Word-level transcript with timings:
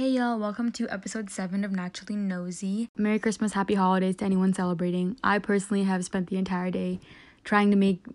Hey 0.00 0.12
y'all, 0.12 0.38
welcome 0.38 0.72
to 0.72 0.88
episode 0.88 1.28
7 1.28 1.62
of 1.62 1.72
Naturally 1.72 2.16
Nosy. 2.16 2.88
Merry 2.96 3.18
Christmas, 3.18 3.52
happy 3.52 3.74
holidays 3.74 4.16
to 4.16 4.24
anyone 4.24 4.54
celebrating. 4.54 5.18
I 5.22 5.38
personally 5.38 5.82
have 5.82 6.06
spent 6.06 6.30
the 6.30 6.38
entire 6.38 6.70
day 6.70 7.00
trying 7.44 7.70
to 7.70 7.76
make 7.76 8.06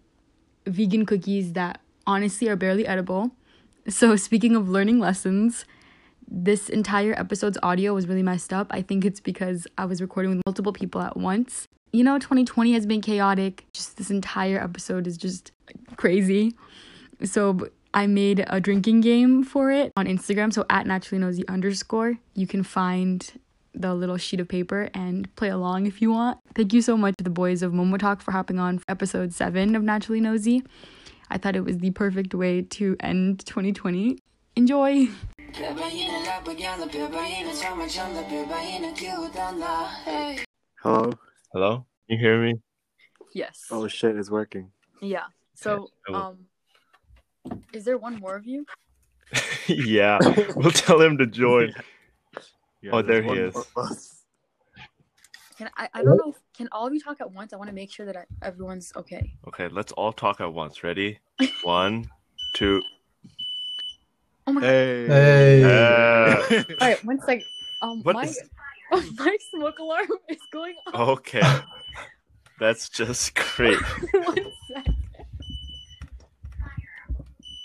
vegan 0.66 1.06
cookies 1.06 1.54
that 1.54 1.80
honestly 2.08 2.50
are 2.50 2.56
barely 2.56 2.88
edible. 2.88 3.36
So, 3.88 4.16
speaking 4.16 4.56
of 4.56 4.68
learning 4.68 4.98
lessons, 4.98 5.66
this 6.28 6.70
entire 6.70 7.14
episode's 7.20 7.60
audio 7.62 7.94
was 7.94 8.08
really 8.08 8.24
messed 8.24 8.52
up. 8.52 8.66
I 8.72 8.82
think 8.82 9.06
it's 9.06 9.20
because 9.20 9.68
I 9.78 9.86
was 9.86 10.02
recording 10.02 10.32
with 10.32 10.42
multiple 10.48 10.74
people 10.74 11.02
at 11.02 11.16
once. 11.16 11.68
You 11.94 12.04
know, 12.04 12.18
2020 12.18 12.74
has 12.74 12.88
been 12.88 13.02
chaotic. 13.02 13.64
Just 13.74 13.98
this 13.98 14.10
entire 14.10 14.58
episode 14.58 15.06
is 15.06 15.18
just 15.18 15.52
crazy. 15.98 16.56
So, 17.24 17.70
I 17.96 18.08
made 18.08 18.44
a 18.48 18.60
drinking 18.60 19.02
game 19.02 19.42
for 19.44 19.72
it 19.72 19.94
on 19.96 20.06
Instagram. 20.06 20.54
So 20.54 20.66
at 20.70 20.86
naturally 20.86 21.22
nosy 21.24 21.48
underscore, 21.48 22.18
you 22.34 22.46
can 22.46 22.62
find 22.62 23.26
the 23.74 23.94
little 23.96 24.18
sheet 24.18 24.42
of 24.42 24.50
paper 24.50 24.90
and 24.94 25.34
play 25.38 25.48
along 25.50 25.86
if 25.86 26.02
you 26.02 26.12
want. 26.12 26.38
Thank 26.56 26.74
you 26.74 26.82
so 26.82 26.98
much 26.98 27.16
to 27.18 27.24
the 27.24 27.30
boys 27.30 27.64
of 27.64 27.72
Momo 27.72 27.98
Talk 27.98 28.22
for 28.22 28.32
hopping 28.32 28.60
on 28.60 28.80
for 28.80 28.86
episode 28.90 29.34
seven 29.34 29.76
of 29.76 29.82
Naturally 29.84 30.20
Nosy. 30.20 30.62
I 31.30 31.38
thought 31.38 31.56
it 31.56 31.64
was 31.64 31.78
the 31.78 31.92
perfect 31.92 32.36
way 32.36 32.62
to 32.64 32.98
end 33.00 33.46
2020. 33.46 34.20
Enjoy! 34.58 35.08
Hello. 40.82 41.12
Hello? 41.54 41.86
You 42.08 42.18
hear 42.18 42.42
me? 42.42 42.56
Yes. 43.34 43.66
Oh 43.72 43.88
shit, 43.88 44.16
it's 44.16 44.30
working. 44.30 44.72
Yeah. 45.02 45.26
So, 45.56 45.90
Okay. 46.08 46.18
um, 46.18 46.46
is 47.74 47.84
there 47.86 47.98
one 47.98 48.20
more 48.20 48.36
of 48.36 48.46
you? 48.46 48.66
yeah. 49.68 50.20
We'll 50.56 50.72
tell 50.72 51.02
him 51.02 51.18
to 51.18 51.26
join. 51.28 51.74
Yeah, 52.82 52.92
Oh, 52.94 53.02
there 53.02 53.24
he 53.24 53.32
is. 53.32 53.56
more 53.56 53.64
of 53.76 53.90
us. 53.90 54.22
Can 55.58 55.72
I? 55.76 55.90
I 55.92 56.04
don't 56.04 56.18
know. 56.18 56.30
If, 56.30 56.36
can 56.56 56.70
all 56.72 56.86
of 56.86 56.94
you 56.94 57.00
talk 57.00 57.20
at 57.20 57.32
once? 57.32 57.52
I 57.52 57.56
want 57.56 57.68
to 57.70 57.74
make 57.74 57.90
sure 57.92 58.06
that 58.06 58.16
I, 58.16 58.26
everyone's 58.44 58.94
okay. 58.96 59.34
Okay, 59.48 59.70
let's 59.70 59.92
all 59.94 60.14
talk 60.14 60.40
at 60.40 60.54
once. 60.54 60.84
Ready? 60.84 61.18
One, 61.64 62.06
two. 62.54 62.84
Oh 64.46 64.54
my 64.54 64.62
god! 64.62 64.68
Hey. 64.68 65.08
Hey. 65.08 65.64
Uh, 65.64 66.64
All 66.80 66.88
right, 66.90 67.04
one 67.06 67.20
sec. 67.22 67.42
Um, 67.82 68.04
What 68.04 68.14
my 68.16 68.26
is- 68.26 68.50
my 69.18 69.36
smoke 69.50 69.80
alarm 69.80 70.06
is 70.30 70.38
going 70.52 70.76
off. 70.94 71.10
okay. 71.18 71.42
That's 72.60 72.88
just 72.90 73.34
great. 73.34 73.80
one 74.14 74.38
sec. 74.72 74.86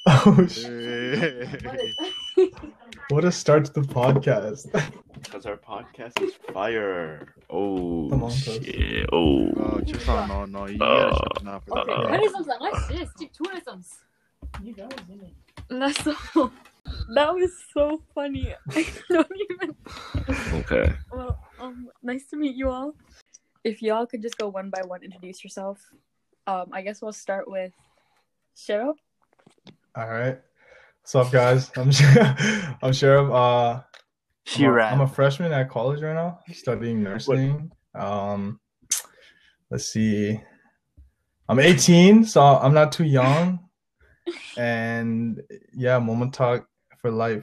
Oh, 0.08 0.46
sh- 0.48 0.64
What 0.66 0.72
Hey. 0.72 1.94
is- 2.38 2.52
what 3.10 3.26
a 3.26 3.32
start 3.32 3.66
to 3.66 3.74
the 3.74 3.82
podcast. 3.82 4.70
Because 5.14 5.46
our 5.46 5.58
podcast 5.58 6.22
is 6.22 6.34
fire. 6.54 7.34
Oh, 7.50 8.10
Come 8.10 8.24
on, 8.24 8.30
Toast. 8.30 8.64
shit. 8.66 9.10
Oh. 9.12 9.50
어, 9.58 9.82
죄송, 9.86 10.28
너, 10.28 10.46
너 10.46 10.68
이해할 10.70 11.10
어. 11.10 11.14
수 11.14 11.22
없나? 11.38 11.62
Okay, 11.70 11.94
Uh-uh. 11.94 12.08
that 12.10 12.24
is 12.24 12.32
something. 12.34 12.58
I 12.62 12.94
just 12.94 13.12
stick 13.18 13.32
to 13.34 13.44
it. 13.56 13.66
You 14.64 14.74
guys 14.74 14.90
in 15.10 15.20
it. 15.26 15.34
That's 15.70 16.04
so. 16.34 16.52
That 17.16 17.34
was 17.34 17.50
so 17.74 18.00
funny. 18.14 18.54
I 18.70 18.86
don't 19.10 19.32
even. 19.50 19.76
Okay. 20.62 20.94
Well, 21.12 21.40
um, 21.60 21.90
nice 22.04 22.28
to 22.30 22.38
meet 22.38 22.56
you 22.56 22.70
all. 22.70 22.94
If 23.64 23.82
y'all 23.82 24.06
could 24.06 24.22
just 24.22 24.38
go 24.38 24.50
one 24.50 24.70
by 24.70 24.82
one, 24.86 25.02
introduce 25.02 25.44
yourself. 25.44 25.82
Um, 26.46 26.70
I 26.72 26.84
guess 26.84 27.02
we'll 27.02 27.12
start 27.18 27.50
with 27.50 27.74
Cheryl. 28.56 28.94
All 29.97 30.09
right. 30.09 30.39
What's 31.03 31.15
up, 31.15 31.33
guys? 31.33 31.71
I'm 31.77 31.91
Sh- 31.93 32.05
I'm 32.83 32.93
Sheriff. 32.93 33.31
Uh, 33.31 33.81
She 34.47 34.65
I'm 34.65 34.71
a, 34.71 34.73
ran. 34.73 34.93
I'm 34.95 35.01
a 35.01 35.07
freshman 35.09 35.53
at 35.53 35.69
college 35.69 36.01
right 36.01 36.15
now, 36.15 36.39
studying 36.53 37.03
nursing. 37.03 37.71
Um, 37.95 38.61
let's 39.71 39.87
see. 39.87 40.41
I'm 41.49 41.59
18, 41.59 42.25
so 42.25 42.41
I'm 42.41 42.75
not 42.75 42.93
too 42.93 43.05
young. 43.05 43.59
And 44.57 45.41
yeah, 45.75 45.99
moment 45.99 46.35
talk 46.35 46.69
for 46.99 47.11
life. 47.11 47.43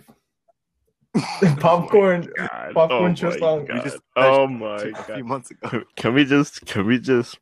Popcorn. 1.60 2.30
God. 2.38 2.74
Popcorn 2.74 3.12
oh 3.12 3.16
Tristan. 3.16 3.68
my 3.68 3.84
just- 3.84 4.00
oh 4.16 4.48
my 4.48 4.76
a 4.78 5.04
few 5.04 5.26
months 5.26 5.52
ago. 5.52 5.84
Can 5.98 6.14
we 6.14 6.24
just 6.24 6.66
can 6.66 6.86
we 6.86 7.00
just 7.00 7.40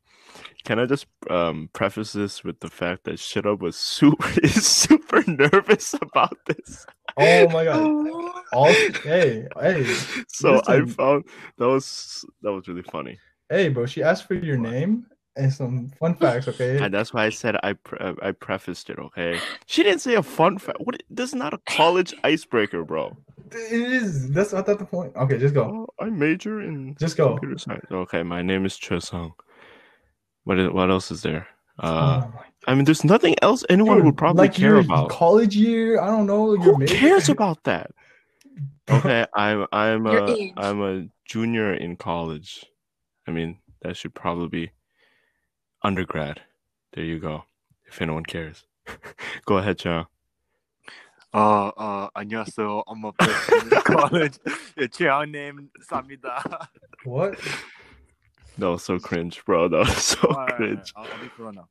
can 0.66 0.80
I 0.80 0.86
just 0.86 1.06
um 1.30 1.70
preface 1.72 2.12
this 2.12 2.44
with 2.44 2.58
the 2.60 2.68
fact 2.68 3.04
that 3.04 3.46
Up 3.46 3.60
was 3.60 3.76
super 3.76 4.28
is 4.42 4.66
super 4.66 5.22
nervous 5.26 5.94
about 5.94 6.36
this. 6.46 6.84
Oh 7.16 7.48
my 7.48 7.64
god. 7.64 8.32
All 8.52 8.66
hey, 9.02 9.46
hey, 9.60 9.84
So 10.28 10.60
I 10.66 10.84
found 10.84 11.24
that 11.58 11.68
was 11.68 12.24
that 12.42 12.52
was 12.52 12.68
really 12.68 12.82
funny. 12.82 13.18
hey, 13.48 13.68
bro. 13.68 13.86
She 13.86 14.02
asked 14.02 14.26
for 14.26 14.34
your 14.34 14.56
name 14.56 15.06
and 15.36 15.52
some 15.52 15.88
fun 16.00 16.14
facts, 16.14 16.48
okay? 16.48 16.78
And 16.82 16.92
that's 16.92 17.14
why 17.14 17.26
I 17.26 17.30
said 17.30 17.56
I 17.62 17.74
pre- 17.74 17.98
uh, 17.98 18.14
I 18.22 18.32
prefaced 18.32 18.90
it, 18.90 18.98
okay? 18.98 19.38
She 19.66 19.82
didn't 19.82 20.00
say 20.00 20.14
a 20.14 20.22
fun 20.22 20.58
fact. 20.58 20.78
What 20.80 21.02
this 21.10 21.30
is 21.30 21.34
not 21.34 21.54
a 21.54 21.58
college 21.68 22.12
icebreaker, 22.24 22.84
bro. 22.84 23.16
It 23.52 23.72
is. 23.72 24.30
That's 24.30 24.52
not 24.52 24.66
that 24.66 24.78
the 24.78 24.84
point. 24.84 25.14
Okay, 25.16 25.38
just 25.38 25.54
go. 25.54 25.86
Oh, 26.00 26.04
I 26.04 26.10
major 26.10 26.60
in 26.60 26.96
Just 26.98 27.16
go. 27.16 27.30
computer 27.36 27.58
science. 27.58 27.84
Okay, 27.90 28.22
my 28.22 28.42
name 28.42 28.66
is 28.66 28.76
Chesung. 28.76 29.32
What 30.45 30.57
is, 30.59 30.69
what 30.71 30.89
else 30.89 31.11
is 31.11 31.21
there? 31.21 31.47
Uh 31.79 32.21
Oh 32.23 32.31
my 32.35 32.45
I 32.67 32.75
mean 32.75 32.85
there's 32.85 33.03
nothing 33.03 33.35
else 33.41 33.65
anyone 33.69 33.97
Dude, 33.97 34.05
would 34.05 34.17
probably 34.17 34.47
like 34.47 34.53
care 34.53 34.77
your 34.77 34.79
about. 34.85 35.09
college 35.09 35.55
year. 35.55 35.99
I 36.01 36.07
don't 36.07 36.27
know. 36.27 36.53
Your 36.53 36.63
Who 36.75 36.77
major. 36.77 36.95
cares 36.95 37.29
about 37.29 37.63
that? 37.65 37.91
Okay, 38.89 39.25
I'm 39.33 39.65
I'm 39.71 40.05
Your 40.05 40.25
a 40.25 40.31
age. 40.31 40.53
am 40.57 40.81
a 40.81 41.07
junior 41.25 41.73
in 41.73 41.95
college. 41.95 42.65
I 43.27 43.31
mean, 43.31 43.57
that 43.81 43.95
should 43.97 44.13
probably 44.13 44.49
be 44.49 44.71
undergrad. 45.81 46.41
There 46.93 47.05
you 47.05 47.19
go. 47.19 47.45
If 47.87 48.01
anyone 48.01 48.25
cares. 48.25 48.65
go 49.45 49.57
ahead, 49.57 49.77
John. 49.79 50.05
어, 51.33 51.71
어, 51.77 52.09
안녕하세요. 52.13 52.83
I'm 52.87 53.05
a 53.05 53.11
freshman 53.15 53.71
in 53.71 53.81
college. 53.87 54.37
예, 54.77 54.87
최양님 54.87 55.69
쌉니다. 55.87 56.43
What? 57.05 57.39
That 58.58 58.70
was 58.70 58.84
so 58.84 58.98
cringe, 58.98 59.44
bro. 59.44 59.68
That 59.68 59.80
was 59.80 59.96
so 60.02 60.28
Alright, 60.28 60.56
cringe. 60.56 60.92
I'll, 60.96 61.04
I'll 61.04 61.20
be 61.20 61.30
cool 61.36 61.52
now. 61.52 61.68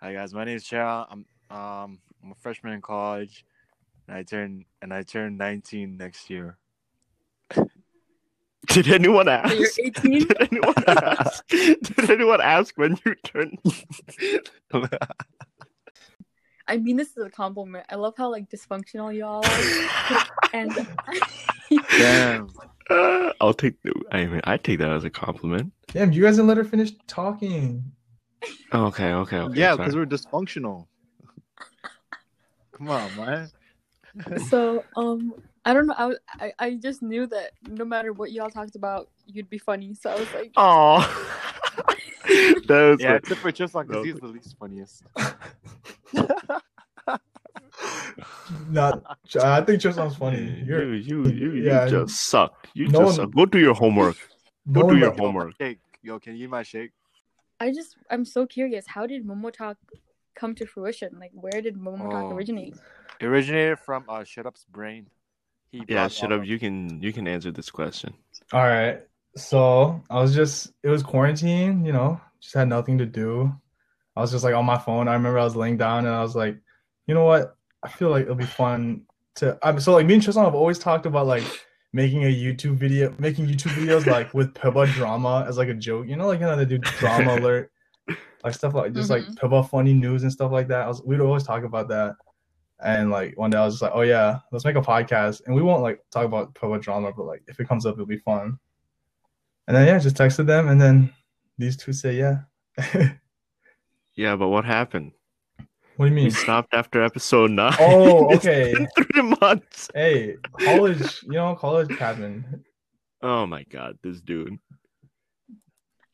Hi 0.00 0.12
guys, 0.12 0.34
my 0.34 0.44
name 0.44 0.56
is 0.56 0.64
Cheryl. 0.64 1.06
I'm 1.10 1.24
um 1.50 1.98
I'm 2.22 2.32
a 2.32 2.34
freshman 2.34 2.74
in 2.74 2.82
college, 2.82 3.46
and 4.06 4.16
I 4.16 4.22
turn 4.22 4.66
and 4.82 4.92
I 4.92 5.02
turn 5.02 5.38
19 5.38 5.96
next 5.96 6.28
year. 6.28 6.58
Did 8.66 8.88
anyone 8.88 9.28
ask? 9.28 9.56
You're 9.56 9.68
18. 9.86 10.26
Did 10.26 10.36
anyone 10.40 10.74
ask? 10.86 11.46
Did 11.48 12.10
anyone 12.10 12.40
ask 12.42 12.76
when 12.76 12.98
you 13.06 13.14
turned? 13.24 13.58
I 16.68 16.76
mean 16.76 16.96
this 16.96 17.16
is 17.16 17.24
a 17.24 17.30
compliment. 17.30 17.86
I 17.88 17.94
love 17.94 18.14
how 18.18 18.30
like 18.30 18.50
dysfunctional 18.50 19.16
y'all 19.16 19.44
are. 19.46 20.24
and 20.52 20.72
Damn. 21.98 22.50
Uh, 22.90 23.32
I'll 23.40 23.54
take. 23.54 23.74
I 24.12 24.26
mean, 24.26 24.40
I 24.44 24.56
take 24.56 24.78
that 24.78 24.90
as 24.90 25.04
a 25.04 25.10
compliment. 25.10 25.72
Damn, 25.88 26.12
you 26.12 26.22
guys 26.22 26.36
didn't 26.36 26.48
let 26.48 26.56
her 26.56 26.64
finish 26.64 26.92
talking. 27.06 27.84
Okay, 28.72 29.12
okay, 29.12 29.38
okay. 29.38 29.58
yeah, 29.58 29.74
because 29.76 29.94
we're 29.96 30.06
dysfunctional. 30.06 30.86
Come 32.72 32.90
on, 32.90 33.16
man. 33.16 33.50
so 34.48 34.84
um 34.96 35.34
I 35.64 35.74
don't 35.74 35.86
know. 35.86 35.94
I, 35.96 36.06
was- 36.06 36.18
I 36.40 36.52
I 36.58 36.74
just 36.74 37.02
knew 37.02 37.26
that 37.26 37.52
no 37.68 37.84
matter 37.84 38.12
what 38.12 38.32
y'all 38.32 38.50
talked 38.50 38.76
about, 38.76 39.08
you'd 39.26 39.50
be 39.50 39.58
funny. 39.58 39.94
So 39.94 40.10
I 40.10 40.16
was 40.16 40.32
like, 40.34 40.52
Oh, 40.56 41.00
that 42.26 42.68
was 42.68 43.00
Yeah, 43.00 43.12
like, 43.14 43.22
except 43.22 43.40
for 43.40 43.52
just 43.52 43.74
like, 43.74 43.88
No. 43.88 44.02
because 44.02 44.12
he's 44.12 44.20
the 44.20 44.26
least 44.28 44.56
funniest. 44.58 45.02
Not. 48.70 49.02
I 49.42 49.60
think 49.62 49.80
Tristan's 49.82 50.16
funny. 50.16 50.42
you, 50.42 50.64
You're 50.66 50.94
you, 50.94 51.24
you, 51.28 51.52
you 51.52 51.64
yeah. 51.64 51.86
just 51.88 52.28
suck. 52.28 52.66
You 52.74 52.88
No 52.88 53.00
just 53.00 53.04
one- 53.04 53.14
suck. 53.28 53.34
Go 53.34 53.46
do 53.46 53.58
your 53.58 53.74
homework. 53.74 54.16
no 54.66 54.82
Go 54.82 54.90
do 54.90 54.98
your 54.98 55.12
homework. 55.12 55.54
Shake. 55.60 55.78
Yo, 56.02 56.18
can 56.18 56.36
you 56.36 56.44
eat 56.44 56.50
my 56.50 56.62
shake? 56.62 56.92
I 57.60 57.70
just 57.72 57.96
I'm 58.10 58.24
so 58.24 58.46
curious. 58.46 58.86
How 58.86 59.06
did 59.06 59.26
Momo 59.26 59.52
Talk 59.52 59.76
come 60.34 60.54
to 60.56 60.66
fruition? 60.66 61.16
Like, 61.18 61.32
where 61.34 61.60
did 61.62 61.76
Momo 61.76 62.10
Talk 62.10 62.24
Oh. 62.24 62.36
originate? 62.36 62.76
It 63.20 63.26
originated 63.26 63.78
from 63.80 64.04
uh, 64.08 64.24
Shut 64.24 64.46
Up's 64.46 64.64
brain. 64.66 65.06
He 65.70 65.82
Yeah, 65.88 66.08
shut 66.08 66.32
up. 66.32 66.44
You 66.44 66.58
can 66.58 67.02
you 67.02 67.12
can 67.12 67.26
answer 67.26 67.50
this 67.50 67.70
question. 67.70 68.14
All 68.52 68.60
right. 68.66 69.00
So 69.36 70.02
I 70.08 70.20
was 70.20 70.34
just. 70.34 70.72
It 70.82 70.88
was 70.88 71.02
quarantine. 71.02 71.84
You 71.84 71.92
know, 71.92 72.20
just 72.40 72.54
had 72.54 72.68
nothing 72.68 72.98
to 72.98 73.06
do. 73.06 73.52
I 74.14 74.20
was 74.20 74.30
just 74.30 74.44
like 74.44 74.54
on 74.54 74.64
my 74.64 74.78
phone. 74.78 75.08
I 75.08 75.14
remember 75.14 75.38
I 75.38 75.44
was 75.44 75.56
laying 75.56 75.76
down 75.76 76.06
and 76.06 76.14
I 76.14 76.22
was 76.22 76.34
like, 76.36 76.56
you 77.06 77.14
know 77.14 77.24
what? 77.24 77.54
I 77.82 77.88
feel 77.88 78.10
like 78.10 78.22
it'll 78.22 78.34
be 78.34 78.44
fun 78.44 79.02
to. 79.36 79.58
I'm 79.62 79.78
so 79.80 79.92
like 79.92 80.06
me 80.06 80.14
and 80.14 80.22
Tristan 80.22 80.44
have 80.44 80.54
always 80.54 80.78
talked 80.78 81.06
about 81.06 81.26
like 81.26 81.44
making 81.92 82.24
a 82.24 82.34
YouTube 82.34 82.76
video, 82.76 83.14
making 83.18 83.46
YouTube 83.46 83.72
videos 83.72 84.06
like 84.06 84.32
with 84.34 84.52
Piba 84.54 84.92
drama 84.94 85.44
as 85.48 85.56
like 85.58 85.68
a 85.68 85.74
joke. 85.74 86.06
You 86.08 86.16
know, 86.16 86.26
like 86.26 86.40
you 86.40 86.46
know 86.46 86.56
they 86.56 86.64
do 86.64 86.78
drama 86.78 87.34
alert, 87.38 87.70
like 88.44 88.54
stuff 88.54 88.74
like 88.74 88.92
just 88.92 89.10
like 89.10 89.24
Mhm. 89.24 89.38
Piba 89.38 89.68
funny 89.68 89.94
news 89.94 90.22
and 90.22 90.32
stuff 90.32 90.52
like 90.52 90.68
that. 90.68 90.82
I 90.82 90.88
was 90.88 91.02
we'd 91.02 91.20
always 91.20 91.42
talk 91.44 91.62
about 91.64 91.88
that, 91.88 92.16
And 92.80 93.10
like 93.10 93.38
one 93.38 93.50
day 93.50 93.58
I 93.58 93.64
was 93.64 93.74
just 93.74 93.82
like, 93.82 93.92
oh 93.94 94.02
yeah, 94.02 94.40
let's 94.52 94.64
make 94.64 94.76
a 94.76 94.82
podcast, 94.82 95.42
and 95.46 95.54
we 95.54 95.62
won't 95.62 95.82
like 95.82 96.00
talk 96.10 96.24
about 96.24 96.54
pro 96.54 96.76
drama, 96.78 97.12
but 97.16 97.24
like 97.24 97.42
if 97.46 97.60
it 97.60 97.68
comes 97.68 97.86
up, 97.86 97.94
it'll 97.94 98.06
be 98.06 98.18
fun. 98.18 98.58
And 99.68 99.76
then 99.76 99.86
yeah, 99.86 99.98
just 99.98 100.16
texted 100.16 100.46
them, 100.46 100.68
and 100.68 100.80
then 100.80 101.12
these 101.58 101.76
two 101.76 101.92
say 101.92 102.16
yeah. 102.16 102.40
Yeah, 104.14 104.34
but 104.36 104.48
what 104.48 104.64
happened? 104.64 105.12
Do 105.98 106.04
you 106.04 106.10
We 106.10 106.10
mean? 106.10 106.30
stopped 106.30 106.74
after 106.74 107.02
episode 107.02 107.50
nine. 107.50 107.74
Oh, 107.78 108.30
It's 108.32 108.44
okay. 108.46 108.72
been 108.72 108.88
three 108.96 109.22
months. 109.40 109.90
Hey, 109.94 110.36
college, 110.52 111.22
you 111.24 111.32
know, 111.32 111.54
college 111.54 111.96
happened. 111.98 112.64
Oh 113.22 113.46
my 113.46 113.64
god, 113.64 113.98
this 114.02 114.20
dude. 114.20 114.58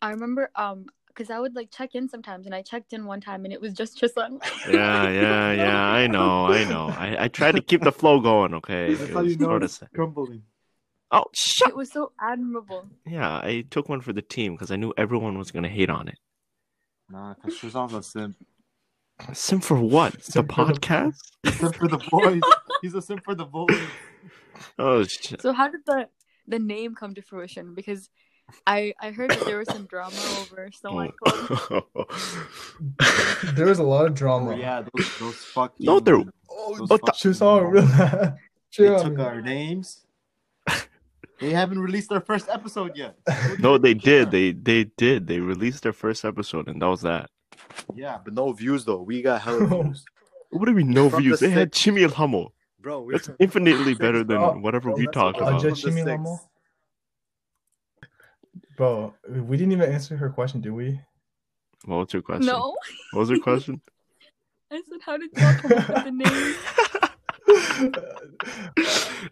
I 0.00 0.10
remember 0.10 0.50
um 0.56 0.86
because 1.08 1.30
I 1.30 1.38
would 1.38 1.54
like 1.54 1.70
check 1.70 1.94
in 1.94 2.08
sometimes 2.08 2.46
and 2.46 2.54
I 2.54 2.62
checked 2.62 2.92
in 2.94 3.04
one 3.04 3.20
time 3.20 3.44
and 3.44 3.52
it 3.52 3.60
was 3.60 3.74
just 3.74 3.98
Tristan. 3.98 4.40
Yeah, 4.68 5.10
yeah, 5.10 5.52
yeah. 5.52 5.78
I 5.84 6.06
know, 6.06 6.46
I 6.46 6.64
know. 6.64 6.86
I, 6.88 7.24
I 7.24 7.28
tried 7.28 7.56
to 7.56 7.60
keep 7.60 7.82
the 7.82 7.92
flow 7.92 8.20
going. 8.20 8.54
Okay, 8.54 8.94
That's 8.94 9.12
how 9.12 9.20
you 9.20 9.36
know 9.36 9.46
sorta 9.46 9.64
it's 9.66 9.78
sad. 9.78 9.90
crumbling. 9.94 10.42
Oh, 11.10 11.24
shut. 11.34 11.68
It 11.68 11.76
was 11.76 11.90
so 11.90 12.12
admirable. 12.18 12.88
Yeah, 13.06 13.28
I 13.36 13.64
took 13.70 13.90
one 13.90 14.00
for 14.00 14.14
the 14.14 14.22
team 14.22 14.54
because 14.54 14.70
I 14.70 14.76
knew 14.76 14.94
everyone 14.96 15.36
was 15.36 15.50
gonna 15.50 15.68
hate 15.68 15.90
on 15.90 16.08
it. 16.08 16.18
Nah, 17.10 17.34
cause 17.34 17.54
Shazam's 17.58 17.92
a 17.92 18.02
simp. 18.02 18.36
Sim 19.32 19.60
for 19.60 19.80
what? 19.80 20.14
The 20.14 20.22
Sim 20.32 20.48
for 20.48 20.64
the- 20.64 20.72
podcast? 20.74 21.16
Simp 21.46 21.74
for 21.76 21.88
the 21.88 21.98
boys. 22.10 22.40
He's 22.82 22.94
a 22.94 23.02
simp 23.02 23.24
for 23.24 23.34
the 23.34 23.44
boys. 23.44 23.80
Oh 24.78 25.02
shit. 25.04 25.40
So 25.42 25.52
how 25.52 25.68
did 25.68 25.80
the 25.86 26.08
the 26.46 26.58
name 26.58 26.94
come 26.94 27.14
to 27.14 27.22
fruition? 27.22 27.74
Because 27.74 28.08
I 28.66 28.94
I 29.00 29.10
heard 29.10 29.30
that 29.30 29.44
there 29.44 29.58
was 29.58 29.68
some 29.68 29.86
drama 29.86 30.16
over 30.40 30.70
Snow 30.72 30.92
White 30.92 31.16
Club. 31.22 31.84
There 33.54 33.66
was 33.66 33.78
a 33.78 33.82
lot 33.82 34.06
of 34.06 34.12
Oh 34.12 34.14
drama. 34.14 34.56
yeah, 34.56 34.82
those 34.94 35.18
those 35.18 35.36
fucking. 35.36 35.84
No, 35.86 36.00
there- 36.00 36.22
Oh, 36.50 36.76
those 36.78 36.88
but 36.88 37.00
the- 37.00 37.12
fucking 37.12 37.32
she 37.32 37.44
real. 38.84 38.96
They 38.98 39.02
took 39.02 39.18
our 39.18 39.40
names. 39.40 40.04
They 41.40 41.50
haven't 41.50 41.80
released 41.80 42.08
their 42.10 42.20
first 42.20 42.48
episode 42.48 42.92
yet. 42.96 43.16
no, 43.58 43.76
they 43.78 43.94
did. 43.94 44.30
They 44.30 44.52
they 44.52 44.84
did. 44.96 45.26
They 45.26 45.40
released 45.40 45.82
their 45.82 45.92
first 45.92 46.24
episode, 46.24 46.68
and 46.68 46.80
that 46.80 46.86
was 46.86 47.00
that. 47.02 47.30
Yeah, 47.94 48.18
but 48.24 48.34
no 48.34 48.52
views 48.52 48.84
though. 48.84 49.02
We 49.02 49.22
got 49.22 49.40
hella 49.42 49.66
views, 49.82 50.04
What 50.50 50.66
do 50.66 50.74
we 50.74 50.84
know 50.84 51.08
From 51.10 51.22
views? 51.22 51.40
the 51.40 51.46
They 51.46 51.52
had 51.52 51.74
six- 51.74 51.86
Chimmy 51.86 52.04
and 52.04 52.12
Hummel. 52.12 52.52
bro. 52.80 53.02
We 53.02 53.12
That's 53.14 53.30
infinitely 53.38 53.94
better 53.94 54.22
than 54.24 54.38
Oh, 54.38 54.52
whatever 54.58 54.90
bro, 54.90 54.96
we 54.96 55.04
that's 55.06 55.14
talked 55.14 55.38
about. 55.38 55.60
from 55.60 55.70
just 55.70 55.82
the 55.84 55.90
Chimmy 55.90 56.04
six. 56.04 56.46
Bro, 58.76 59.14
we 59.28 59.56
didn't 59.56 59.72
even 59.72 59.92
answer 59.92 60.16
her 60.16 60.30
question, 60.30 60.60
did 60.60 60.72
we? 60.72 61.00
What 61.84 61.96
was 61.96 62.12
your 62.12 62.22
question? 62.22 62.46
No, 62.46 62.76
What 63.12 63.20
was 63.20 63.30
your 63.30 63.40
question? 63.40 63.80
I 64.72 64.80
said 64.88 65.00
how 65.04 65.16
did 65.18 65.30
y'all 65.36 65.54
come 65.54 65.72
up 65.72 65.88
with 65.88 66.04
the 66.04 66.10
name? 66.12 66.54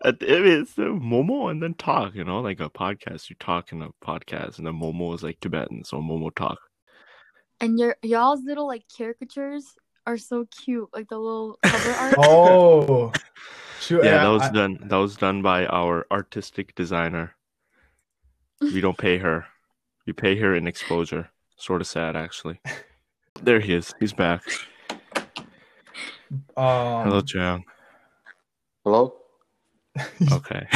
At 0.04 0.20
the, 0.20 0.36
I 0.36 0.40
mean, 0.40 0.60
it's 0.62 0.74
Momo 0.74 1.50
and 1.50 1.62
then 1.62 1.74
talk, 1.74 2.14
you 2.14 2.24
know, 2.24 2.40
like 2.40 2.60
a 2.60 2.68
podcast. 2.70 3.30
You 3.30 3.36
talk 3.40 3.72
in 3.72 3.82
a 3.82 3.88
podcast, 4.04 4.58
and 4.58 4.66
then 4.66 4.74
Momo 4.74 5.14
is 5.14 5.22
like 5.22 5.40
Tibetan, 5.40 5.84
so 5.84 5.98
Momo 5.98 6.34
talk. 6.34 6.58
And 7.60 7.78
your 7.78 7.96
y'all's 8.02 8.42
little 8.44 8.66
like 8.66 8.84
caricatures 8.96 9.66
are 10.06 10.16
so 10.16 10.46
cute, 10.46 10.88
like 10.94 11.08
the 11.08 11.18
little 11.18 11.58
cover 11.62 11.90
art. 11.92 12.14
oh, 12.18 13.12
shoot. 13.80 14.02
Yeah, 14.04 14.20
I- 14.20 14.24
that 14.24 14.28
was 14.28 14.42
I- 14.42 14.50
done. 14.52 14.78
That 14.82 14.96
was 14.96 15.16
done 15.16 15.42
by 15.42 15.66
our 15.66 16.06
artistic 16.10 16.74
designer. 16.74 17.34
We 18.60 18.80
don't 18.80 18.98
pay 18.98 19.18
her. 19.18 19.46
We 20.06 20.12
pay 20.12 20.36
her 20.38 20.54
in 20.54 20.66
exposure. 20.66 21.30
Sort 21.56 21.80
of 21.80 21.86
sad, 21.86 22.16
actually. 22.16 22.60
There 23.42 23.60
he 23.60 23.72
is. 23.72 23.94
He's 23.98 24.12
back. 24.12 24.42
um, 26.56 27.04
Hello, 27.04 27.20
Jang. 27.22 27.64
Hello. 28.84 29.14
Okay. 30.32 30.66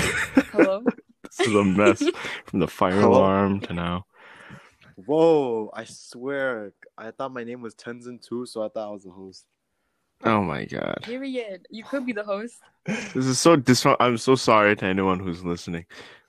Hello. 0.52 0.82
this 1.22 1.46
is 1.48 1.54
a 1.54 1.62
mess 1.64 2.02
from 2.46 2.60
the 2.60 2.68
fire 2.68 3.00
Hello? 3.00 3.18
alarm 3.18 3.60
to 3.60 3.72
now. 3.74 4.06
Whoa! 4.96 5.70
I 5.74 5.84
swear, 5.84 6.72
I 6.96 7.10
thought 7.10 7.32
my 7.32 7.44
name 7.44 7.60
was 7.62 7.74
Tenzin 7.74 8.20
too, 8.26 8.46
so 8.46 8.62
I 8.62 8.68
thought 8.68 8.88
I 8.88 8.92
was 8.92 9.04
the 9.04 9.10
host. 9.10 9.44
Oh 10.24 10.42
my 10.42 10.64
god. 10.64 11.00
Period. 11.02 11.66
You 11.70 11.84
could 11.84 12.06
be 12.06 12.12
the 12.12 12.22
host. 12.22 12.54
This 12.86 13.26
is 13.26 13.40
so 13.40 13.56
dis. 13.56 13.84
I'm 14.00 14.16
so 14.16 14.34
sorry 14.36 14.76
to 14.76 14.84
anyone 14.84 15.18
who's 15.20 15.44
listening. 15.44 15.86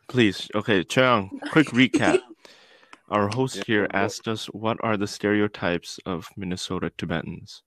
Please, 0.08 0.50
okay, 0.56 0.84
Chang, 0.84 1.30
quick 1.52 1.68
recap. 1.68 2.20
Our 3.10 3.28
host 3.30 3.58
Yeah, 3.58 3.64
here 3.68 3.82
what- 3.84 3.96
asked 3.96 4.28
us 4.28 4.48
what 4.48 4.78
are 4.84 4.98
the 4.98 5.08
stereotypes 5.08 6.00
of 6.06 6.28
Minnesota 6.36 6.92
Tibetans 6.98 7.62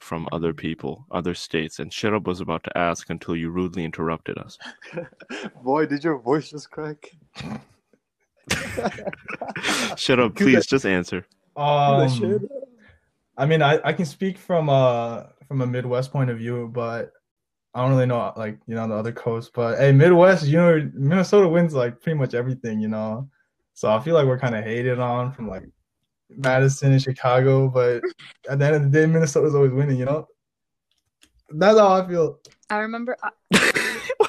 from 0.00 0.28
other 0.32 0.54
people, 0.54 1.04
other 1.10 1.34
states, 1.34 1.78
and 1.80 1.90
Shirab 1.90 2.24
was 2.26 2.40
about 2.40 2.62
to 2.64 2.78
ask 2.78 3.10
until 3.10 3.36
you 3.36 3.50
rudely 3.50 3.84
interrupted 3.84 4.38
us. 4.38 4.56
Boy, 5.62 5.86
did 5.86 6.04
your 6.04 6.18
voice 6.18 6.50
just 6.50 6.70
crack? 6.70 7.10
Shut 9.96 10.20
up, 10.20 10.36
please, 10.36 10.66
just 10.66 10.86
answer. 10.86 11.26
um, 11.56 12.48
I 13.36 13.46
mean, 13.46 13.62
I, 13.62 13.80
I 13.84 13.92
can 13.92 14.04
speak 14.04 14.38
from 14.38 14.68
uh 14.68 15.24
from 15.46 15.62
a 15.62 15.66
Midwest 15.66 16.12
point 16.12 16.30
of 16.30 16.38
view, 16.38 16.70
but 16.72 17.12
I 17.74 17.82
don't 17.82 17.92
really 17.92 18.06
know 18.06 18.32
like 18.36 18.58
you 18.66 18.74
know 18.74 18.88
the 18.88 18.94
other 18.94 19.12
coast. 19.12 19.52
But 19.54 19.78
hey, 19.78 19.92
Midwest, 19.92 20.46
you 20.46 20.56
know, 20.56 20.90
Minnesota 20.94 21.48
wins 21.48 21.74
like 21.74 22.00
pretty 22.00 22.18
much 22.18 22.34
everything, 22.34 22.80
you 22.80 22.88
know. 22.88 23.28
So 23.74 23.90
I 23.90 24.00
feel 24.00 24.14
like 24.14 24.26
we're 24.26 24.38
kind 24.38 24.56
of 24.56 24.64
hated 24.64 24.98
on 24.98 25.32
from 25.32 25.48
like 25.48 25.62
Madison 26.30 26.92
and 26.92 27.02
Chicago, 27.02 27.68
but 27.68 28.02
at 28.48 28.58
the 28.58 28.66
end 28.66 28.74
of 28.74 28.82
the 28.82 28.88
day, 28.88 29.06
Minnesota's 29.06 29.54
always 29.54 29.72
winning, 29.72 29.98
you 29.98 30.04
know. 30.04 30.26
That's 31.50 31.78
how 31.78 31.92
I 32.02 32.06
feel. 32.06 32.40
I 32.70 32.78
remember. 32.78 33.16
uh, 33.22 33.30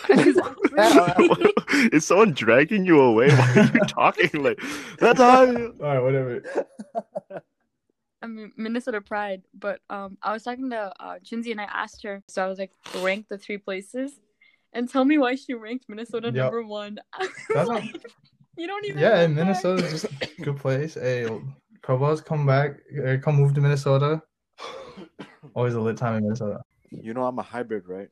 Is 1.91 2.06
someone 2.06 2.31
dragging 2.33 2.86
you 2.86 3.00
away? 3.01 3.30
Why 3.30 3.53
are 3.56 3.71
you 3.74 3.80
talking 3.88 4.44
like 4.44 4.59
that's 5.00 5.19
how 5.19 5.44
I 5.44 5.53
feel. 5.53 5.74
All 5.81 5.86
right, 5.88 6.00
whatever. 6.00 6.44
I 8.21 8.27
mean 8.27 8.51
Minnesota 8.57 9.01
Pride, 9.01 9.44
but 9.53 9.80
um, 9.89 10.18
I 10.21 10.33
was 10.33 10.44
talking 10.44 10.69
to 10.71 10.91
uh, 11.00 11.19
Jinsey 11.24 11.51
and 11.51 11.62
I 11.62 11.65
asked 11.65 12.03
her, 12.03 12.21
so 12.27 12.44
I 12.44 12.47
was 12.47 12.59
like, 12.59 12.71
rank 13.01 13.27
the 13.30 13.38
three 13.38 13.57
places, 13.57 14.19
and 14.74 14.89
tell 14.89 15.06
me 15.06 15.18
why 15.18 15.35
she 15.35 15.53
ranked 15.53 15.85
Minnesota 15.88 16.27
Yep. 16.27 16.35
number 16.35 16.63
one. 16.65 17.00
That's 17.53 17.69
like, 17.69 17.85
you 18.57 18.68
don't 18.68 18.85
even. 18.85 19.00
Yeah, 19.00 19.09
know 19.09 19.15
and. 19.24 19.35
Minnesota's 19.35 19.92
just 19.92 20.06
a 20.06 20.42
good 20.42 20.57
place. 20.57 20.95
Hey, 20.95 21.27
Provost, 21.81 22.25
come 22.25 22.45
back, 22.45 22.80
uh, 23.07 23.18
come 23.21 23.35
move 23.35 23.53
to 23.53 23.62
Minnesota. 23.62 24.21
Always 25.53 25.75
a 25.75 25.80
lit 25.81 25.95
time 25.97 26.15
in 26.18 26.24
Minnesota. 26.24 26.59
You 26.92 27.13
know 27.13 27.24
I'm 27.24 27.39
a 27.39 27.44
hybrid, 27.44 27.88
right? 27.88 28.09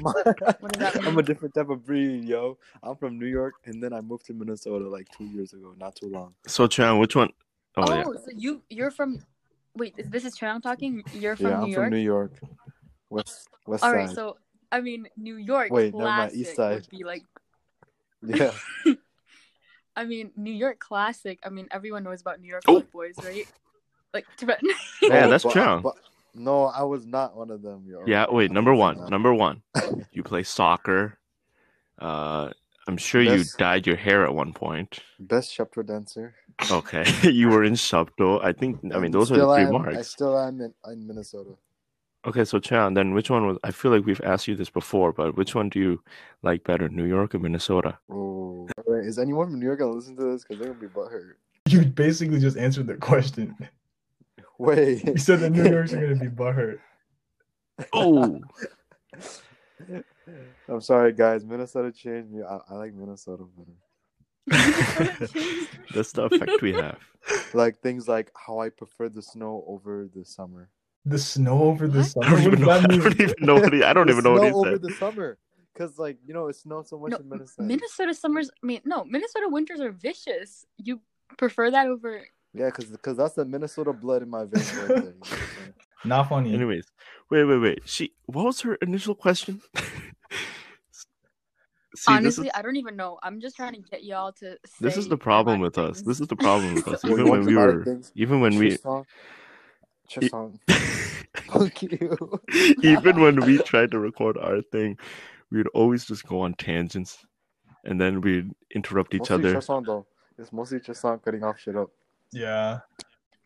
What 0.00 0.96
I'm 1.06 1.18
a 1.18 1.22
different 1.22 1.54
type 1.54 1.68
of 1.70 1.84
breed, 1.84 2.24
yo. 2.24 2.58
I'm 2.82 2.96
from 2.96 3.18
New 3.18 3.26
York, 3.26 3.54
and 3.64 3.82
then 3.82 3.92
I 3.92 4.00
moved 4.00 4.26
to 4.26 4.34
Minnesota 4.34 4.88
like 4.88 5.08
two 5.16 5.24
years 5.24 5.52
ago, 5.52 5.74
not 5.78 5.96
too 5.96 6.08
long. 6.08 6.34
So 6.46 6.66
Chan, 6.66 6.98
which 6.98 7.16
one? 7.16 7.30
Oh, 7.76 7.84
Oh, 7.88 7.94
yeah. 7.94 8.04
so 8.04 8.30
you 8.36 8.62
you're 8.70 8.90
from. 8.90 9.18
Wait, 9.74 9.94
is- 9.98 10.08
this 10.08 10.24
is 10.24 10.38
Trang 10.38 10.62
talking. 10.62 11.02
You're 11.12 11.36
from 11.36 11.46
yeah, 11.46 11.56
New 11.58 11.64
I'm 11.64 11.68
York. 11.70 11.84
from 11.86 11.90
New 11.90 12.04
York, 12.04 12.32
west 13.10 13.48
west 13.66 13.84
All 13.84 13.90
side. 13.90 13.96
right, 13.96 14.10
so 14.10 14.36
I 14.72 14.80
mean 14.80 15.08
New 15.16 15.36
York. 15.36 15.70
Wait, 15.70 15.92
no, 15.94 16.04
mind, 16.04 16.30
classic 16.32 16.38
east 16.38 16.56
side. 16.56 16.74
would 16.74 16.88
be 16.90 17.04
like. 17.04 17.22
yeah, 18.22 18.52
I 19.96 20.04
mean 20.04 20.30
New 20.36 20.52
York 20.52 20.78
classic. 20.78 21.38
I 21.44 21.50
mean 21.50 21.68
everyone 21.70 22.04
knows 22.04 22.20
about 22.20 22.40
New 22.40 22.48
York 22.48 22.62
Oh. 22.68 22.80
boys, 22.92 23.14
right? 23.22 23.46
Like 24.14 24.24
Tibetan. 24.36 24.70
Yeah, 25.02 25.20
No, 25.26 25.30
that's 25.30 25.44
but- 25.44 25.52
true. 25.52 25.92
But- 26.36 26.42
no, 26.42 26.64
I 26.66 26.82
was 26.82 27.06
not 27.06 27.36
one 27.36 27.50
of 27.50 27.62
them, 27.62 27.84
yo. 27.88 28.04
Yeah, 28.06 28.26
wait, 28.30 28.50
number 28.50 28.74
one. 28.74 28.98
not. 28.98 29.10
Number 29.10 29.32
one. 29.34 29.62
You 30.12 30.22
play 30.22 30.42
soccer. 30.42 31.18
Uh 31.98 32.50
I'm 32.88 32.96
sure 32.96 33.20
you 33.20 33.42
dyed 33.58 33.84
your 33.86 33.96
hair 33.96 34.24
at 34.24 34.32
one 34.32 34.52
point. 34.52 35.00
Best 35.18 35.52
shepherd 35.52 35.88
dancer. 35.88 36.34
Okay. 36.70 37.04
you 37.30 37.48
were 37.48 37.64
in 37.64 37.72
Shapto. 37.74 38.42
I 38.44 38.52
think 38.52 38.78
I 38.84 38.86
mean 38.98 39.04
And 39.06 39.14
those 39.14 39.32
are 39.32 39.34
the 39.36 39.40
still 39.40 39.54
three 39.54 39.64
am- 39.92 39.98
I 39.98 40.02
still 40.02 40.38
am 40.38 40.60
in, 40.60 40.72
in 40.92 41.06
Minnesota. 41.06 41.50
Okay, 42.26 42.44
so 42.44 42.58
Chan, 42.58 42.94
then 42.94 43.12
which 43.14 43.30
one 43.30 43.46
was 43.46 43.58
I 43.64 43.70
feel 43.72 43.90
like 43.92 44.04
we've 44.06 44.20
asked 44.22 44.46
you 44.48 44.56
this 44.56 44.70
before, 44.70 45.12
but 45.12 45.36
which 45.36 45.54
one 45.54 45.68
do 45.68 45.78
you 45.80 46.02
like 46.42 46.64
better, 46.64 46.88
New 46.88 47.04
York 47.04 47.34
or 47.34 47.38
Minnesota? 47.40 47.98
Oh, 48.10 48.68
wait, 48.86 49.06
is 49.06 49.18
anyone 49.18 49.46
from 49.48 49.58
New 49.60 49.66
York 49.66 49.78
gonna 49.80 49.92
listen 49.92 50.16
to 50.16 50.24
this? 50.32 50.42
Because 50.44 50.58
they're 50.58 50.72
gonna 50.74 50.80
be 50.80 50.92
butthurt. 50.92 51.34
You 51.68 51.84
basically 51.86 52.38
just 52.40 52.56
answered 52.56 52.86
the 52.86 52.94
question. 52.96 53.56
Wait, 54.58 55.04
You 55.04 55.16
said 55.18 55.40
the 55.40 55.50
New 55.50 55.68
York's 55.68 55.92
are 55.92 56.00
gonna 56.00 56.16
be 56.16 56.26
butthurt. 56.28 56.78
Oh 57.92 58.40
I'm 60.68 60.80
sorry, 60.80 61.12
guys. 61.12 61.44
Minnesota 61.44 61.92
changed 61.92 62.30
me. 62.32 62.42
I, 62.42 62.58
I 62.70 62.74
like 62.74 62.94
Minnesota 62.94 63.44
better. 63.56 63.76
That's 65.94 66.12
the 66.12 66.24
effect 66.24 66.62
we 66.62 66.72
have. 66.72 66.98
Like 67.54 67.78
things 67.80 68.08
like 68.08 68.30
how 68.34 68.58
I 68.60 68.70
prefer 68.70 69.08
the 69.08 69.22
snow 69.22 69.64
over 69.66 70.08
the 70.12 70.24
summer. 70.24 70.70
The 71.04 71.18
snow 71.18 71.62
over 71.64 71.86
the 71.86 72.02
summer. 72.04 72.26
I 72.26 72.30
don't 72.30 72.42
even 72.42 72.58
does 72.60 72.66
know. 72.66 72.70
I 72.72 72.80
don't 72.80 73.20
even 73.20 73.34
know 73.40 73.54
what 73.54 73.72
he, 73.72 73.82
I 73.84 73.92
don't 73.92 74.06
The 74.06 74.12
even 74.12 74.24
know 74.24 74.32
what 74.32 74.44
he 74.44 74.52
over 74.52 74.70
said. 74.72 74.82
the 74.82 74.92
summer. 74.94 75.38
Cause 75.76 75.98
like 75.98 76.16
you 76.26 76.32
know 76.32 76.48
it 76.48 76.56
snowed 76.56 76.88
so 76.88 76.98
much 76.98 77.10
No, 77.12 77.18
in 77.18 77.28
Minnesota. 77.28 77.62
Minnesota 77.68 78.14
summers. 78.14 78.50
I 78.62 78.66
mean, 78.66 78.80
no, 78.86 79.04
Minnesota 79.04 79.46
winters 79.50 79.80
are 79.80 79.92
vicious. 79.92 80.64
You 80.78 81.00
prefer 81.36 81.70
that 81.70 81.86
over? 81.86 82.26
Yeah, 82.54 82.70
cause, 82.70 82.86
cause 83.02 83.16
that's 83.16 83.34
the 83.34 83.44
Minnesota 83.44 83.92
blood 83.92 84.22
in 84.22 84.30
my 84.30 84.44
veins 84.44 84.76
right 84.76 84.92
there. 84.98 85.12
You 85.12 85.26
know 85.26 85.36
what 85.36 85.40
I'm 85.42 85.46
saying? 85.54 85.74
Not 86.04 86.28
funny. 86.28 86.54
Anyways, 86.54 86.86
Wait, 87.30 87.44
wait, 87.44 87.58
wait. 87.58 87.80
She. 87.86 88.12
What 88.26 88.44
was 88.46 88.60
her 88.62 88.76
initial 88.76 89.14
question? 89.14 89.62
See, 91.96 92.12
Honestly, 92.12 92.46
is, 92.48 92.52
I 92.54 92.62
don't 92.62 92.76
even 92.76 92.96
know. 92.96 93.18
I'm 93.22 93.40
just 93.40 93.56
trying 93.56 93.72
to 93.72 93.80
get 93.80 94.04
y'all 94.04 94.32
to. 94.40 94.58
this 94.80 94.96
is 94.96 95.08
the 95.08 95.16
problem 95.16 95.60
with 95.60 95.76
dramatic 95.76 95.90
us. 95.98 96.02
This 96.02 96.20
is 96.20 96.28
the 96.28 96.36
problem 96.36 96.74
with 96.74 96.88
us. 96.92 97.04
Even 97.04 97.28
when 97.30 97.44
we 97.46 97.56
were, 97.56 97.84
things? 97.84 98.12
even 98.14 98.40
when 98.40 98.56
we, 98.58 98.78
Chisong. 100.10 100.58
E- 100.70 100.76
Fuck 101.48 101.82
you. 101.82 102.40
even 102.82 103.20
when 103.20 103.44
we 103.44 103.58
tried 103.58 103.90
to 103.92 103.98
record 103.98 104.36
our 104.38 104.62
thing, 104.62 104.98
we'd 105.50 105.68
always 105.68 106.04
just 106.04 106.26
go 106.26 106.40
on 106.42 106.54
tangents, 106.54 107.24
and 107.84 108.00
then 108.00 108.20
we'd 108.20 108.50
interrupt 108.74 109.14
each 109.14 109.30
mostly 109.30 109.38
other. 109.38 109.54
Chisong 109.56 109.86
though. 109.86 110.06
It's 110.38 110.52
mostly 110.52 110.80
Chisong 110.80 111.22
cutting 111.22 111.44
off 111.44 111.58
shit 111.60 111.76
up. 111.76 111.90
Yeah. 112.32 112.80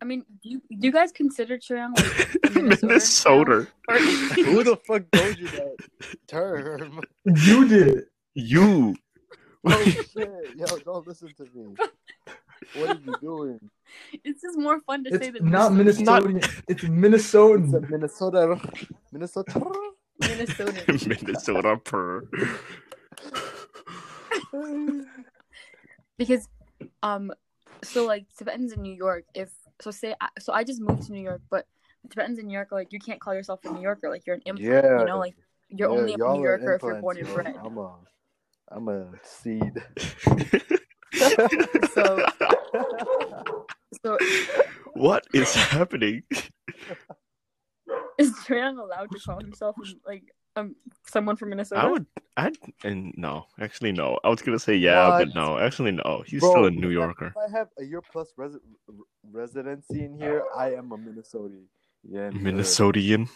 I 0.02 0.04
mean, 0.06 0.24
do 0.42 0.48
you, 0.48 0.60
do 0.70 0.86
you 0.86 0.92
guys 0.92 1.12
consider 1.12 1.58
Treon 1.58 1.96
like 1.96 2.54
Minnesota? 2.54 2.86
Minnesota. 2.86 3.66
Or- 3.88 3.98
Who 3.98 4.64
the 4.64 4.76
fuck 4.86 5.02
told 5.12 5.38
you 5.38 5.48
that 5.48 5.76
term? 6.26 7.00
You 7.24 7.68
did. 7.68 8.04
You. 8.34 8.96
Oh 9.62 9.84
shit! 9.84 10.30
Yo, 10.56 10.64
don't 10.86 11.06
listen 11.06 11.28
to 11.36 11.44
me. 11.54 11.74
What 12.76 12.96
are 12.96 13.00
you 13.04 13.14
doing? 13.20 13.60
it's 14.24 14.40
just 14.40 14.56
more 14.58 14.80
fun 14.80 15.04
to 15.04 15.10
say 15.10 15.26
It's 15.28 15.38
than 15.38 15.50
not 15.50 15.74
Minnesota. 15.74 16.22
Minnesotan. 16.28 16.62
It's 16.66 16.82
It's. 16.84 17.58
Minnesota. 17.90 18.58
Minnesota. 19.12 19.60
Minnesota. 20.18 20.84
Minnesota 20.88 21.76
per. 21.76 22.22
because 26.16 26.48
um 27.02 27.30
so 27.84 28.04
like 28.06 28.26
tibetans 28.36 28.72
in 28.72 28.82
new 28.82 28.92
york 28.94 29.24
if 29.34 29.50
so 29.80 29.90
say 29.90 30.14
I, 30.20 30.28
so 30.38 30.52
i 30.52 30.64
just 30.64 30.80
moved 30.80 31.02
to 31.06 31.12
new 31.12 31.22
york 31.22 31.40
but 31.50 31.66
tibetans 32.10 32.38
in 32.38 32.46
new 32.46 32.54
york 32.54 32.68
like 32.72 32.92
you 32.92 32.98
can't 32.98 33.20
call 33.20 33.34
yourself 33.34 33.60
a 33.64 33.72
new 33.72 33.82
yorker 33.82 34.08
like 34.10 34.26
you're 34.26 34.36
an 34.36 34.42
implant 34.46 34.84
Yeah. 34.84 35.00
you 35.00 35.06
know 35.06 35.18
like 35.18 35.34
you're 35.68 35.90
Yeah, 35.90 35.98
only 35.98 36.14
a 36.14 36.16
new 36.18 36.42
yorker 36.42 36.74
if 36.74 36.82
you're 36.82 37.00
born 37.00 37.16
and 37.18 37.26
implants, 37.28 37.56
yo. 37.56 37.62
bred 37.62 37.66
I'm 37.66 37.78
a, 37.78 37.94
I'm 38.72 38.88
a 38.88 39.12
seed. 39.22 39.82
so 41.94 42.24
so 44.04 44.18
what 44.94 45.24
is 45.34 45.54
happening? 45.54 46.22
is 48.18 48.32
Trayon 48.46 48.78
allowed 48.78 49.10
to 49.12 49.18
call 49.18 49.38
himself 49.40 49.76
like 50.06 50.24
um 50.56 50.74
someone 51.06 51.36
from 51.36 51.50
minnesota 51.50 51.82
I 51.82 51.86
would, 51.86 52.06
I'd, 52.36 52.56
and 52.84 53.12
no, 53.16 53.46
actually 53.60 53.92
no. 53.92 54.18
I 54.24 54.28
was 54.28 54.42
gonna 54.42 54.58
say 54.58 54.74
yeah, 54.76 55.08
What? 55.08 55.26
but 55.26 55.34
no, 55.34 55.58
actually 55.58 55.92
no. 55.92 56.22
He's 56.26 56.40
Bro, 56.40 56.50
still 56.50 56.64
a 56.66 56.70
New 56.70 56.90
Yorker. 56.90 57.26
If 57.26 57.36
I 57.36 57.50
have 57.58 57.68
a 57.78 57.84
year 57.84 58.00
plus 58.00 58.32
resi- 58.38 58.60
residency 59.30 60.04
in 60.04 60.14
here, 60.18 60.44
I 60.56 60.74
am 60.74 60.92
a 60.92 60.98
Minnesotan. 60.98 61.64
Yeah, 62.02 62.28
in 62.28 62.34
the 62.34 62.38
hood. 62.40 62.54
Minnesotian. 62.54 63.28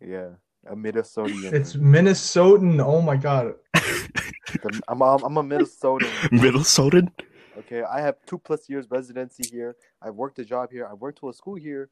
Yeah, 0.00 0.30
a 0.66 0.74
Minnesotan. 0.74 1.52
It's 1.52 1.74
Minnesotan. 1.74 2.82
Oh 2.84 3.00
my 3.00 3.16
god. 3.16 3.54
The- 3.74 4.80
I'm, 4.88 5.02
I'm, 5.02 5.22
I'm 5.24 5.36
a 5.36 5.42
Minnesotan. 5.42 6.10
Minnesotan. 6.30 7.10
Okay, 7.58 7.82
I 7.82 8.00
have 8.00 8.16
two 8.26 8.38
plus 8.38 8.68
years 8.68 8.86
residency 8.90 9.44
here. 9.50 9.76
I 10.02 10.10
worked 10.10 10.38
a 10.38 10.44
job 10.44 10.70
here. 10.72 10.86
I 10.90 10.94
worked 10.94 11.18
to 11.20 11.28
a 11.28 11.32
school 11.32 11.54
here. 11.54 11.90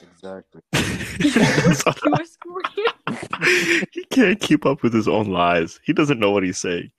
Exactly. 0.00 0.62
to 0.72 0.80
a 0.80 2.26
school 2.26 2.60
here. 2.74 2.86
He 3.92 4.04
can't 4.10 4.40
keep 4.40 4.64
up 4.66 4.82
with 4.82 4.92
his 4.92 5.08
own 5.08 5.26
lies. 5.30 5.80
He 5.84 5.92
doesn't 5.92 6.18
know 6.18 6.30
what 6.30 6.42
he's 6.42 6.58
saying. 6.58 6.90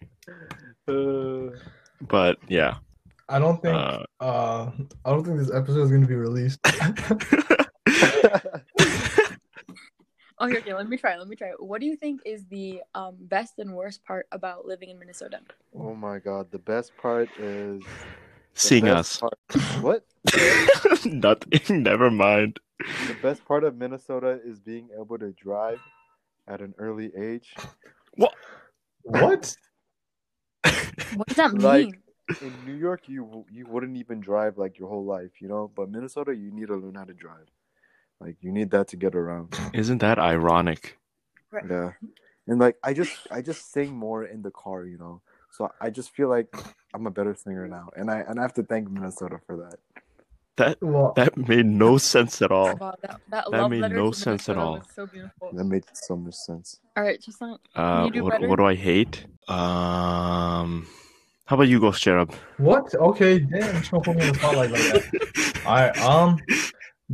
Uh, 0.88 1.56
But 2.02 2.38
yeah. 2.48 2.76
I 3.30 3.40
don't 3.40 3.62
think. 3.62 3.76
Uh, 3.76 4.04
Uh, 4.20 4.72
I 5.06 5.10
don't 5.12 5.24
think 5.24 5.38
this 5.38 5.52
episode 5.54 5.84
is 5.84 5.92
gonna 5.92 6.08
be 6.08 6.16
released. 6.16 6.60
okay 10.42 10.58
okay 10.58 10.74
let 10.74 10.90
me 10.90 10.98
try 10.98 11.16
let 11.18 11.28
me 11.28 11.36
try 11.36 11.52
what 11.60 11.80
do 11.80 11.86
you 11.86 11.96
think 11.96 12.20
is 12.26 12.44
the 12.48 12.82
um 12.96 13.16
best 13.20 13.60
and 13.60 13.74
worst 13.74 14.04
part 14.04 14.26
about 14.32 14.66
living 14.66 14.90
in 14.90 14.98
minnesota 15.00 15.40
oh 15.78 15.94
my 15.96 16.18
god, 16.20 16.52
the 16.52 16.60
best 16.60 16.92
part 16.98 17.30
is 17.40 17.84
seeing 18.54 18.88
us. 18.88 19.18
part- 19.20 19.38
what? 19.82 20.06
Nothing. 21.06 21.84
Never 21.84 22.10
mind. 22.12 22.60
The 23.08 23.16
best 23.22 23.46
part 23.46 23.64
of 23.64 23.76
Minnesota 23.78 24.40
is 24.46 24.60
being 24.60 24.90
able 25.00 25.18
to 25.20 25.32
drive 25.32 25.80
at 26.48 26.62
an 26.62 26.74
early 26.78 27.12
age. 27.18 27.54
what? 28.16 28.34
what 29.04 29.56
what 31.16 31.28
does 31.28 31.38
that 31.38 31.54
mean? 31.54 31.62
Like- 31.62 31.86
mean 31.86 32.00
In 32.42 32.54
New 32.66 32.76
York, 32.76 33.10
you 33.10 33.46
you 33.52 33.66
wouldn't 33.68 33.98
even 33.98 34.22
drive 34.22 34.58
like 34.58 34.80
your 34.80 34.88
whole 34.88 35.06
life, 35.06 35.42
you 35.42 35.48
know. 35.50 35.70
But 35.76 35.92
Minnesota, 35.92 36.34
you 36.34 36.52
need 36.52 36.68
to 36.68 36.76
learn 36.76 36.96
how 36.96 37.04
to 37.04 37.14
drive. 37.14 37.48
Like 38.22 38.38
you 38.40 38.52
need 38.52 38.72
that 38.72 38.88
to 38.90 38.96
get 38.96 39.14
around. 39.14 39.60
Isn't 39.74 40.00
that 40.00 40.20
ironic? 40.20 40.98
Yeah, 41.70 41.92
and 42.48 42.60
like 42.60 42.78
I 42.82 42.94
just 42.94 43.28
I 43.30 43.42
just 43.42 43.72
sing 43.74 43.94
more 43.94 44.24
in 44.24 44.42
the 44.42 44.52
car, 44.52 44.86
you 44.86 44.98
know. 44.98 45.22
So 45.52 45.70
I 45.82 45.90
just 45.90 46.12
feel 46.16 46.30
like 46.30 46.48
I'm 46.94 47.06
a 47.06 47.12
better 47.12 47.36
singer 47.36 47.68
now, 47.68 47.90
and 47.96 48.10
I 48.10 48.20
and 48.28 48.40
I 48.40 48.42
have 48.42 48.54
to 48.56 48.64
thank 48.64 48.90
Minnesota 48.90 49.40
for 49.46 49.58
that. 49.58 49.78
That 50.58 50.78
Well, 50.82 51.14
that 51.16 51.36
made 51.36 51.66
no 51.66 51.98
sense 52.14 52.42
at 52.42 52.52
all. 52.52 52.76
wow 52.76 52.96
that, 53.02 53.20
that, 53.30 53.46
That 53.52 53.70
made 53.70 53.90
no 53.92 54.12
sense 54.12 54.50
at 54.50 54.58
all. 54.58 54.84
so 54.96 55.08
That 55.54 55.64
made 55.64 55.84
so 55.94 56.16
much 56.16 56.36
sense. 56.36 56.80
all 56.96 57.04
right 57.04 57.20
just 57.22 57.42
like 57.42 57.60
Uh, 57.76 58.04
you 58.06 58.12
do 58.12 58.24
what, 58.24 58.34
better? 58.34 58.48
what 58.48 58.58
do 58.58 58.66
I 58.66 58.76
hate? 58.76 59.26
Um, 59.48 60.88
how 61.46 61.56
about 61.56 61.68
you 61.68 61.80
go, 61.80 61.92
Sherab? 61.92 62.34
what? 62.58 62.94
Okay, 62.96 63.40
damn, 63.40 63.80
just 63.80 63.92
gonna 63.92 64.04
put 64.04 64.16
me 64.16 64.22
in 64.24 64.28
the 64.34 64.40
spotlight 64.40 64.72
like 64.72 64.82
that. 64.82 65.62
I 65.66 65.90
um, 66.02 66.40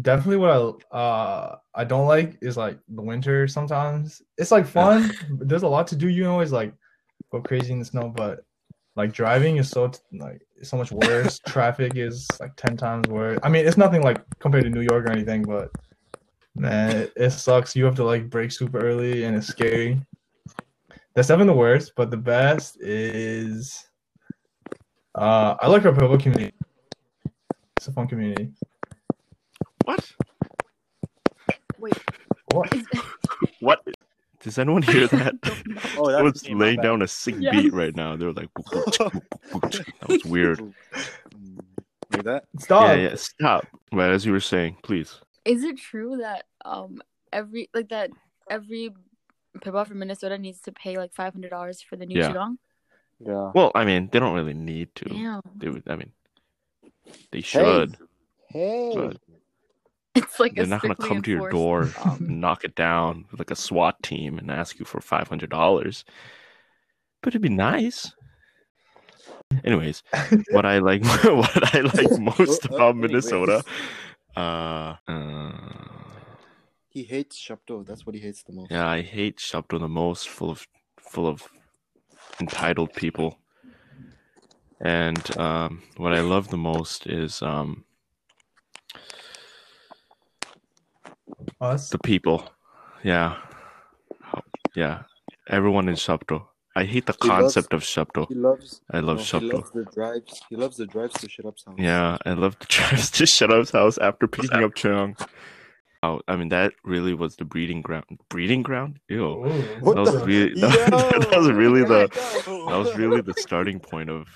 definitely 0.01 0.37
what 0.37 0.51
I 0.93 0.95
uh 0.97 1.57
I 1.75 1.83
don't 1.83 2.07
like 2.07 2.37
is 2.41 2.57
like 2.57 2.77
the 2.89 3.01
winter. 3.01 3.47
Sometimes 3.47 4.21
it's 4.37 4.51
like 4.51 4.65
fun. 4.67 5.11
There's 5.39 5.63
a 5.63 5.67
lot 5.67 5.87
to 5.87 5.95
do. 5.95 6.07
You 6.09 6.23
can 6.23 6.31
always 6.31 6.51
like 6.51 6.73
go 7.31 7.41
crazy 7.41 7.71
in 7.73 7.79
the 7.79 7.85
snow, 7.85 8.09
but 8.09 8.41
like 8.95 9.13
driving 9.13 9.57
is 9.57 9.69
so 9.69 9.91
like 10.13 10.41
so 10.61 10.77
much 10.77 10.91
worse. 10.91 11.39
Traffic 11.47 11.93
is 11.95 12.27
like 12.39 12.55
ten 12.55 12.77
times 12.77 13.07
worse. 13.07 13.39
I 13.43 13.49
mean, 13.49 13.65
it's 13.65 13.77
nothing 13.77 14.01
like 14.01 14.21
compared 14.39 14.65
to 14.65 14.69
New 14.69 14.81
York 14.81 15.05
or 15.05 15.11
anything, 15.11 15.43
but 15.43 15.69
man, 16.55 16.95
it, 16.95 17.13
it 17.15 17.31
sucks. 17.31 17.75
You 17.75 17.85
have 17.85 17.95
to 17.95 18.03
like 18.03 18.29
brake 18.29 18.51
super 18.51 18.79
early, 18.79 19.23
and 19.23 19.35
it's 19.35 19.47
scary. 19.47 19.99
That's 21.15 21.27
definitely 21.27 21.53
the 21.53 21.59
worst, 21.59 21.93
but 21.95 22.11
the 22.11 22.17
best 22.17 22.77
is 22.81 23.85
uh 25.15 25.55
I 25.59 25.67
like 25.67 25.85
our 25.85 25.93
Pueblo 25.93 26.17
community. 26.17 26.53
It's 27.77 27.87
a 27.87 27.91
fun 27.91 28.07
community. 28.07 28.51
What? 29.85 30.11
wait 31.79 31.97
What? 32.53 32.73
is, 32.73 32.85
What? 33.59 33.81
Does 34.49 34.57
anyone 34.59 34.81
hear 34.81 35.07
that? 35.07 35.35
Oh, 35.97 36.07
that's 36.07 36.17
Someone's 36.17 36.43
me, 36.47 36.53
my 36.55 36.65
laying 36.65 36.81
down 36.81 37.01
a 37.01 37.07
sick 37.07 37.35
Yes. 37.39 37.51
beat 37.53 37.73
right 37.73 37.95
now. 37.95 38.15
They're 38.15 38.31
like, 38.33 38.49
"Boop, 38.53 38.65
boop, 38.65 38.93
chick, 38.93 39.07
boop, 39.07 39.23
boop, 39.51 39.61
boop, 39.61 39.71
chick." 39.71 39.93
that 39.99 40.09
was 40.09 40.25
weird. 40.25 40.59
Mm, 40.59 40.73
Hear 42.13 42.23
that? 42.23 42.45
Stop. 42.57 42.87
Yeah, 42.87 42.93
yeah. 42.95 43.15
Stop. 43.15 43.67
But 43.91 44.09
as 44.11 44.25
you 44.25 44.31
were 44.31 44.39
saying, 44.39 44.77
please. 44.83 45.19
is 45.45 45.63
it 45.63 45.77
true 45.77 46.17
that 46.17 46.45
um 46.65 47.01
every 47.31 47.69
like 47.73 47.89
that 47.89 48.09
every 48.49 48.89
people 49.61 49.83
from 49.85 49.99
minnesota 49.99 50.37
needs 50.37 50.61
to 50.61 50.71
pay 50.71 50.97
like 50.97 51.13
$500 51.13 51.83
for 51.83 51.95
the 51.95 52.05
new 52.05 52.19
Yeah. 52.19 52.31
qigong 52.31 52.57
Yeah. 53.19 53.51
Well, 53.53 53.71
I 53.75 53.85
mean, 53.85 54.09
they 54.11 54.19
don't 54.19 54.33
really 54.35 54.53
need 54.53 54.93
to. 54.95 55.05
damn 55.05 55.41
They 55.55 55.69
would. 55.69 55.83
I 55.87 55.95
mean, 55.95 56.11
they 57.31 57.41
should. 57.41 57.97
Hey. 58.47 58.91
But 58.95 59.17
it's 60.15 60.39
like 60.39 60.55
they're 60.55 60.63
a 60.65 60.67
not 60.67 60.81
gonna 60.81 60.95
come 60.95 61.21
to 61.21 61.31
your 61.31 61.49
door, 61.49 61.89
knock 62.19 62.63
it 62.63 62.75
down 62.75 63.25
with 63.31 63.39
like 63.39 63.51
a 63.51 63.55
SWAT 63.55 64.01
team, 64.03 64.37
and 64.39 64.49
ask 64.51 64.79
you 64.79 64.85
for 64.85 65.01
five 65.01 65.27
hundred 65.27 65.49
dollars. 65.49 66.05
But 67.21 67.29
it'd 67.29 67.41
be 67.41 67.49
nice. 67.49 68.11
Anyways, 69.63 70.03
what 70.51 70.65
I 70.65 70.77
like, 70.79 71.03
what 71.23 71.75
I 71.75 71.81
like 71.81 72.19
most 72.19 72.69
Uh, 72.71 72.75
about. 72.75 72.95
Minnesota, 72.97 73.63
uh, 74.37 74.95
uh, 75.07 75.51
He 76.87 77.03
hates 77.03 77.37
Shapto. 77.39 77.85
That's 77.85 78.05
what 78.05 78.15
he 78.15 78.21
hates 78.21 78.43
the 78.43 78.53
most. 78.53 78.71
yeah, 78.71 78.87
I 78.87 79.01
hate 79.01 79.37
Shapto 79.37 79.79
the 79.79 79.87
most. 79.87 80.29
Full 80.29 80.51
of, 80.51 80.67
full 80.99 81.27
of 81.27 81.47
entitled 82.39 82.93
people. 82.93 83.39
And 84.81 85.37
um, 85.37 85.81
what 85.97 86.13
I 86.13 86.21
love 86.21 86.49
the 86.49 86.57
most 86.57 87.07
is 87.07 87.41
um, 87.41 87.83
Us. 91.61 91.89
the 91.89 91.99
people. 91.99 92.49
Yeah, 93.03 93.37
yeah. 94.75 95.03
Everyone 95.47 95.87
in 95.89 95.95
Shapto. 95.95 96.45
I 96.75 96.83
hate 96.85 97.05
the 97.07 97.15
He 97.21 97.27
loves- 97.27 97.41
concept 97.55 97.73
of 97.73 97.81
Shapto. 97.81 98.27
He 98.29 98.35
loves. 98.35 98.81
I 98.91 98.99
love 98.99 99.17
no, 99.17 99.23
he 99.23 99.29
Shapto. 99.49 99.53
loves 99.53 99.71
the 99.71 99.85
drives. 99.93 100.41
He 100.49 100.55
loves 100.55 100.77
the 100.77 100.85
drives 100.85 101.13
to 101.15 101.29
shut 101.29 101.45
up 101.45 101.57
sound. 101.59 101.79
Yeah, 101.79 102.17
I 102.25 102.33
love 102.33 102.57
the 102.59 102.65
drives 102.69 103.09
to 103.11 103.25
shut 103.25 103.51
up's 103.51 103.71
house 103.71 103.97
after 103.97 104.27
picking 104.27 104.63
up 104.63 104.75
Chung. 104.75 105.15
Oh, 106.03 106.21
I 106.29 106.35
mean 106.37 106.49
that 106.49 106.73
really 106.85 107.13
was 107.13 107.35
the 107.35 107.43
breeding 107.45 107.81
ground. 107.81 108.05
Breeding 108.29 108.61
ground? 108.63 108.99
Ew. 109.09 109.23
Ooh. 109.45 109.49
That 109.83 109.95
was 109.97 110.13
the- 110.13 110.25
really 110.25 110.53
that, 110.61 111.29
Yo! 111.31 111.37
was 111.39 111.51
really 111.51 111.83
the 111.83 112.07
that 112.69 112.77
was 112.77 112.95
really 112.97 113.21
the 113.21 113.33
starting 113.37 113.79
point 113.79 114.09
of 114.09 114.27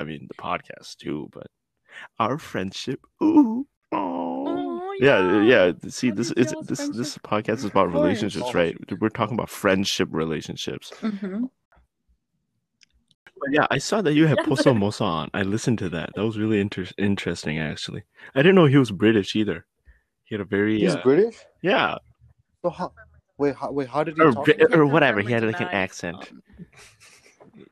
I 0.00 0.04
mean 0.04 0.26
the 0.28 0.34
podcast 0.34 0.96
too, 0.96 1.28
but 1.32 1.46
our 2.18 2.38
friendship. 2.38 3.00
Ooh. 3.22 3.66
Oh. 3.92 4.25
Yeah, 5.00 5.42
yeah. 5.42 5.72
See, 5.88 6.08
How 6.08 6.14
this 6.16 6.30
is 6.32 6.52
this 6.62 6.78
friendship? 6.78 6.96
this 6.96 7.18
podcast 7.18 7.58
is 7.58 7.64
about 7.66 7.92
relationships, 7.92 8.54
right? 8.54 8.76
We're 9.00 9.08
talking 9.08 9.34
about 9.34 9.50
friendship 9.50 10.08
relationships. 10.12 10.92
Mm-hmm. 11.00 11.44
But 13.38 13.48
yeah, 13.52 13.66
I 13.70 13.78
saw 13.78 14.00
that 14.00 14.14
you 14.14 14.26
had 14.26 14.38
Yeah, 14.38 14.44
Poso 14.46 14.72
Mosa 14.72 15.02
on. 15.02 15.30
I 15.34 15.42
listened 15.42 15.78
to 15.80 15.88
that. 15.90 16.10
That 16.14 16.24
was 16.24 16.38
really 16.38 16.58
inter- 16.60 16.86
interesting, 16.96 17.58
actually. 17.58 18.02
I 18.34 18.38
didn't 18.40 18.54
know 18.54 18.64
he 18.66 18.78
was 18.78 18.90
British 18.90 19.36
either. 19.36 19.66
He 20.24 20.34
had 20.34 20.40
a 20.40 20.44
very 20.46 20.80
He's 20.80 20.94
uh, 20.94 21.02
British. 21.02 21.36
yeah, 21.62 21.96
So 22.62 22.70
how? 22.70 22.92
Wait, 23.38 23.54
how, 23.54 23.70
wait. 23.70 23.88
How 23.88 24.02
did 24.02 24.16
he 24.16 24.22
or, 24.22 24.32
talk? 24.32 24.46
Bri- 24.46 24.64
or 24.72 24.86
whatever. 24.86 25.20
He 25.20 25.30
had 25.30 25.44
like 25.44 25.60
an 25.60 25.68
accent. 25.68 26.16
um, 26.32 26.42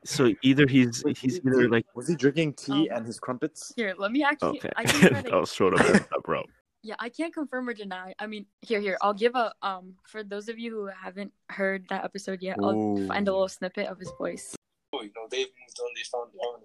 So 0.03 0.31
either 0.43 0.67
he's 0.67 1.03
Wait, 1.03 1.17
he's 1.17 1.39
either 1.39 1.67
like 1.69 1.85
Was 1.95 2.07
he 2.07 2.15
drinking 2.15 2.53
tea 2.53 2.87
Um, 2.89 2.97
and 2.97 3.05
his 3.07 3.19
crumpets? 3.19 3.73
Here, 3.75 3.95
let 3.97 4.11
me 4.11 4.23
actually. 4.23 4.59
okay, 4.59 4.69
I 4.77 4.83
can 4.83 4.99
try 4.99 5.09
that 5.21 5.25
to, 5.31 5.39
was 5.39 5.49
sort 5.51 5.73
of 5.73 5.79
messed 5.91 6.13
up, 6.13 6.23
bro. 6.23 6.43
Yeah, 6.85 6.95
I 6.99 7.09
can't 7.09 7.33
confirm 7.33 7.67
or 7.67 7.73
deny. 7.73 8.13
I 8.19 8.27
mean, 8.27 8.45
here, 8.61 8.79
here. 8.79 8.97
I'll 9.01 9.13
give 9.13 9.33
a 9.35 9.51
um 9.63 9.95
for 10.07 10.23
those 10.23 10.47
of 10.49 10.59
you 10.59 10.69
who 10.71 10.85
haven't 10.87 11.31
heard 11.49 11.85
that 11.89 12.05
episode 12.05 12.39
yet. 12.41 12.57
I'll 12.63 12.95
find 13.07 13.27
a 13.27 13.31
little 13.31 13.47
snippet 13.49 13.87
of 13.87 13.97
his 13.99 14.11
voice. 14.17 14.55
Oh, 14.93 15.01
you 15.01 15.11
know, 15.15 15.27
they've 15.31 15.47
moved 15.59 15.79
on, 15.83 15.89
they 15.95 16.03
found 16.13 16.29
their 16.33 16.47
own. 16.49 16.59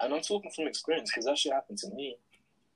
And 0.00 0.14
I'm 0.14 0.20
talking 0.22 0.50
from 0.54 0.66
experience 0.68 1.10
because 1.10 1.24
that 1.26 1.36
shit 1.38 1.52
happened 1.52 1.78
to 1.78 1.90
me. 1.90 2.16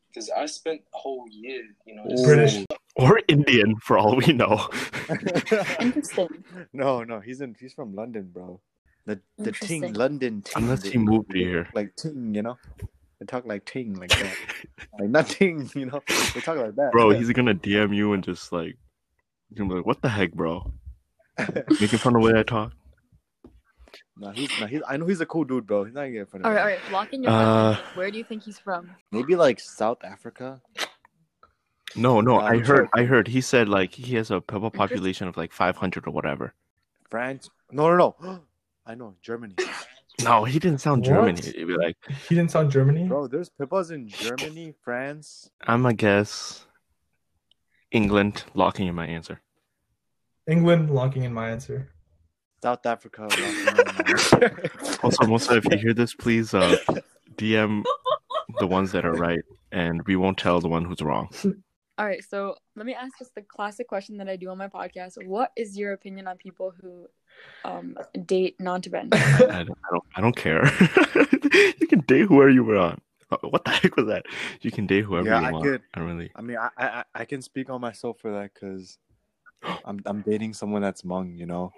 Because 0.09 0.29
I 0.31 0.47
spent 0.47 0.81
a 0.93 0.99
whole 0.99 1.27
year, 1.31 1.63
you 1.87 1.95
know, 1.95 2.05
just 2.11 2.25
British. 2.25 2.65
Or 2.97 3.21
Indian, 3.29 3.77
for 3.77 3.97
all 3.97 4.17
we 4.17 4.33
know. 4.33 4.69
Interesting. 5.81 6.45
no, 6.73 7.05
no, 7.05 7.21
he's 7.21 7.41
in. 7.41 7.55
He's 7.59 7.73
from 7.73 7.95
London, 7.95 8.31
bro. 8.33 8.61
The 9.07 9.21
the 9.39 9.53
ting 9.53 9.95
London 9.95 10.43
ting. 10.43 10.63
Unless 10.65 10.83
they- 10.83 10.91
he 10.91 10.99
moved 10.99 11.33
here. 11.33 11.69
like 11.73 11.95
ting, 11.97 12.35
you 12.35 12.43
know. 12.43 12.59
They 13.21 13.27
talk 13.27 13.45
like 13.45 13.65
ting, 13.67 13.95
like 13.95 14.09
that. 14.11 14.35
like 14.99 15.11
not 15.11 15.29
ting, 15.29 15.71
you 15.77 15.87
know. 15.87 16.03
They 16.35 16.41
talk 16.41 16.57
like 16.57 16.75
that. 16.77 16.91
Bro, 16.93 17.11
he's 17.11 17.31
gonna 17.33 17.55
DM 17.55 17.95
you 17.95 18.15
and 18.15 18.25
just 18.25 18.51
like, 18.51 18.77
you're 19.51 19.59
gonna 19.59 19.69
be 19.69 19.77
like, 19.77 19.87
what 19.87 20.01
the 20.03 20.09
heck, 20.09 20.33
bro? 20.33 20.73
Making 21.39 21.99
fun 21.99 22.17
of 22.17 22.23
the 22.23 22.33
way 22.33 22.39
I 22.41 22.43
talk. 22.43 22.73
no, 24.17 24.31
he's 24.31 24.51
no, 24.61 24.67
he's. 24.67 24.81
I 24.89 24.97
know 24.97 25.07
he's 25.07 25.21
a 25.21 25.27
cool 25.27 25.45
dude, 25.45 25.67
bro. 25.67 25.85
He's 25.85 25.95
not 25.95 26.07
getting 26.07 26.25
fun 26.27 26.41
of 26.41 26.47
All 26.47 26.53
right, 26.53 26.61
all 26.61 26.67
right. 26.67 26.79
Lock 26.93 27.13
in 27.13 27.23
your 27.23 27.31
Uh, 27.33 27.75
preferences. 27.75 27.97
Where 27.97 28.11
do 28.11 28.19
you 28.19 28.25
think 28.25 28.43
he's 28.43 28.59
from? 28.59 28.91
Maybe 29.13 29.37
like 29.37 29.61
South 29.61 30.03
Africa. 30.03 30.61
No, 31.97 32.21
no, 32.21 32.39
Uh, 32.39 32.45
I 32.45 32.51
I'm 32.55 32.65
heard, 32.65 32.89
I 32.95 33.03
heard. 33.03 33.29
He 33.29 33.41
said 33.41 33.69
like 33.69 33.93
he 33.95 34.15
has 34.17 34.31
a 34.31 34.41
people 34.41 34.71
population 34.71 35.29
of 35.29 35.37
like 35.37 35.53
500 35.53 36.07
or 36.07 36.11
whatever. 36.11 36.55
France. 37.11 37.51
No, 37.71 37.95
no, 37.95 38.15
no. 38.23 38.41
I 38.87 38.95
know 38.95 39.15
Germany, 39.23 39.55
No, 40.25 40.45
he 40.45 40.59
didn't 40.59 40.81
sound 40.81 41.07
What? 41.07 41.39
He'd 41.45 41.67
be 41.67 41.77
like, 41.77 41.97
He 42.29 42.35
didn't 42.35 42.51
sound 42.51 42.71
Germany. 42.71 43.07
bro. 43.07 43.27
There's 43.27 43.49
Pippas 43.51 43.91
in 43.91 44.09
Germany, 44.09 44.75
France. 44.83 45.51
I'm 45.67 45.87
a 45.87 45.93
guess. 45.95 46.67
England, 47.91 48.45
locking 48.55 48.87
in 48.87 48.95
my 48.95 49.07
answer. 49.07 49.41
England 50.47 50.91
locking 50.91 51.25
in 51.25 51.33
my 51.33 51.51
answer. 51.51 51.91
South 52.63 52.85
Africa. 52.87 53.29
Also, 55.03 55.25
Musa, 55.27 55.57
if 55.57 55.65
you 55.71 55.79
hear 55.79 55.95
this, 55.95 56.15
please 56.15 56.53
uh, 56.53 56.77
DM 57.37 57.83
the 58.59 58.67
ones 58.67 58.93
that 58.93 59.05
are 59.07 59.15
right, 59.15 59.41
and 59.73 60.03
we 60.07 60.15
won't 60.17 60.37
tell 60.37 60.61
the 60.61 60.69
one 60.69 60.85
who's 60.85 61.01
wrong. 61.01 61.29
All 62.01 62.07
right, 62.07 62.25
so 62.25 62.57
let 62.77 62.87
me 62.87 62.95
ask 62.95 63.19
just 63.19 63.35
the 63.35 63.43
classic 63.43 63.87
question 63.87 64.17
that 64.17 64.27
I 64.29 64.37
do 64.37 64.49
on 64.49 64.57
my 64.57 64.69
podcast. 64.69 65.23
What 65.27 65.53
is 65.55 65.77
your 65.77 65.93
opinion 65.93 66.27
on 66.29 66.39
people 66.39 66.73
who 66.81 67.07
um, 67.63 67.95
date 68.25 68.57
non-Tibetans? 68.59 69.13
I 69.15 69.65
don't, 69.65 69.79
I 69.85 69.91
don't, 69.91 70.05
I 70.17 70.21
don't 70.23 70.35
care. 70.35 70.65
you 71.79 71.87
can 71.87 72.01
date 72.01 72.23
whoever 72.23 72.49
you 72.49 72.65
want. 72.65 73.03
Uh, 73.31 73.37
What 73.43 73.67
the 73.67 73.73
heck 73.73 73.97
was 73.99 74.07
that? 74.07 74.25
You 74.63 74.71
can 74.71 74.87
date 74.87 75.05
whoever 75.05 75.29
Yeah, 75.29 75.41
you 75.41 75.47
I 75.49 75.53
want. 75.53 75.65
could. 75.65 75.83
I 75.93 76.01
really. 76.01 76.31
I 76.35 76.41
mean, 76.41 76.57
I, 76.57 76.71
I 76.79 77.05
I 77.15 77.25
can 77.27 77.43
speak 77.43 77.69
on 77.69 77.83
myself 77.83 78.19
for 78.19 78.33
that 78.33 78.55
because 78.55 78.97
I'm 79.85 80.01
I'm 80.07 80.23
dating 80.23 80.55
someone 80.55 80.81
that's 80.81 81.03
Hmong. 81.03 81.37
You 81.39 81.45
know, 81.45 81.71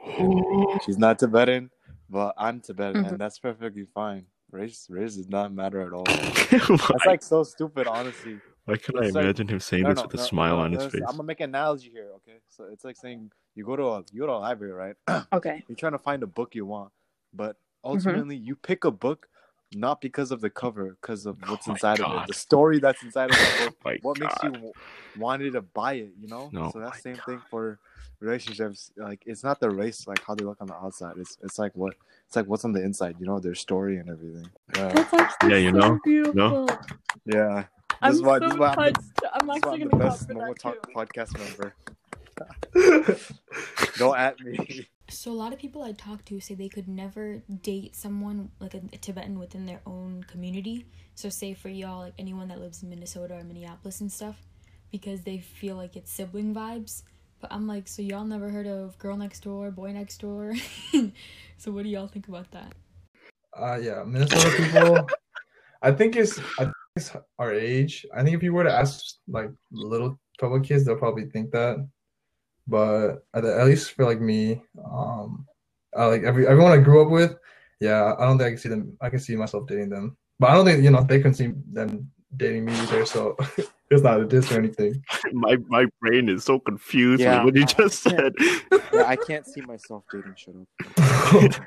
she's 0.82 0.98
not 0.98 1.18
Tibetan, 1.18 1.68
but 2.08 2.32
I'm 2.38 2.60
Tibetan, 2.60 3.02
Mhm. 3.02 3.08
and 3.08 3.18
that's 3.18 3.40
perfectly 3.40 3.86
fine. 3.92 4.26
Race 4.52 4.86
race 4.88 5.16
does 5.16 5.28
not 5.28 5.52
matter 5.52 5.80
at 5.80 5.92
all. 5.92 6.04
That's 6.52 7.06
like 7.06 7.22
so 7.22 7.42
stupid, 7.42 7.86
honestly. 7.88 8.38
Why 8.64 8.76
can 8.76 8.96
I 8.98 9.06
it's 9.06 9.14
like- 9.14 9.24
imagine 9.24 9.48
him 9.48 9.60
saying 9.60 9.84
No, 9.84 9.90
this 9.90 9.96
no, 9.98 10.02
with 10.04 10.14
a 10.14 10.18
no, 10.18 10.24
smile 10.24 10.56
no, 10.56 10.60
on 10.62 10.72
his 10.72 10.84
face? 10.84 11.00
I'm 11.06 11.16
gonna 11.16 11.24
make 11.24 11.40
an 11.40 11.50
analogy 11.50 11.90
here, 11.90 12.10
okay? 12.16 12.38
So 12.48 12.64
it's 12.72 12.84
like 12.84 12.96
saying 12.96 13.30
you 13.54 13.64
go 13.64 13.76
to 13.76 13.84
a 13.88 14.04
you 14.12 14.20
go 14.20 14.26
to 14.26 14.32
a 14.32 14.34
library, 14.34 14.72
right? 14.72 14.96
Okay. 15.32 15.64
You're 15.68 15.76
trying 15.76 15.92
to 15.92 15.98
find 15.98 16.22
a 16.22 16.26
book 16.26 16.54
you 16.54 16.66
want, 16.66 16.92
but 17.34 17.56
Mm-hmm. 17.84 17.96
ultimately 17.98 18.36
you 18.36 18.54
pick 18.54 18.84
a 18.84 18.90
book 18.90 19.28
not 19.74 20.00
because 20.00 20.30
of 20.30 20.40
the 20.40 20.50
cover, 20.50 20.96
because 21.00 21.26
of 21.26 21.36
what's 21.48 21.66
Oh 21.66 21.70
my 21.70 21.74
inside 21.74 22.00
of 22.00 22.22
it, 22.22 22.28
the 22.28 22.34
story 22.34 22.78
that's 22.78 23.02
inside 23.02 23.30
of 23.30 23.36
the 23.38 23.46
book. 23.58 23.76
My 23.84 23.98
what 24.02 24.18
makes 24.18 24.42
you 24.44 24.72
wanted 25.16 25.52
to 25.54 25.62
buy 25.62 25.94
it? 25.94 26.12
You 26.20 26.28
know. 26.28 26.50
No, 26.52 26.70
so 26.70 26.78
my 26.78 26.84
that's 26.84 26.96
the 27.02 27.10
same 27.14 27.18
thing 27.26 27.40
for 27.50 27.78
relationships. 28.20 28.92
Like 28.96 29.22
it's 29.26 29.42
not 29.42 29.58
the 29.60 29.70
race, 29.70 30.06
like 30.06 30.22
how 30.24 30.34
they 30.34 30.44
look 30.44 30.60
on 30.60 30.68
the 30.68 30.74
outside. 30.74 31.14
It's 31.18 31.36
it's 31.42 31.58
like 31.58 31.72
what 31.74 31.94
it's 32.26 32.36
like 32.36 32.46
what's 32.46 32.64
on 32.64 32.72
the 32.72 32.82
inside. 32.82 33.16
You 33.18 33.26
know, 33.26 33.40
their 33.40 33.54
story 33.56 33.96
and 33.96 34.08
everything. 34.08 34.48
Yeah. 34.76 34.88
That's 34.92 35.12
actually 35.14 35.50
Yeah, 35.50 35.56
you 35.56 35.72
so 35.72 35.78
know? 35.78 35.98
beautiful. 36.04 36.68
yeah. 37.26 37.64
I'm 38.02 38.12
This 38.12 38.16
is 38.16 38.22
why. 38.22 38.38
so 38.38 38.40
This 38.40 38.52
is 38.52 38.58
why 38.58 38.68
I'm 38.70 38.76
the, 38.76 38.92
touched. 38.92 39.00
I'm 39.34 39.48
this 39.48 39.60
why 39.62 39.72
actually 39.72 39.82
I'm 39.82 39.88
the 39.88 39.88
gonna 39.88 40.04
best 40.04 40.28
clap 40.30 40.36
Momo 40.36 40.58
Talk 40.58 40.86
too. 40.86 40.92
podcast 40.94 41.38
member. 41.38 41.74
Don't 43.98 44.18
at 44.18 44.40
me. 44.40 44.88
So 45.08 45.30
a 45.30 45.34
lot 45.34 45.52
of 45.52 45.58
people 45.58 45.82
I 45.82 45.92
talk 45.92 46.24
to 46.26 46.40
say 46.40 46.54
they 46.54 46.68
could 46.70 46.88
never 46.88 47.42
date 47.62 47.94
someone 47.94 48.50
like 48.60 48.74
a, 48.74 48.80
a 48.92 48.96
Tibetan 48.98 49.38
within 49.38 49.66
their 49.66 49.80
own 49.86 50.24
community. 50.24 50.86
So 51.14 51.28
say 51.28 51.54
for 51.54 51.68
y'all, 51.68 52.00
like 52.00 52.14
anyone 52.18 52.48
that 52.48 52.60
lives 52.60 52.82
in 52.82 52.88
Minnesota 52.90 53.34
or 53.34 53.44
Minneapolis 53.44 54.00
and 54.00 54.10
stuff, 54.10 54.36
because 54.90 55.22
they 55.22 55.38
feel 55.38 55.76
like 55.76 55.96
it's 55.96 56.10
sibling 56.10 56.54
vibes. 56.54 57.02
But 57.40 57.52
I'm 57.52 57.66
like, 57.66 57.88
so 57.88 58.02
y'all 58.02 58.24
never 58.24 58.48
heard 58.48 58.66
of 58.66 58.98
girl 58.98 59.16
next 59.16 59.40
door, 59.40 59.70
boy 59.70 59.92
next 59.92 60.18
door? 60.20 60.54
so 61.58 61.70
what 61.72 61.82
do 61.82 61.88
y'all 61.90 62.06
think 62.08 62.28
about 62.28 62.50
that? 62.52 62.72
Uh, 63.56 63.78
yeah, 63.82 64.02
Minnesota 64.06 64.50
people. 64.56 65.08
I 65.82 65.90
think 65.90 66.16
it's 66.16 66.38
I 66.58 66.64
think 66.64 66.71
it's 66.71 66.71
our 67.38 67.52
age. 67.52 68.06
I 68.14 68.22
think 68.22 68.36
if 68.36 68.42
you 68.42 68.52
were 68.52 68.64
to 68.64 68.72
ask 68.72 69.16
like 69.28 69.50
little 69.70 70.18
public 70.40 70.64
kids, 70.64 70.84
they'll 70.84 70.96
probably 70.96 71.26
think 71.26 71.50
that. 71.52 71.86
But 72.66 73.24
at, 73.34 73.42
the- 73.42 73.58
at 73.60 73.66
least 73.66 73.92
for 73.92 74.04
like 74.04 74.20
me, 74.20 74.62
um, 74.84 75.46
uh, 75.96 76.08
like 76.08 76.22
every 76.22 76.46
everyone 76.46 76.72
I 76.72 76.78
grew 76.78 77.02
up 77.02 77.10
with, 77.10 77.36
yeah, 77.80 78.14
I 78.18 78.24
don't 78.24 78.38
think 78.38 78.46
I 78.46 78.50
can 78.50 78.58
see 78.58 78.68
them. 78.68 78.96
I 79.00 79.10
can 79.10 79.18
see 79.18 79.36
myself 79.36 79.66
dating 79.66 79.90
them, 79.90 80.16
but 80.38 80.50
I 80.50 80.54
don't 80.54 80.64
think 80.64 80.82
you 80.84 80.90
know 80.90 81.02
they 81.02 81.20
can 81.20 81.34
see 81.34 81.52
them 81.72 82.10
dating 82.36 82.64
me 82.66 82.72
either. 82.74 83.04
So 83.04 83.36
it's 83.90 84.02
not 84.02 84.20
a 84.20 84.24
diss 84.24 84.52
or 84.52 84.58
anything. 84.58 85.02
my 85.32 85.56
my 85.68 85.86
brain 86.00 86.28
is 86.28 86.44
so 86.44 86.58
confused 86.60 87.20
Yeah, 87.20 87.42
with 87.44 87.54
what 87.54 87.56
you 87.56 87.62
I- 87.62 87.82
just 87.82 88.02
said. 88.02 88.32
Yeah, 88.92 89.04
I 89.06 89.16
can't 89.16 89.46
see 89.46 89.62
myself 89.62 90.04
dating. 90.12 90.34
Shut 90.36 91.60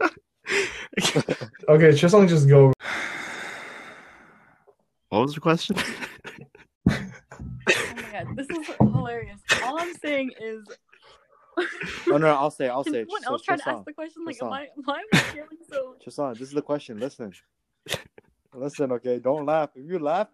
up. 0.00 0.10
okay, 1.68 1.90
Chisong, 1.92 2.28
just 2.28 2.48
go. 2.48 2.72
what 5.08 5.20
was 5.22 5.34
the 5.34 5.40
question? 5.40 5.76
Oh 6.88 7.94
my 7.94 8.02
god, 8.10 8.36
this 8.36 8.48
is 8.48 8.66
hilarious. 8.80 9.38
All 9.62 9.78
I'm 9.78 9.94
saying 9.94 10.32
is, 10.40 10.68
Oh 12.10 12.12
no, 12.12 12.18
no, 12.18 12.34
I'll 12.34 12.50
say, 12.50 12.68
I'll 12.68 12.84
can 12.84 12.92
say. 12.92 13.04
someone 13.04 13.24
else 13.24 13.42
try 13.42 13.56
to 13.56 13.68
ask 13.68 13.84
the 13.84 13.92
question? 13.92 14.24
Like, 14.24 14.34
Chisan. 14.36 14.48
am 14.48 14.52
I, 14.52 14.68
why 14.84 14.98
am 14.98 15.06
I 15.12 15.18
feeling 15.32 15.58
so? 15.70 15.94
Chisan, 16.02 16.32
this 16.34 16.48
is 16.48 16.54
the 16.54 16.62
question. 16.62 16.98
Listen, 16.98 17.32
listen. 18.54 18.92
Okay, 18.92 19.18
don't 19.18 19.46
laugh. 19.46 19.70
If 19.74 19.90
you 19.90 19.98
laugh, 19.98 20.28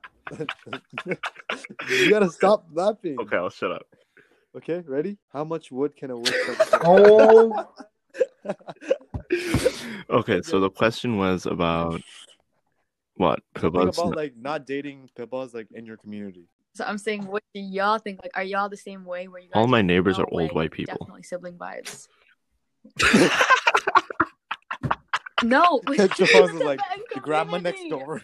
you 1.90 2.08
gotta 2.08 2.30
stop 2.30 2.66
laughing. 2.72 3.18
Okay, 3.20 3.36
I'll 3.36 3.50
shut 3.50 3.72
up. 3.72 3.86
Okay, 4.56 4.82
ready? 4.86 5.18
How 5.32 5.44
much 5.44 5.70
wood 5.70 5.96
can 5.96 6.10
a 6.10 6.16
woodchuck 6.16 6.58
chew? 6.70 6.78
Oh, 6.82 7.68
Okay, 10.10 10.40
so 10.40 10.58
the 10.58 10.70
question 10.70 11.18
was 11.18 11.44
about 11.44 12.00
what? 13.16 13.40
Think 13.58 13.74
Pibas? 13.74 13.98
about 13.98 14.16
like 14.16 14.34
not 14.38 14.64
dating 14.64 15.10
pibas 15.14 15.52
like 15.52 15.66
in 15.74 15.84
your 15.84 15.98
community. 15.98 16.48
So 16.74 16.84
I'm 16.84 16.96
saying, 16.96 17.26
what 17.26 17.42
do 17.54 17.60
y'all 17.60 17.98
think? 17.98 18.20
Like, 18.22 18.30
are 18.34 18.42
y'all 18.42 18.70
the 18.70 18.76
same 18.76 19.04
way? 19.04 19.28
Where 19.28 19.42
you 19.42 19.48
guys 19.48 19.60
All 19.60 19.66
my 19.66 19.82
neighbors 19.82 20.16
no 20.16 20.24
are 20.24 20.28
old 20.30 20.40
way, 20.40 20.48
white 20.48 20.70
people. 20.70 20.96
Definitely 20.98 21.24
sibling 21.24 21.58
vibes. 21.58 22.08
No, 25.42 25.80
Chisan's 25.86 26.50
is 26.50 26.62
like 26.62 26.80
the 27.14 27.20
grandma 27.20 27.58
next 27.58 27.88
door. 27.88 28.20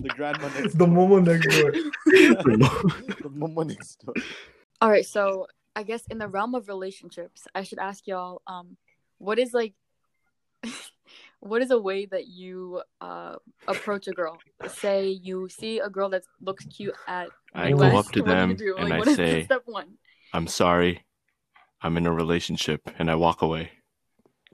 the 0.00 0.08
grandma 0.08 0.48
next 0.48 0.74
door. 0.74 0.88
the 0.88 0.96
door. 0.96 1.08
Momo 1.08 1.24
next 1.24 1.46
door. 1.46 1.72
the 3.22 3.30
mama 3.30 3.64
next 3.64 3.96
door. 4.04 4.14
All 4.80 4.90
right, 4.90 5.04
so 5.04 5.46
I 5.76 5.82
guess 5.82 6.04
in 6.10 6.18
the 6.18 6.28
realm 6.28 6.54
of 6.54 6.68
relationships, 6.68 7.46
I 7.54 7.62
should 7.62 7.78
ask 7.78 8.06
y'all, 8.06 8.42
um, 8.46 8.76
what 9.22 9.38
is 9.38 9.54
like, 9.54 9.74
what 11.40 11.62
is 11.62 11.70
a 11.70 11.78
way 11.78 12.06
that 12.06 12.26
you 12.26 12.82
uh 13.00 13.36
approach 13.68 14.08
a 14.08 14.12
girl? 14.12 14.38
Say 14.66 15.10
you 15.10 15.48
see 15.48 15.78
a 15.78 15.88
girl 15.88 16.10
that 16.10 16.24
looks 16.40 16.64
cute 16.66 16.94
at 17.06 17.28
I 17.54 17.68
US, 17.68 17.92
go 17.92 17.98
up 17.98 18.06
to 18.12 18.20
what 18.20 18.26
do 18.26 18.34
them 18.34 18.56
do? 18.56 18.76
and 18.76 18.88
Like, 18.90 19.06
I 19.06 19.14
say, 19.14 19.44
step 19.44 19.62
one? 19.66 19.94
"I'm 20.32 20.48
sorry. 20.48 21.04
I'm 21.80 21.96
in 21.96 22.06
a 22.06 22.12
relationship 22.12 22.90
and 22.98 23.10
I 23.10 23.14
walk 23.14 23.42
away. 23.42 23.70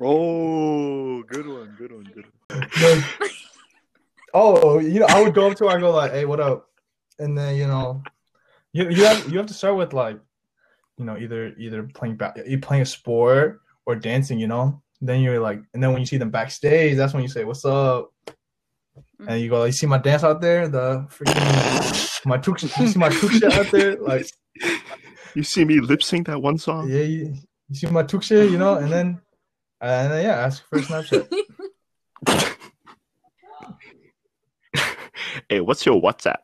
Oh, 0.00 1.22
good 1.22 1.46
one, 1.46 1.74
good 1.76 1.92
one, 1.92 2.04
good 2.14 2.26
one. 2.48 2.68
No, 2.80 3.02
Oh, 4.34 4.78
you 4.78 5.00
know, 5.00 5.06
I 5.08 5.22
would 5.22 5.34
go 5.34 5.50
up 5.50 5.56
to 5.56 5.64
her. 5.64 5.76
I 5.76 5.80
go 5.80 5.90
like, 5.90 6.12
"Hey, 6.12 6.26
what 6.26 6.40
up?" 6.40 6.68
And 7.18 7.36
then 7.36 7.56
you 7.56 7.66
know, 7.66 8.02
you 8.72 8.90
you 8.90 9.04
have 9.04 9.28
you 9.30 9.38
have 9.38 9.46
to 9.46 9.54
start 9.54 9.76
with 9.76 9.94
like, 9.94 10.18
you 10.98 11.06
know, 11.06 11.16
either 11.16 11.54
either 11.56 11.84
playing 11.84 12.16
back, 12.16 12.36
you 12.46 12.58
playing 12.58 12.82
a 12.82 12.86
sport 12.86 13.62
or 13.88 13.96
dancing. 13.96 14.38
You 14.38 14.46
know, 14.46 14.80
then 15.00 15.22
you're 15.22 15.40
like, 15.40 15.60
and 15.74 15.82
then 15.82 15.92
when 15.92 16.00
you 16.00 16.06
see 16.06 16.18
them 16.18 16.30
backstage, 16.30 16.96
that's 16.96 17.14
when 17.14 17.22
you 17.22 17.28
say, 17.28 17.44
"What's 17.44 17.64
up?" 17.64 18.12
And 19.26 19.40
you 19.40 19.48
go, 19.48 19.64
"You 19.64 19.72
see 19.72 19.86
my 19.86 19.98
dance 19.98 20.22
out 20.22 20.40
there? 20.40 20.68
The 20.68 21.06
freaking 21.10 22.26
my 22.26 22.36
tuk, 22.36 22.62
you 22.62 22.68
see 22.68 22.98
my 22.98 23.08
tuk 23.08 23.32
shit 23.32 23.52
out 23.52 23.70
there? 23.72 23.96
Like, 24.10 24.26
You 25.34 25.42
see 25.42 25.64
me 25.64 25.80
lip 25.80 26.02
sync 26.02 26.26
that 26.26 26.40
one 26.40 26.58
song? 26.58 26.88
yeah, 26.88 27.02
you, 27.02 27.34
you 27.68 27.74
see 27.74 27.86
my 27.88 28.02
tuk 28.02 28.22
shit, 28.22 28.50
you 28.50 28.58
know?" 28.58 28.76
And 28.76 28.92
then, 28.92 29.20
and 29.80 30.12
then 30.12 30.22
yeah, 30.24 30.36
ask 30.36 30.62
for 30.68 30.78
a 30.78 30.82
Snapchat. 30.82 31.32
Hey, 35.48 35.60
what's 35.60 35.84
your 35.86 36.00
WhatsApp? 36.00 36.38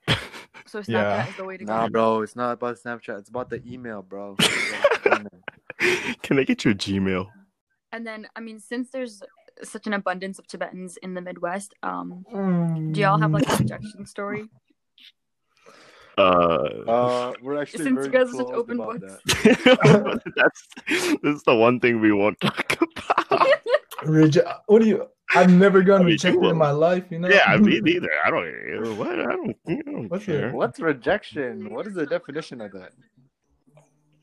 So 0.66 0.80
Snapchat 0.80 0.88
Yeah. 0.88 1.28
is 1.28 1.37
the 1.37 1.44
way 1.44 1.57
to 1.59 1.64
Nah, 1.64 1.88
bro, 1.88 2.22
it's 2.22 2.35
not 2.37 2.52
about 2.52 2.76
Snapchat. 2.76 3.18
It's 3.20 3.28
about 3.28 3.50
the 3.50 3.61
email, 3.70 4.02
bro. 4.02 4.37
Can 6.22 6.38
I 6.38 6.44
get 6.44 6.64
your 6.64 6.74
Gmail? 6.74 7.27
And 7.92 8.07
then, 8.07 8.27
I 8.37 8.40
mean, 8.40 8.59
since 8.59 8.90
there's 8.90 9.22
such 9.62 9.87
an 9.87 9.92
abundance 9.92 10.38
of 10.38 10.46
Tibetans 10.46 10.96
in 10.98 11.14
the 11.14 11.20
Midwest, 11.20 11.74
um, 11.83 12.24
Mm. 12.33 12.92
do 12.92 13.00
y'all 13.00 13.18
have 13.18 13.31
like 13.33 13.48
a 13.48 13.57
rejection 13.57 14.05
story? 14.07 14.44
Uh, 16.16 16.20
uh, 16.87 17.33
we're 17.42 17.61
actually 17.61 17.85
Since 17.85 17.94
very 17.96 18.07
you 18.07 18.12
guys 18.12 18.29
are 18.35 18.37
such 18.38 18.55
open 18.55 18.79
about 18.81 19.00
books. 19.00 19.20
that. 19.44 20.20
that's 20.37 20.68
this 21.22 21.37
is 21.37 21.42
the 21.42 21.55
one 21.57 21.81
thing 21.81 22.00
we 22.00 22.12
won't 22.12 22.38
talk 22.40 22.77
about. 22.81 23.48
Reje- 24.05 24.59
what 24.66 24.81
do 24.83 24.87
you? 24.88 25.09
I've 25.35 25.50
never 25.50 25.83
gotten 25.83 26.03
I 26.03 26.05
mean, 26.05 26.12
rejected 26.12 26.40
will. 26.40 26.50
in 26.50 26.57
my 26.57 26.70
life, 26.70 27.05
you 27.11 27.18
know. 27.18 27.29
yeah, 27.29 27.57
me 27.57 27.81
neither. 27.81 28.11
I 28.24 28.31
don't. 28.31 28.96
What? 28.98 29.18
I 29.18 29.22
don't. 29.24 29.57
I 29.66 29.74
don't 29.85 30.09
What's 30.09 30.27
care. 30.27 30.48
it? 30.50 30.55
What's 30.55 30.79
rejection? 30.79 31.72
What 31.74 31.87
is 31.88 31.94
the 31.94 32.07
definition 32.07 32.61
of 32.61 32.70
that? 32.72 32.92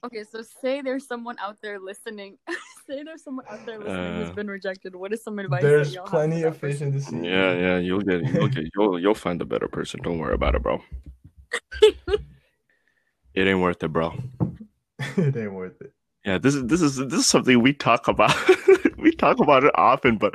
Okay, 0.03 0.23
so 0.23 0.41
say 0.41 0.81
there's 0.81 1.05
someone 1.05 1.35
out 1.39 1.57
there 1.61 1.79
listening. 1.79 2.37
say 2.87 3.03
there's 3.03 3.23
someone 3.23 3.45
out 3.49 3.63
there 3.67 3.77
listening 3.77 4.15
who's 4.15 4.31
been 4.31 4.47
rejected. 4.47 4.95
What 4.95 5.13
is 5.13 5.23
some 5.23 5.37
advice? 5.37 5.61
that 5.61 5.67
There's 5.67 5.93
y'all 5.93 6.07
plenty 6.07 6.41
for 6.41 6.47
of 6.47 6.53
that 6.53 6.59
fish 6.59 6.81
in 6.81 6.91
the 6.91 6.99
sea. 6.99 7.19
Yeah, 7.21 7.53
yeah. 7.53 7.77
You'll 7.77 8.01
get. 8.01 8.23
You'll 8.25 8.47
get. 8.47 8.65
You'll 8.75 8.99
you'll 8.99 9.13
find 9.13 9.39
a 9.41 9.45
better 9.45 9.67
person. 9.67 10.01
Don't 10.01 10.17
worry 10.17 10.33
about 10.33 10.55
it, 10.55 10.63
bro. 10.63 10.81
it 11.81 13.47
ain't 13.47 13.59
worth 13.59 13.83
it, 13.83 13.89
bro. 13.89 14.15
it 14.99 15.37
ain't 15.37 15.53
worth 15.53 15.79
it. 15.81 15.93
Yeah, 16.25 16.39
this 16.39 16.55
is 16.55 16.65
this 16.65 16.81
is 16.81 16.97
this 16.97 17.19
is 17.19 17.29
something 17.29 17.61
we 17.61 17.73
talk 17.73 18.07
about. 18.07 18.33
we 18.97 19.11
talk 19.11 19.39
about 19.39 19.63
it 19.63 19.71
often, 19.75 20.17
but 20.17 20.33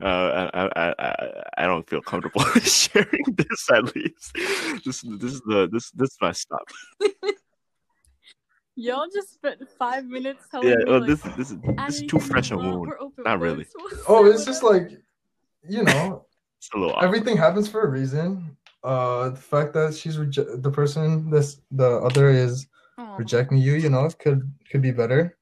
uh, 0.00 0.50
I, 0.52 0.68
I 0.76 0.94
I 0.98 1.42
I 1.58 1.66
don't 1.66 1.88
feel 1.88 2.00
comfortable 2.00 2.42
sharing 2.62 3.24
this. 3.36 3.70
At 3.70 3.94
least 3.94 4.32
this 4.84 5.02
this 5.02 5.32
is 5.34 5.40
the 5.42 5.68
this 5.70 5.92
this 5.92 6.10
is 6.10 6.16
my 6.20 6.32
stop. 6.32 6.66
Y'all 8.76 9.06
just 9.12 9.32
spent 9.34 9.60
five 9.78 10.04
minutes 10.04 10.46
telling 10.50 10.68
Yeah, 10.68 10.76
me 10.76 10.84
well, 10.86 11.00
like, 11.00 11.08
this 11.08 11.22
this 11.36 11.50
is 11.52 11.58
this 11.86 12.00
is 12.00 12.10
too 12.10 12.18
fresh 12.18 12.50
a 12.50 12.56
want, 12.56 12.68
wound. 12.68 12.92
open 13.00 13.24
Not 13.24 13.40
really. 13.40 13.66
Oh, 14.08 14.26
it's 14.26 14.44
just 14.44 14.62
like, 14.62 14.90
you 15.68 15.82
know, 15.84 16.26
It's 16.58 16.70
a 16.74 16.78
little 16.78 16.94
awkward. 16.94 17.06
everything 17.06 17.36
happens 17.36 17.68
for 17.68 17.82
a 17.82 17.88
reason. 17.88 18.56
Uh, 18.82 19.30
the 19.30 19.40
fact 19.40 19.72
that 19.74 19.94
she's 19.94 20.16
reje- 20.16 20.62
the 20.62 20.70
person 20.70 21.30
this 21.30 21.60
the 21.70 21.98
other 21.98 22.28
is 22.30 22.66
Aw. 22.98 23.16
rejecting 23.16 23.58
you, 23.58 23.74
you 23.74 23.90
know, 23.90 24.08
could 24.18 24.50
could 24.70 24.82
be 24.82 24.90
better. 24.90 25.36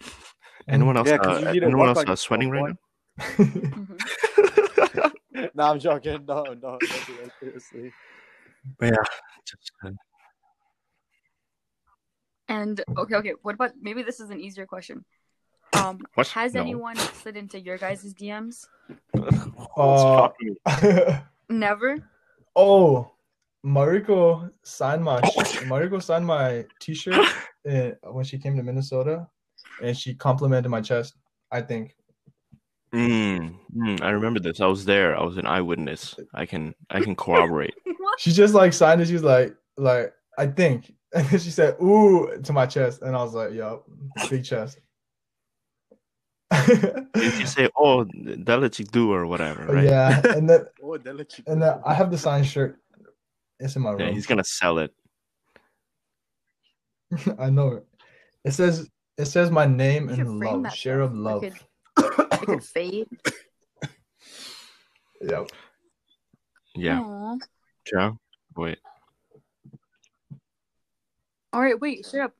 Anyone 0.68 0.96
else? 0.96 1.08
Yeah, 1.08 1.18
'cause 1.18 1.38
uh, 1.38 1.40
you 1.40 1.52
need 1.52 1.60
to 1.60 1.66
anyone 1.66 1.88
else 1.88 1.98
on 1.98 2.08
uh, 2.08 2.16
sweating 2.16 2.50
right 2.50 2.74
yourself, 3.18 3.38
now? 3.38 3.44
Mhm. 3.78 5.54
nah, 5.54 5.70
I'm 5.72 5.78
joking. 5.78 6.24
No, 6.26 6.44
no, 6.44 6.54
don't 6.60 7.06
do 7.06 7.16
that 7.22 7.30
seriously. 7.40 7.92
But 8.78 8.86
yeah, 8.86 9.02
just, 9.46 9.72
uh, 9.84 9.90
And 12.48 12.82
okay, 12.96 13.14
okay. 13.16 13.32
What 13.42 13.54
about 13.54 13.72
maybe 13.80 14.02
this 14.02 14.20
is 14.20 14.30
an 14.30 14.40
easier 14.40 14.66
question. 14.66 15.04
Um, 15.74 16.00
What? 16.14 16.28
has 16.28 16.54
No. 16.54 16.60
anyone 16.62 16.96
slid 16.96 17.36
into 17.36 17.60
your 17.60 17.76
guys' 17.78 18.14
DMs? 18.14 18.66
what's 19.12 19.62
Uh, 19.76 20.28
talking? 20.28 20.56
Never. 21.50 21.96
oh, 22.56 23.12
Mariko 23.66 24.50
signed 24.62 25.02
my 25.04 25.20
Mariko 25.68 26.00
signed 26.02 26.24
my 26.26 26.64
T-shirt 26.80 27.26
uh, 27.68 27.90
when 28.12 28.24
she 28.24 28.38
came 28.38 28.56
to 28.56 28.62
Minnesota, 28.62 29.26
and 29.82 29.96
she 29.96 30.14
complimented 30.14 30.70
my 30.70 30.80
chest. 30.80 31.16
I 31.50 31.60
think. 31.62 31.94
Mm, 32.94 33.54
mm, 33.76 34.00
I 34.02 34.10
remember 34.10 34.40
this. 34.40 34.60
I 34.60 34.66
was 34.66 34.84
there. 34.86 35.16
I 35.18 35.22
was 35.22 35.36
an 35.36 35.46
eyewitness. 35.46 36.14
I 36.34 36.46
can 36.46 36.74
I 36.88 37.00
can 37.00 37.14
corroborate. 37.14 37.74
what? 37.84 38.18
She 38.20 38.32
just 38.32 38.54
like 38.54 38.72
signed 38.72 39.00
it. 39.02 39.08
She 39.08 39.12
was 39.14 39.24
like, 39.24 39.54
like 39.76 40.12
I 40.38 40.46
think, 40.46 40.94
and 41.14 41.26
then 41.26 41.40
she 41.40 41.50
said, 41.50 41.76
"Ooh" 41.82 42.38
to 42.42 42.52
my 42.52 42.66
chest, 42.66 43.02
and 43.02 43.16
I 43.16 43.22
was 43.22 43.34
like, 43.34 43.52
"Yup, 43.52 43.84
big 44.28 44.44
chest." 44.44 44.78
Did 46.50 47.38
you 47.38 47.46
say, 47.46 47.68
"Oh, 47.76 48.04
Delichick 48.04 48.90
do" 48.90 49.12
or 49.12 49.26
whatever? 49.26 49.66
Right? 49.66 49.84
Yeah, 49.84 50.22
and 50.36 50.48
then 50.48 50.66
Oh, 50.82 50.96
they'll 50.98 51.14
let 51.14 51.36
you 51.38 51.44
and 51.46 51.62
then 51.62 51.80
I 51.84 51.94
have 51.94 52.10
the 52.10 52.18
signed 52.18 52.46
shirt. 52.46 52.78
It's 53.60 53.74
in 53.76 53.82
my 53.82 53.92
Yeah, 53.92 54.06
room. 54.06 54.14
he's 54.14 54.26
gonna 54.26 54.44
sell 54.44 54.78
it. 54.78 54.92
I 57.38 57.50
know 57.50 57.68
it. 57.74 57.86
It 58.44 58.52
says 58.52 58.88
it 59.16 59.26
says 59.26 59.50
my 59.50 59.66
name 59.66 60.08
and 60.08 60.40
love, 60.40 60.72
share 60.74 61.00
stuff. 61.00 61.10
of 61.10 61.14
It 61.16 61.20
love. 61.20 61.40
could- 61.42 62.32
It 62.42 62.46
could 62.46 62.64
fade. 62.64 63.08
Yep. 65.20 65.50
Yeah. 66.76 67.00
Aw. 67.00 67.36
Yeah. 67.92 68.12
Wait. 68.56 68.78
All 71.52 71.60
right, 71.60 71.78
wait. 71.80 72.06
Shut 72.10 72.20
up. 72.20 72.34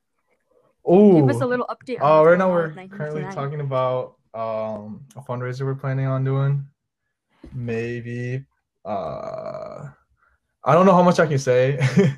Oh, 0.85 1.15
Give 1.15 1.35
us 1.35 1.41
a 1.41 1.45
little 1.45 1.65
update. 1.67 1.97
Oh, 2.01 2.19
what's 2.19 2.27
right 2.27 2.37
now 2.37 2.49
we're 2.49 2.73
currently 2.89 3.23
talking 3.33 3.61
about 3.61 4.15
um 4.33 5.05
a 5.15 5.21
fundraiser 5.21 5.61
we're 5.61 5.75
planning 5.75 6.05
on 6.05 6.23
doing. 6.23 6.65
Maybe 7.53 8.45
uh 8.85 9.89
I 10.63 10.73
don't 10.73 10.85
know 10.85 10.93
how 10.93 11.03
much 11.03 11.19
I 11.19 11.25
can 11.25 11.39
say 11.39 11.79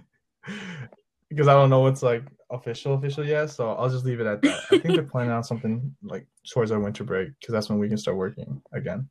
because 1.30 1.47
I 1.47 1.54
don't 1.54 1.69
know 1.69 1.80
what's 1.82 2.04
like 2.04 2.23
official 2.49 2.95
official 2.95 3.25
yet, 3.25 3.49
so 3.49 3.71
I'll 3.71 3.89
just 3.89 4.06
leave 4.06 4.19
it 4.19 4.27
at 4.27 4.41
that. 4.41 4.63
I 4.71 4.80
think 4.80 4.95
they're 4.95 5.04
planning 5.04 5.32
on 5.32 5.43
something 5.43 5.95
like 6.04 6.27
towards 6.54 6.71
our 6.71 6.80
winter 6.80 7.04
break 7.04 7.30
because 7.39 7.54
that's 7.54 7.69
when 7.69 7.80
we 7.80 7.88
can 7.88 7.97
start 7.97 8.17
working 8.17 8.62
again. 8.73 9.10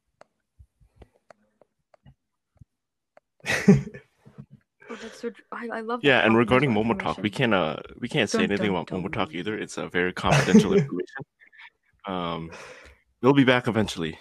Oh, 4.90 4.96
that's 5.00 5.20
so, 5.20 5.30
I, 5.52 5.68
I 5.72 5.80
love. 5.82 6.00
Yeah, 6.02 6.16
that 6.18 6.26
and 6.26 6.36
regarding 6.36 6.72
Momo 6.72 6.98
Talk, 6.98 7.18
we 7.18 7.30
can't 7.30 7.54
uh 7.54 7.76
we 8.00 8.08
can't 8.08 8.28
say 8.28 8.38
Dun, 8.38 8.50
anything 8.50 8.72
dun, 8.72 8.82
about 8.82 8.86
Momo 8.88 9.12
Talk 9.12 9.32
either. 9.32 9.56
It's 9.56 9.78
a 9.78 9.88
very 9.88 10.12
confidential 10.12 10.72
information. 10.78 11.24
Um, 12.06 12.50
we'll 13.22 13.32
be 13.32 13.44
back 13.44 13.68
eventually, 13.68 14.18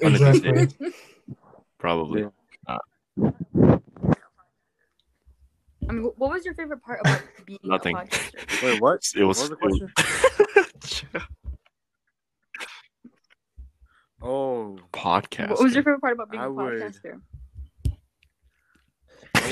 One 0.00 0.14
of 0.14 0.20
these 0.20 0.42
exactly. 0.44 0.92
probably. 1.78 2.26
Yeah. 2.68 2.78
I 5.88 5.92
mean, 5.92 6.10
what 6.16 6.30
was 6.30 6.44
your 6.44 6.54
favorite 6.54 6.82
part 6.82 7.00
about 7.00 7.22
being 7.46 7.58
Nothing. 7.64 7.96
a 7.96 8.00
podcaster? 8.00 8.62
Wait, 8.62 8.80
what? 8.80 9.02
It 9.16 9.24
was. 9.24 9.40
What 9.50 9.60
was 9.62 9.80
the 9.80 9.86
question? 10.80 11.08
Oh, 14.22 14.78
podcast. 14.92 15.50
What 15.50 15.62
was 15.62 15.74
your 15.74 15.82
favorite 15.84 16.00
part 16.00 16.12
about 16.14 16.30
being 16.30 16.42
I 16.42 16.46
a 16.46 16.50
would- 16.50 16.80
podcaster? 16.80 17.14
I 17.14 17.35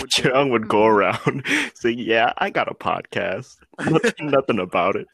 would 0.01 0.11
Chung 0.11 0.51
would 0.51 0.69
go 0.69 0.85
around 0.87 1.45
saying, 1.75 1.99
"Yeah, 1.99 2.33
I 2.39 2.51
got 2.51 2.71
a 2.71 2.75
podcast. 2.75 3.57
Nothing, 3.91 4.31
nothing 4.31 4.59
about 4.59 4.97
it." 4.97 5.07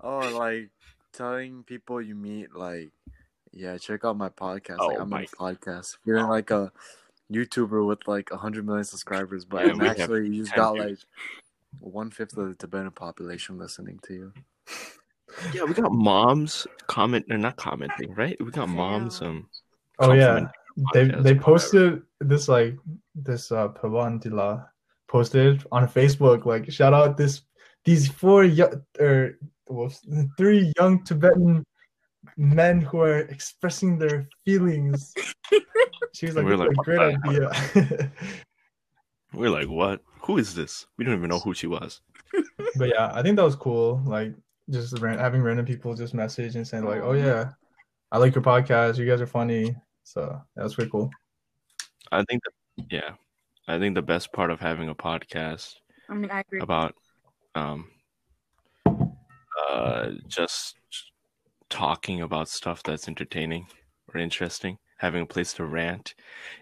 oh, 0.00 0.18
like 0.36 0.70
telling 1.12 1.62
people 1.64 2.00
you 2.00 2.14
meet, 2.14 2.54
like, 2.54 2.90
yeah, 3.52 3.76
check 3.78 4.04
out 4.04 4.16
my 4.16 4.28
podcast. 4.28 4.78
like, 4.78 4.96
Oh 4.98 5.00
I'm 5.00 5.08
my- 5.10 5.26
on 5.38 5.52
a 5.52 5.54
podcast. 5.56 5.96
Feeling 6.04 6.26
like 6.28 6.50
a 6.50 6.72
YouTuber 7.32 7.86
with 7.86 8.06
like 8.08 8.30
hundred 8.30 8.66
million 8.66 8.84
subscribers, 8.84 9.44
but 9.44 9.66
Yeah, 9.66 9.72
I'm 9.72 9.80
actually 9.82 10.28
you 10.28 10.42
just 10.42 10.54
got 10.54 10.74
views. 10.74 10.86
like 10.86 10.98
one 11.80 12.10
fifth 12.10 12.36
of 12.36 12.48
the 12.48 12.54
Tibetan 12.54 12.90
population 12.90 13.58
listening 13.58 13.98
to 14.06 14.14
you. 14.14 14.32
Yeah, 15.54 15.64
we 15.64 15.72
got 15.72 15.92
moms 15.92 16.66
comment 16.88 17.24
or 17.30 17.38
not 17.38 17.56
commenting, 17.56 18.14
right? 18.14 18.36
We 18.44 18.50
got 18.50 18.68
moms. 18.68 19.22
Um, 19.22 19.48
Oh 19.98 20.12
yeah. 20.12 20.24
complimenting 20.26 20.48
they 20.94 21.00
podcast, 21.04 21.08
they 21.10 21.16
whatever. 21.16 21.40
posted 21.40 22.02
this 22.28 22.48
like 22.48 22.76
this 23.14 23.52
uh 23.52 23.68
Pavandila 23.68 24.66
posted 25.08 25.64
on 25.70 25.88
Facebook 25.88 26.46
like 26.46 26.70
shout 26.70 26.94
out 26.94 27.16
this 27.16 27.42
these 27.84 28.08
four 28.08 28.44
young 28.44 28.82
or 28.98 29.38
well, 29.68 29.92
three 30.36 30.72
young 30.78 31.04
Tibetan 31.04 31.64
men 32.36 32.80
who 32.80 33.00
are 33.00 33.20
expressing 33.20 33.98
their 33.98 34.28
feelings. 34.44 35.14
She 36.14 36.26
was 36.26 36.36
like, 36.36 36.44
We're 36.44 36.56
like, 36.56 36.70
a 36.70 36.74
great 36.74 36.98
what 36.98 37.26
idea. 37.26 38.12
we're 39.32 39.50
like, 39.50 39.68
"What? 39.68 40.02
Who 40.22 40.36
is 40.36 40.54
this?" 40.54 40.86
We 40.98 41.06
don't 41.06 41.14
even 41.16 41.30
know 41.30 41.38
who 41.38 41.54
she 41.54 41.66
was. 41.66 42.02
but 42.76 42.90
yeah, 42.90 43.10
I 43.14 43.22
think 43.22 43.36
that 43.36 43.44
was 43.44 43.56
cool. 43.56 44.02
Like 44.04 44.34
just 44.68 44.98
ran- 44.98 45.18
having 45.18 45.42
random 45.42 45.64
people 45.64 45.94
just 45.94 46.12
message 46.12 46.54
and 46.54 46.68
saying 46.68 46.84
like, 46.84 47.00
"Oh 47.02 47.12
yeah, 47.12 47.52
I 48.10 48.18
like 48.18 48.34
your 48.34 48.44
podcast. 48.44 48.98
You 48.98 49.06
guys 49.06 49.22
are 49.22 49.26
funny." 49.26 49.74
So 50.04 50.38
that 50.54 50.64
was 50.64 50.74
pretty 50.74 50.90
cool. 50.90 51.10
I 52.10 52.24
think 52.24 52.42
that, 52.44 52.84
yeah, 52.90 53.10
I 53.68 53.78
think 53.78 53.94
the 53.94 54.02
best 54.02 54.32
part 54.32 54.50
of 54.50 54.60
having 54.60 54.88
a 54.88 54.94
podcast 54.94 55.74
I 56.08 56.14
mean, 56.14 56.30
I 56.30 56.40
agree. 56.40 56.60
about 56.60 56.94
um 57.54 57.90
uh 58.86 60.10
just 60.26 60.76
talking 61.68 62.22
about 62.22 62.48
stuff 62.48 62.82
that's 62.82 63.08
entertaining 63.08 63.66
or 64.12 64.20
interesting 64.20 64.78
having 64.98 65.22
a 65.22 65.26
place 65.26 65.52
to 65.54 65.64
rant 65.64 66.14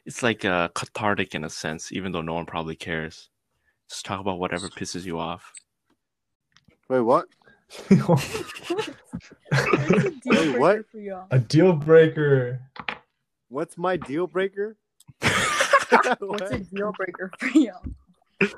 it's 0.05 0.23
like 0.23 0.45
uh 0.45 0.69
cathartic 0.75 1.35
in 1.35 1.45
a 1.45 1.51
sense 1.51 1.93
even 1.93 2.13
though 2.13 2.23
no 2.23 2.35
one 2.35 2.47
probably 2.47 2.77
cares 2.77 3.31
just 3.89 4.05
talk 4.05 4.21
about 4.21 4.39
whatever 4.39 4.69
pisses 4.69 5.05
you 5.05 5.19
off 5.19 5.53
Wait, 6.91 7.01
what? 7.03 7.27
A 7.89 8.01
deal 10.25 10.53
Wait, 10.53 10.59
what? 10.59 10.85
for 10.91 11.27
a 11.31 11.39
deal 11.39 11.73
breaker. 11.73 12.61
What's 13.49 13.79
my 13.79 13.97
deal 13.97 14.27
breaker? 14.27 14.77
What's 16.21 16.51
a 16.51 16.59
deal 16.59 16.93
breaker 16.97 17.31
for 17.39 17.47
y'all? 17.49 17.83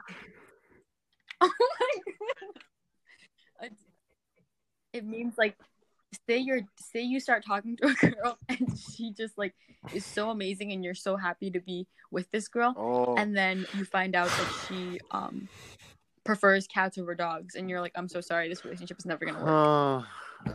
oh 1.41 1.51
my 1.81 2.13
god. 3.61 3.71
It 4.93 5.05
means 5.05 5.35
like 5.39 5.57
say 6.29 6.39
you're 6.39 6.61
say 6.77 7.01
you 7.01 7.21
start 7.21 7.45
talking 7.45 7.77
to 7.79 7.87
a 7.89 7.95
girl 7.95 8.39
and 8.49 8.79
she 8.79 9.13
just 9.13 9.39
like 9.39 9.55
is 9.95 10.05
so 10.05 10.31
amazing 10.31 10.73
and 10.73 10.85
you're 10.85 10.95
so 10.95 11.17
happy 11.17 11.51
to 11.51 11.61
be 11.61 11.87
with 12.11 12.31
this 12.31 12.49
girl 12.49 12.75
Oh, 12.77 13.17
and 13.17 13.37
then 13.37 13.67
you 13.75 13.85
find 13.85 14.15
out 14.15 14.29
that 14.29 14.67
she 14.69 15.01
um 15.11 15.49
prefers 16.25 16.67
cats 16.67 16.99
over 16.99 17.15
dogs 17.15 17.55
and 17.55 17.69
you're 17.69 17.81
like 17.81 17.93
I'm 17.95 18.09
so 18.09 18.21
sorry 18.21 18.49
this 18.49 18.65
relationship 18.65 18.99
is 18.99 19.07
never 19.07 19.25
gonna 19.25 19.39
work. 19.39 19.49
uh, 19.49 20.03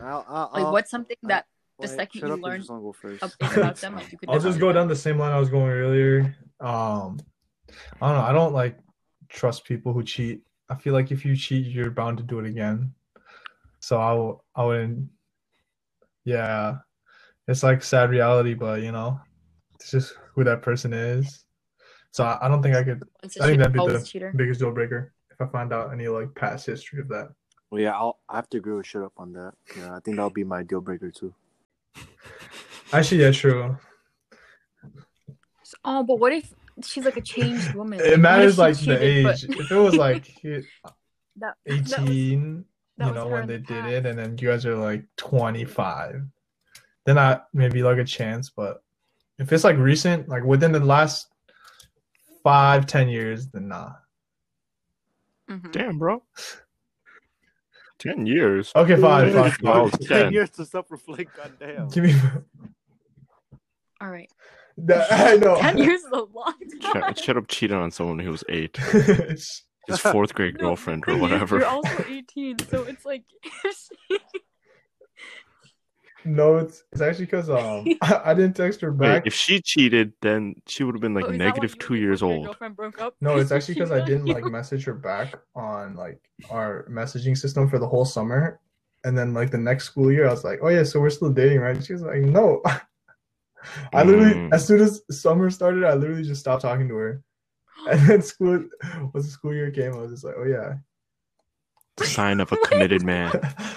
I'll, 0.02 0.24
I'll, 0.28 0.50
like 0.54 0.72
what's 0.72 0.90
something 0.90 1.16
that 1.24 1.46
the 1.78 1.86
wait, 1.86 1.96
second 1.96 2.28
you 2.28 2.36
learn 2.36 2.58
just 2.58 2.68
go 2.68 2.92
first. 2.92 3.22
about 3.40 3.76
them 3.76 3.94
like 3.96 4.10
you 4.10 4.18
could 4.18 4.28
I'll 4.28 4.40
just 4.40 4.58
go 4.58 4.72
down 4.72 4.88
the 4.88 4.96
same 4.96 5.18
line 5.18 5.32
I 5.32 5.38
was 5.38 5.48
going 5.48 5.70
earlier. 5.70 6.36
Um, 6.60 7.20
I 8.00 8.08
don't 8.08 8.16
know. 8.16 8.24
I 8.24 8.32
don't 8.32 8.52
like 8.52 8.78
trust 9.28 9.64
people 9.64 9.92
who 9.92 10.02
cheat. 10.02 10.42
I 10.68 10.74
feel 10.74 10.92
like 10.92 11.12
if 11.12 11.24
you 11.24 11.36
cheat, 11.36 11.66
you're 11.66 11.90
bound 11.90 12.18
to 12.18 12.24
do 12.24 12.40
it 12.40 12.46
again. 12.46 12.92
So 13.80 13.98
I. 14.54 14.60
I 14.60 14.64
wouldn't. 14.64 15.08
Yeah, 16.24 16.78
it's 17.46 17.62
like 17.62 17.82
sad 17.82 18.10
reality, 18.10 18.54
but 18.54 18.82
you 18.82 18.92
know, 18.92 19.20
it's 19.76 19.90
just 19.90 20.14
who 20.34 20.44
that 20.44 20.62
person 20.62 20.92
is. 20.92 21.44
So 22.10 22.24
I, 22.24 22.38
I 22.42 22.48
don't 22.48 22.62
think 22.62 22.74
I 22.74 22.82
could. 22.82 23.02
I 23.22 23.28
think 23.28 23.58
that'd 23.58 23.72
be 23.72 23.78
the 23.78 24.04
cheater. 24.04 24.32
biggest 24.34 24.60
deal 24.60 24.72
breaker 24.72 25.12
if 25.30 25.40
I 25.40 25.46
find 25.50 25.72
out 25.72 25.92
any 25.92 26.08
like 26.08 26.34
past 26.34 26.66
history 26.66 27.00
of 27.00 27.08
that. 27.08 27.28
Well, 27.70 27.80
yeah, 27.80 27.92
I'll 27.92 28.18
I 28.28 28.36
have 28.36 28.48
to 28.50 28.58
agree 28.58 28.74
with 28.74 28.86
shut 28.86 29.02
up 29.02 29.12
on 29.16 29.32
that. 29.34 29.52
Yeah, 29.76 29.94
I 29.94 30.00
think 30.00 30.16
that'll 30.16 30.30
be 30.30 30.44
my 30.44 30.62
deal 30.62 30.80
breaker 30.80 31.10
too. 31.10 31.34
Actually, 32.92 33.22
yeah, 33.22 33.30
true. 33.32 33.76
Oh, 35.84 36.02
but 36.02 36.18
what 36.18 36.32
if 36.32 36.52
she's 36.82 37.04
like 37.04 37.16
a 37.16 37.20
changed 37.20 37.74
woman? 37.74 38.00
It 38.00 38.10
What 38.12 38.20
matters 38.20 38.52
if 38.52 38.54
she 38.56 38.60
like 38.60 38.76
the 38.76 38.82
cheated, 39.06 39.24
but 39.24 39.34
age. 39.34 39.44
If 39.60 39.70
it 39.70 39.76
was 39.76 39.94
like 39.96 40.24
he- 40.42 40.50
that, 40.50 40.64
that 41.36 41.54
was- 41.66 41.92
18 41.92 42.64
that 42.96 43.06
you 43.08 43.14
know 43.14 43.28
when 43.28 43.46
they 43.46 43.58
the 43.58 43.62
did 43.62 43.84
it 43.84 44.06
and 44.06 44.18
then 44.18 44.36
you 44.38 44.48
guys 44.48 44.66
are 44.66 44.74
like 44.74 45.04
25 45.18 46.22
then 47.04 47.16
i 47.16 47.38
maybe 47.54 47.80
like 47.80 47.98
a 47.98 48.02
chance 48.04 48.50
but 48.50 48.82
if 49.38 49.52
it's 49.52 49.62
like 49.62 49.76
recent 49.76 50.28
like 50.28 50.42
within 50.42 50.72
the 50.72 50.80
last 50.80 51.28
five 52.42 52.86
ten 52.86 53.08
years 53.08 53.46
then 53.50 53.68
nah 53.68 53.92
Mhm. 55.48 55.70
damn 55.70 55.96
bro 55.96 56.24
10 58.00 58.26
years 58.26 58.72
okay 58.74 58.96
fine 59.00 59.28
Yeah. 59.32 59.42
fine, 59.42 59.50
fine. 59.52 59.76
Oh, 59.76 59.88
Ten 59.90 60.08
ten. 60.24 60.32
years 60.32 60.50
to 60.50 60.64
self-reflect. 60.66 61.36
Goddamn. 61.36 61.88
give 61.90 62.02
me 62.02 62.14
All 64.00 64.10
right. 64.10 64.30
that 64.78 65.10
i 65.12 65.36
know. 65.36 65.56
Ten 65.60 65.78
years 65.78 66.00
is 66.00 66.10
a 66.12 66.22
long 66.22 66.54
time. 66.80 67.02
shut, 67.02 67.18
shut 67.18 67.36
up 67.36 67.48
cheating 67.48 67.76
on 67.76 67.90
someone 67.90 68.18
who 68.20 68.30
was 68.30 68.44
eight. 68.48 68.76
His 69.88 70.00
fourth 70.00 70.34
grade 70.34 70.54
No, 70.60 70.66
girlfriend 70.68 71.04
or 71.08 71.16
whatever. 71.16 71.56
You're 71.58 71.66
also 71.66 72.04
18, 72.08 72.58
so 72.68 72.82
it's 72.82 73.04
like 73.06 73.24
no 76.24 76.58
it's, 76.58 76.84
it's 76.92 77.00
actually 77.00 77.24
because 77.24 77.48
um 77.48 77.86
I, 78.02 78.20
I 78.26 78.34
didn't 78.34 78.54
text 78.54 78.80
her 78.82 78.92
Wait, 78.92 79.06
back. 79.08 79.26
if 79.26 79.32
she 79.32 79.62
cheated 79.62 80.12
then 80.20 80.56
she 80.66 80.84
would 80.84 80.94
have 80.94 81.00
been 81.00 81.14
like 81.14 81.24
Oh, 81.24 81.28
is 81.30 81.38
that 81.38 81.44
why 81.44 81.48
negative 81.48 81.74
you 81.74 81.80
two 81.80 81.94
years 81.94 82.22
old. 82.22 82.54
broke 82.76 83.00
up. 83.00 83.14
no 83.20 83.38
it's 83.38 83.52
actually 83.52 83.74
because 83.74 83.92
i 83.92 84.04
didn't 84.04 84.26
like 84.26 84.44
message 84.44 84.84
her 84.84 84.94
back 84.94 85.34
on 85.54 85.94
like 85.94 86.20
our 86.50 86.86
messaging 86.90 87.36
system 87.38 87.68
for 87.68 87.78
the 87.78 87.86
whole 87.86 88.04
summer. 88.04 88.60
And 89.04 89.16
then 89.16 89.32
like 89.32 89.50
the 89.52 89.58
next 89.58 89.84
school 89.84 90.10
year 90.12 90.26
i 90.28 90.30
was 90.30 90.44
like 90.44 90.58
oh 90.60 90.68
yeah 90.68 90.82
so 90.82 91.00
we're 91.00 91.08
still 91.10 91.30
dating 91.30 91.60
right? 91.60 91.82
She 91.82 91.92
was 91.94 92.02
like 92.02 92.20
no 92.20 92.62
i 93.92 94.02
literally 94.02 94.34
Mm. 94.34 94.52
as 94.54 94.66
soon 94.66 94.80
as 94.80 95.02
summer 95.10 95.50
started 95.50 95.84
i 95.84 95.94
literally 95.94 96.22
just 96.22 96.40
stopped 96.40 96.62
talking 96.62 96.88
to 96.88 96.94
her 96.96 97.22
and 97.90 98.00
then 98.08 98.22
school 98.22 98.64
once 99.14 99.26
the 99.26 99.30
school 99.32 99.54
year 99.54 99.70
came 99.70 99.92
i 99.94 99.98
was 99.98 100.10
just 100.10 100.24
like 100.24 100.34
oh 100.38 100.44
yeah 100.44 100.74
sign 102.04 102.40
of 102.40 102.50
a 102.52 102.56
committed 102.58 103.02
man 103.02 103.32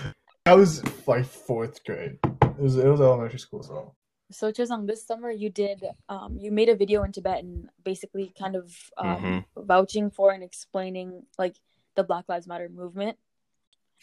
i 0.45 0.53
was 0.53 0.81
like 1.07 1.25
fourth 1.25 1.83
grade 1.83 2.17
it 2.23 2.59
was 2.59 2.77
it 2.77 2.85
was 2.85 3.01
elementary 3.01 3.39
school 3.39 3.63
so 3.63 3.95
So 4.31 4.47
Chisang, 4.47 4.87
this 4.87 5.03
summer 5.05 5.27
you 5.29 5.49
did 5.51 5.83
um 6.07 6.37
you 6.39 6.51
made 6.55 6.69
a 6.71 6.75
video 6.83 7.03
in 7.03 7.11
Tibetan 7.11 7.67
basically 7.83 8.31
kind 8.37 8.55
of 8.55 8.71
um 8.95 9.07
Mm-hmm. 9.07 9.67
vouching 9.67 10.07
for 10.09 10.31
and 10.31 10.39
explaining 10.43 11.27
like 11.37 11.59
the 11.99 12.03
Black 12.07 12.29
Lives 12.31 12.47
Matter 12.47 12.69
movement. 12.71 13.17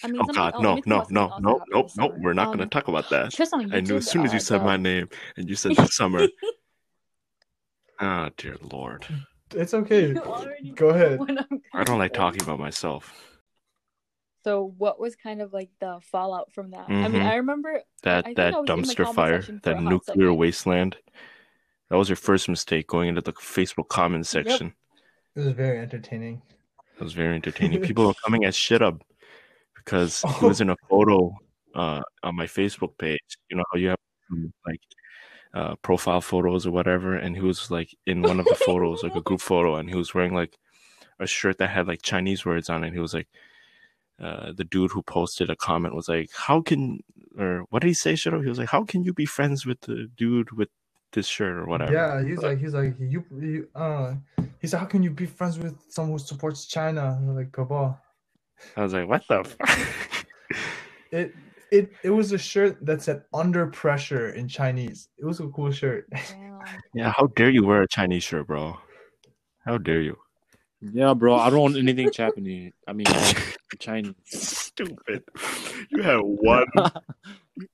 I 0.05 0.07
mean 0.09 0.21
oh 0.23 0.27
god 0.33 0.55
let 0.55 0.63
no 0.63 0.75
me 0.77 0.83
talk 0.83 0.87
no 1.11 1.25
about 1.27 1.43
no 1.43 1.51
else 1.81 1.95
that 1.95 2.01
no 2.01 2.09
happened 2.09 2.09
no 2.09 2.09
no 2.09 2.15
we're 2.23 2.33
not 2.33 2.47
going 2.47 2.61
Um, 2.61 2.69
to 2.69 2.73
talk 2.73 2.89
about 2.89 3.11
that 3.11 3.31
Chisang, 3.33 3.75
i 3.75 3.81
knew 3.81 3.97
as 3.97 4.09
soon 4.11 4.25
as 4.25 4.33
you 4.33 4.39
said 4.41 4.61
the- 4.61 4.65
my 4.65 4.77
name 4.77 5.09
and 5.37 5.49
you 5.49 5.57
said 5.57 5.75
this 5.77 5.97
summer 6.01 6.27
oh 8.01 8.29
dear 8.37 8.57
lord 8.73 9.05
it's 9.55 9.73
okay 9.75 10.13
Go 10.75 10.89
ahead. 10.91 11.19
I'm 11.75 11.85
don't 11.85 11.99
like 11.99 12.13
talking 12.13 12.43
about 12.43 12.59
myself. 12.59 13.11
So 14.45 14.75
what 14.77 15.01
was 15.01 15.17
kind 15.17 15.41
of 15.41 15.55
like 15.55 15.71
the 15.81 16.01
fallout 16.03 16.53
from 16.53 16.71
that? 16.73 16.85
I 16.89 17.09
mean, 17.09 17.23
Mhm. 17.23 17.25
I 17.25 17.37
remember 17.37 17.81
that 18.03 18.25
think 18.27 18.37
that 18.37 18.55
I 18.55 18.61
was 18.61 18.69
in 18.71 18.77
the 18.83 18.83
dumpster 18.87 19.15
fire 19.15 19.41
section 19.41 19.61
for 19.61 19.71
a 19.71 19.75
that 19.75 19.83
nuclear 19.83 20.15
second. 20.27 20.37
wasteland 20.37 20.97
that 21.89 21.97
was 21.97 22.11
your 22.11 22.17
first 22.17 22.49
mistake 22.49 22.87
going 22.87 23.09
into 23.09 23.23
the 23.23 23.33
facebook 23.33 23.89
comment 23.89 24.27
section 24.27 24.75
it 25.35 25.41
was 25.41 25.53
very 25.55 25.79
entertaining 25.79 26.43
It 27.01 27.03
was 27.03 27.15
very 27.15 27.35
entertaining. 27.35 27.81
People 27.81 28.07
were 28.07 28.15
coming 28.25 28.45
at 28.45 28.55
shit 28.55 28.83
up 28.83 29.03
because 29.89 30.21
he 30.39 30.45
Oh. 30.45 30.49
was 30.49 30.61
in 30.61 30.71
a 30.71 30.77
photo 30.91 31.35
uh, 31.75 32.03
on 32.23 32.37
my 32.37 32.47
Facebook 32.47 32.97
page. 32.99 33.21
You 33.51 33.57
know 33.57 33.65
how 33.73 33.79
you 33.79 33.89
have 33.89 33.99
like 34.67 34.81
uh, 35.55 35.75
profile 35.83 36.21
photos 36.21 36.67
or 36.67 36.71
whatever, 36.71 37.15
and 37.15 37.35
he 37.35 37.43
was 37.43 37.71
like 37.71 37.97
in 38.07 38.23
one 38.23 38.39
of 38.41 38.47
the 38.47 38.55
photos, 38.55 39.03
like 39.03 39.15
a 39.17 39.23
group 39.23 39.41
photo, 39.41 39.77
and 39.77 39.89
he 39.89 39.97
was 39.97 40.15
wearing 40.15 40.35
like 40.35 40.57
a 41.19 41.27
shirt 41.27 41.59
that 41.59 41.71
had 41.71 41.89
like 41.89 42.03
Chinese 42.03 42.45
words 42.45 42.69
on 42.71 42.85
it. 42.85 42.93
He 42.93 42.99
was 43.01 43.15
like, 43.15 43.29
uh, 44.21 44.53
the 44.53 44.65
dude 44.65 44.91
who 44.93 45.03
posted 45.03 45.49
a 45.51 45.57
comment 45.57 45.95
was 45.95 46.09
like, 46.09 46.31
"How 46.35 46.61
can 46.61 47.01
or 47.39 47.65
what 47.71 47.81
did 47.83 47.89
he 47.89 47.95
say? 47.95 48.15
Shut 48.17 48.35
up." 48.35 48.43
He 48.43 48.49
was 48.49 48.59
like, 48.59 48.69
"How 48.69 48.85
can 48.85 49.03
you 49.05 49.13
be 49.15 49.27
friends 49.27 49.65
with 49.65 49.81
the 49.83 50.11
dude 50.17 50.51
with 50.53 50.69
this 51.13 51.27
shirt 51.27 51.57
or 51.57 51.67
whatever?" 51.67 51.93
Yeah, 51.93 52.23
he's 52.23 52.43
like 52.43 52.59
he's 52.59 52.75
like 52.75 52.95
you, 53.01 53.25
you 53.33 53.69
uh 53.75 54.15
he's 54.61 54.73
like 54.75 54.81
how 54.83 54.87
can 54.87 55.03
you 55.03 55.11
be 55.11 55.27
friends 55.27 55.59
with 55.59 55.77
someone 55.89 56.19
who 56.19 56.25
supports 56.25 56.67
China? 56.67 57.19
Like 57.23 57.53
cabal. 57.53 57.99
I 58.77 58.83
was 58.83 58.93
like, 58.93 59.09
"What 59.09 59.23
the?" 59.29 59.45
Fuck? 59.45 59.71
It 61.11 61.35
it 61.73 61.93
it 62.05 62.11
was 62.11 62.33
a 62.33 62.39
shirt 62.39 62.85
that 62.85 63.01
said 63.03 63.23
under 63.33 63.67
pressure 63.69 64.31
in 64.31 64.47
Chinese. 64.49 65.09
It 65.17 65.25
was 65.25 65.41
a 65.41 65.49
cool 65.49 65.71
shirt. 65.73 66.07
Yeah, 66.93 67.13
how 67.17 67.29
dare 67.35 67.49
you 67.51 67.65
wear 67.65 67.83
a 67.83 67.89
Chinese 67.89 68.25
shirt, 68.25 68.47
bro? 68.49 68.77
How 69.65 69.79
dare 69.79 70.03
you? 70.03 70.19
Yeah, 70.83 71.15
bro. 71.15 71.37
I 71.37 71.49
don't 71.49 71.61
want 71.61 71.77
anything 71.79 72.11
Japanese. 72.13 72.73
I 72.87 72.93
mean, 72.93 73.07
Chinese. 73.79 74.15
Stupid. 74.27 75.23
You 75.89 76.03
had 76.03 76.19
one. 76.21 76.67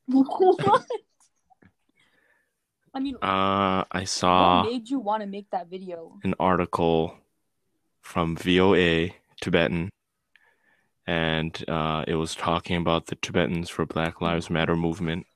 what? 0.07 0.85
I 2.95 3.01
mean, 3.01 3.17
Uh, 3.17 3.83
I 3.91 4.01
what 4.05 4.09
saw 4.09 4.63
made 4.63 4.89
you 4.89 5.01
want 5.01 5.23
to 5.23 5.27
make 5.27 5.51
that 5.51 5.69
video? 5.69 6.19
an 6.23 6.35
article 6.39 7.17
from 8.03 8.37
VOA 8.37 9.11
Tibetan, 9.41 9.91
and 11.07 11.65
uh, 11.69 12.05
it 12.07 12.15
was 12.15 12.35
talking 12.35 12.77
about 12.77 13.07
the 13.07 13.17
Tibetans 13.17 13.71
for 13.71 13.87
Black 13.87 14.21
Lives 14.21 14.51
Matter 14.51 14.77
movement, 14.77 15.27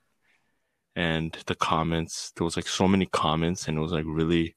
and 0.95 1.37
the 1.45 1.55
comments. 1.55 2.31
There 2.35 2.45
was 2.45 2.55
like 2.55 2.67
so 2.67 2.87
many 2.87 3.05
comments, 3.05 3.67
and 3.67 3.77
it 3.77 3.81
was 3.81 3.91
like 3.91 4.05
really 4.07 4.55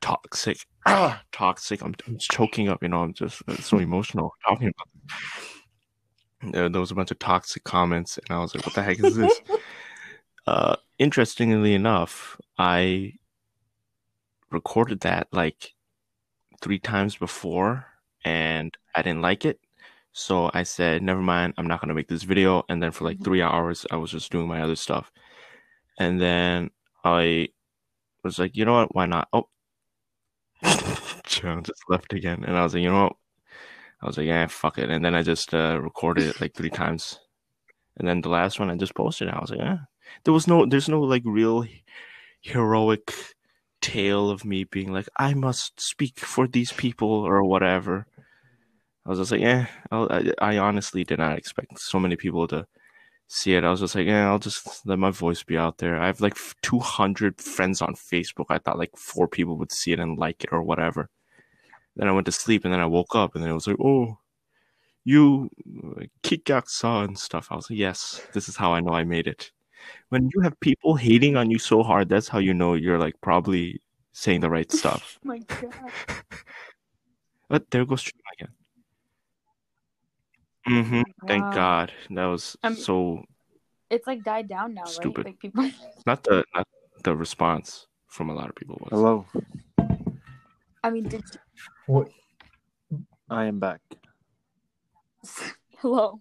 toxic. 0.00 0.58
Ah, 0.86 1.22
toxic. 1.32 1.82
I'm, 1.82 1.94
I'm 2.06 2.18
choking 2.18 2.68
up. 2.68 2.82
You 2.82 2.88
know, 2.88 3.02
I'm 3.02 3.14
just 3.14 3.42
so 3.60 3.78
emotional 3.78 4.32
talking 4.46 4.68
about. 4.68 4.88
It. 6.42 6.52
There, 6.52 6.68
there 6.68 6.80
was 6.80 6.92
a 6.92 6.94
bunch 6.94 7.10
of 7.10 7.18
toxic 7.18 7.64
comments, 7.64 8.18
and 8.18 8.30
I 8.30 8.38
was 8.40 8.54
like, 8.54 8.64
"What 8.64 8.74
the 8.74 8.82
heck 8.82 9.00
is 9.00 9.16
this?" 9.16 9.40
uh, 10.46 10.76
interestingly 10.98 11.74
enough, 11.74 12.40
I 12.56 13.14
recorded 14.50 15.00
that 15.00 15.28
like 15.32 15.74
three 16.60 16.78
times 16.78 17.16
before 17.16 17.86
and 18.24 18.76
I 18.94 19.02
didn't 19.02 19.22
like 19.22 19.44
it. 19.44 19.60
So 20.18 20.50
I 20.52 20.64
said, 20.64 21.02
never 21.02 21.22
mind, 21.22 21.54
I'm 21.56 21.66
not 21.68 21.80
going 21.80 21.88
to 21.88 21.94
make 21.94 22.08
this 22.08 22.24
video. 22.24 22.64
And 22.68 22.82
then 22.82 22.90
for 22.92 23.04
like 23.04 23.18
Mhm. 23.18 23.24
three 23.24 23.42
hours, 23.42 23.86
I 23.90 23.96
was 23.96 24.10
just 24.10 24.32
doing 24.32 24.48
my 24.48 24.60
other 24.62 24.76
stuff. 24.76 25.12
And 25.98 26.20
then 26.20 26.70
I 27.04 27.48
was 28.24 28.38
like, 28.38 28.56
you 28.56 28.64
know 28.64 28.74
what? 28.74 28.94
Why 28.94 29.06
not? 29.06 29.28
Oh, 29.32 29.48
Joe 31.26 31.60
just 31.62 31.82
left 31.88 32.12
again, 32.12 32.44
and 32.44 32.56
I 32.56 32.62
was 32.62 32.74
like, 32.74 32.82
you 32.82 32.90
know 32.90 33.04
what? 33.04 33.16
I 34.02 34.06
was 34.06 34.16
like, 34.18 34.26
yeah, 34.26 34.46
fuck 34.46 34.78
it, 34.78 34.90
and 34.90 35.04
then 35.04 35.14
I 35.14 35.22
just 35.22 35.54
uh, 35.54 35.80
recorded 35.80 36.28
it 36.28 36.40
like 36.40 36.54
three 36.54 36.70
times, 36.70 37.18
and 37.98 38.08
then 38.08 38.20
the 38.20 38.28
last 38.30 38.60
one 38.60 38.70
I 38.70 38.76
just 38.76 38.94
posted. 38.94 39.28
It. 39.28 39.34
I 39.34 39.40
was 39.40 39.50
like, 39.50 39.60
yeah, 39.60 39.78
there 40.24 40.34
was 40.34 40.46
no, 40.48 40.66
there's 40.66 40.88
no 40.88 41.00
like 41.02 41.22
real 41.24 41.66
heroic 42.42 43.12
tale 43.80 44.30
of 44.30 44.44
me 44.44 44.64
being 44.64 44.92
like, 44.92 45.08
I 45.18 45.34
must 45.34 45.80
speak 45.80 46.18
for 46.20 46.48
these 46.48 46.72
people 46.72 47.10
or 47.10 47.44
whatever. 47.44 48.06
I 49.08 49.10
was 49.10 49.20
just 49.20 49.32
like, 49.32 49.40
yeah, 49.40 49.68
I, 49.90 50.32
I 50.38 50.58
honestly 50.58 51.02
did 51.02 51.18
not 51.18 51.38
expect 51.38 51.78
so 51.78 51.98
many 51.98 52.14
people 52.14 52.46
to 52.48 52.66
see 53.26 53.54
it. 53.54 53.64
I 53.64 53.70
was 53.70 53.80
just 53.80 53.94
like, 53.94 54.06
yeah, 54.06 54.28
I'll 54.28 54.38
just 54.38 54.86
let 54.86 54.98
my 54.98 55.10
voice 55.10 55.42
be 55.42 55.56
out 55.56 55.78
there. 55.78 55.98
I 55.98 56.08
have 56.08 56.20
like 56.20 56.36
200 56.60 57.40
friends 57.40 57.80
on 57.80 57.94
Facebook. 57.94 58.44
I 58.50 58.58
thought 58.58 58.78
like 58.78 58.94
four 58.98 59.26
people 59.26 59.56
would 59.56 59.72
see 59.72 59.92
it 59.92 59.98
and 59.98 60.18
like 60.18 60.44
it 60.44 60.52
or 60.52 60.62
whatever. 60.62 61.08
Then 61.96 62.06
I 62.06 62.12
went 62.12 62.26
to 62.26 62.32
sleep 62.32 62.66
and 62.66 62.74
then 62.74 62.80
I 62.80 62.84
woke 62.86 63.14
up 63.14 63.34
and 63.34 63.42
then 63.42 63.50
it 63.50 63.54
was 63.54 63.66
like, 63.66 63.80
oh, 63.82 64.18
you 65.06 65.48
saw 66.66 67.02
and 67.02 67.18
stuff. 67.18 67.48
I 67.50 67.56
was 67.56 67.70
like, 67.70 67.78
yes, 67.78 68.20
this 68.34 68.46
is 68.46 68.56
how 68.56 68.74
I 68.74 68.80
know 68.80 68.92
I 68.92 69.04
made 69.04 69.26
it. 69.26 69.52
When 70.10 70.28
you 70.34 70.42
have 70.42 70.60
people 70.60 70.96
hating 70.96 71.34
on 71.34 71.50
you 71.50 71.58
so 71.58 71.82
hard, 71.82 72.10
that's 72.10 72.28
how 72.28 72.40
you 72.40 72.52
know 72.52 72.74
you're 72.74 72.98
like 72.98 73.14
probably 73.22 73.80
saying 74.12 74.40
the 74.40 74.50
right 74.50 74.68
oh 74.72 74.76
stuff. 74.76 75.18
my 75.24 75.38
god. 75.38 75.92
but 77.48 77.70
there 77.70 77.86
goes 77.86 78.02
Trina 78.02 78.22
again. 78.38 78.57
Mm-hmm. 80.68 81.02
Thank 81.26 81.44
Wow. 81.44 81.54
God. 81.54 81.92
That 82.10 82.26
was 82.26 82.56
Um, 82.62 82.76
so 82.76 83.24
It's 83.90 84.06
like 84.06 84.22
died 84.22 84.48
down 84.48 84.74
now, 84.74 84.84
Stupid. 84.84 85.24
right? 85.24 85.32
Like 85.32 85.40
people. 85.40 85.70
not 86.06 86.22
the 86.24 86.44
not 86.54 86.66
the 87.04 87.16
response 87.16 87.86
from 88.06 88.28
a 88.30 88.34
lot 88.34 88.48
of 88.48 88.54
people 88.54 88.76
was. 88.80 88.90
Hello, 88.92 89.26
I 90.84 90.90
mean, 90.90 91.08
did 91.08 91.22
you... 91.32 91.40
What? 91.86 92.08
I 93.30 93.46
am 93.46 93.58
back. 93.58 93.80
hello? 95.78 96.20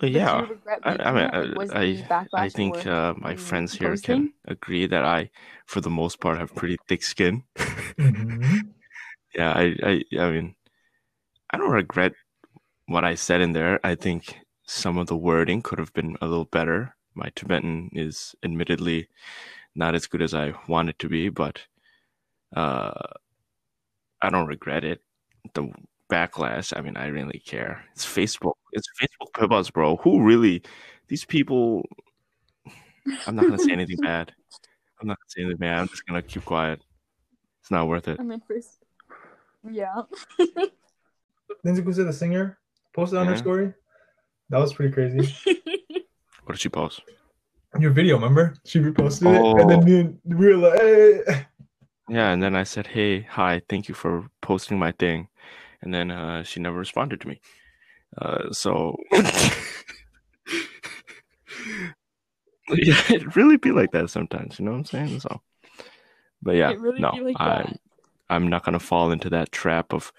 Uh, 0.00 0.06
yeah. 0.06 0.46
I, 0.84 0.94
I 0.94 1.12
mean, 1.12 1.24
it? 1.24 1.34
Like, 1.34 1.58
was 1.58 1.70
I, 1.72 2.06
I, 2.10 2.44
I 2.44 2.48
think 2.48 2.86
uh, 2.86 3.14
my 3.18 3.34
friends 3.34 3.74
here 3.74 3.90
posting? 3.90 4.30
can 4.30 4.32
agree 4.46 4.86
that 4.86 5.04
I, 5.04 5.30
for 5.66 5.80
the 5.80 5.90
most 5.90 6.20
part, 6.20 6.38
have 6.38 6.54
pretty 6.54 6.76
thick 6.88 7.02
skin. 7.02 7.42
Mhm. 7.98 8.74
yeah, 9.34 9.50
I, 9.50 9.74
I, 9.82 10.04
I 10.20 10.30
mean, 10.30 10.54
I 11.50 11.58
don't 11.58 11.72
regret 11.72 12.12
what 12.88 13.04
I 13.04 13.14
said 13.14 13.40
in 13.40 13.52
there. 13.52 13.78
I 13.84 13.94
think 13.94 14.38
some 14.66 14.98
of 14.98 15.06
the 15.06 15.16
wording 15.16 15.62
could 15.62 15.78
have 15.78 15.92
been 15.92 16.16
a 16.20 16.26
little 16.26 16.46
better. 16.46 16.96
My 17.14 17.30
Tibetan 17.36 17.90
is 17.92 18.34
admittedly 18.42 19.08
not 19.74 19.94
as 19.94 20.06
good 20.06 20.22
as 20.22 20.34
I 20.34 20.54
want 20.66 20.88
it 20.88 20.98
to 21.00 21.08
be, 21.08 21.28
but 21.28 21.60
uh, 22.56 22.92
I 24.22 24.30
don't 24.30 24.46
regret 24.46 24.84
it. 24.84 25.02
The 25.54 25.70
backlash, 26.10 26.76
I 26.76 26.80
mean, 26.80 26.96
I 26.96 27.06
really 27.08 27.40
care. 27.44 27.84
It's 27.92 28.06
Facebook. 28.06 28.54
It's 28.72 28.88
Facebook 29.00 29.32
pibas, 29.34 29.72
bro. 29.72 29.96
Who 29.96 30.22
really? 30.22 30.62
These 31.08 31.24
people. 31.24 31.86
I'm 33.26 33.36
not 33.36 33.44
gonna 33.44 33.58
say 33.58 33.72
anything 33.72 33.96
bad. 34.02 34.32
I'm 35.00 35.08
not 35.08 35.18
gonna 35.18 35.28
say 35.28 35.42
anything 35.42 35.58
bad. 35.58 35.78
I'm 35.78 35.88
just 35.88 36.06
gonna 36.06 36.22
keep 36.22 36.44
quiet. 36.44 36.80
It's 37.60 37.70
not 37.70 37.86
worth 37.86 38.08
it. 38.08 38.18
I 38.18 38.22
mean, 38.22 38.42
first, 38.46 38.82
yeah. 39.70 40.02
Lindsay 41.64 41.82
Kusa, 41.82 42.04
the 42.04 42.12
singer, 42.12 42.58
posted 42.94 43.18
on 43.18 43.26
her 43.26 43.36
story. 43.36 43.72
That 44.50 44.58
was 44.58 44.72
pretty 44.72 44.92
crazy. 44.92 45.34
What 46.44 46.54
did 46.54 46.62
she 46.62 46.70
post? 46.70 47.02
Your 47.78 47.90
video, 47.90 48.14
remember? 48.14 48.54
She 48.64 48.78
reposted 48.78 49.26
it, 49.34 49.60
and 49.60 49.68
then 49.68 49.80
Oh. 49.80 49.82
me 49.82 50.00
and 50.00 50.18
we 50.24 50.46
were 50.46 50.56
like, 50.56 50.80
hey. 50.80 51.44
Yeah, 52.08 52.30
and 52.30 52.42
then 52.42 52.56
I 52.56 52.62
said, 52.62 52.86
"Hey, 52.86 53.20
hi, 53.20 53.60
thank 53.68 53.86
you 53.86 53.94
for 53.94 54.28
posting 54.40 54.78
my 54.78 54.92
thing," 54.92 55.28
and 55.82 55.92
then 55.92 56.10
uh, 56.10 56.42
she 56.42 56.58
never 56.58 56.78
responded 56.78 57.20
to 57.20 57.28
me. 57.28 57.38
Uh, 58.16 58.50
so 58.50 58.96
yeah, 62.70 63.02
it 63.10 63.36
really 63.36 63.58
be 63.58 63.72
like 63.72 63.92
that 63.92 64.08
sometimes. 64.08 64.58
You 64.58 64.64
know 64.64 64.70
what 64.70 64.78
I'm 64.78 64.84
saying? 64.86 65.20
So, 65.20 65.42
but 66.40 66.52
yeah, 66.56 66.72
really 66.78 67.00
no, 67.00 67.10
like 67.10 67.36
I 67.38 67.64
that. 67.64 67.80
I'm 68.30 68.48
not 68.48 68.64
gonna 68.64 68.78
fall 68.78 69.10
into 69.12 69.28
that 69.28 69.52
trap 69.52 69.92
of 69.92 70.12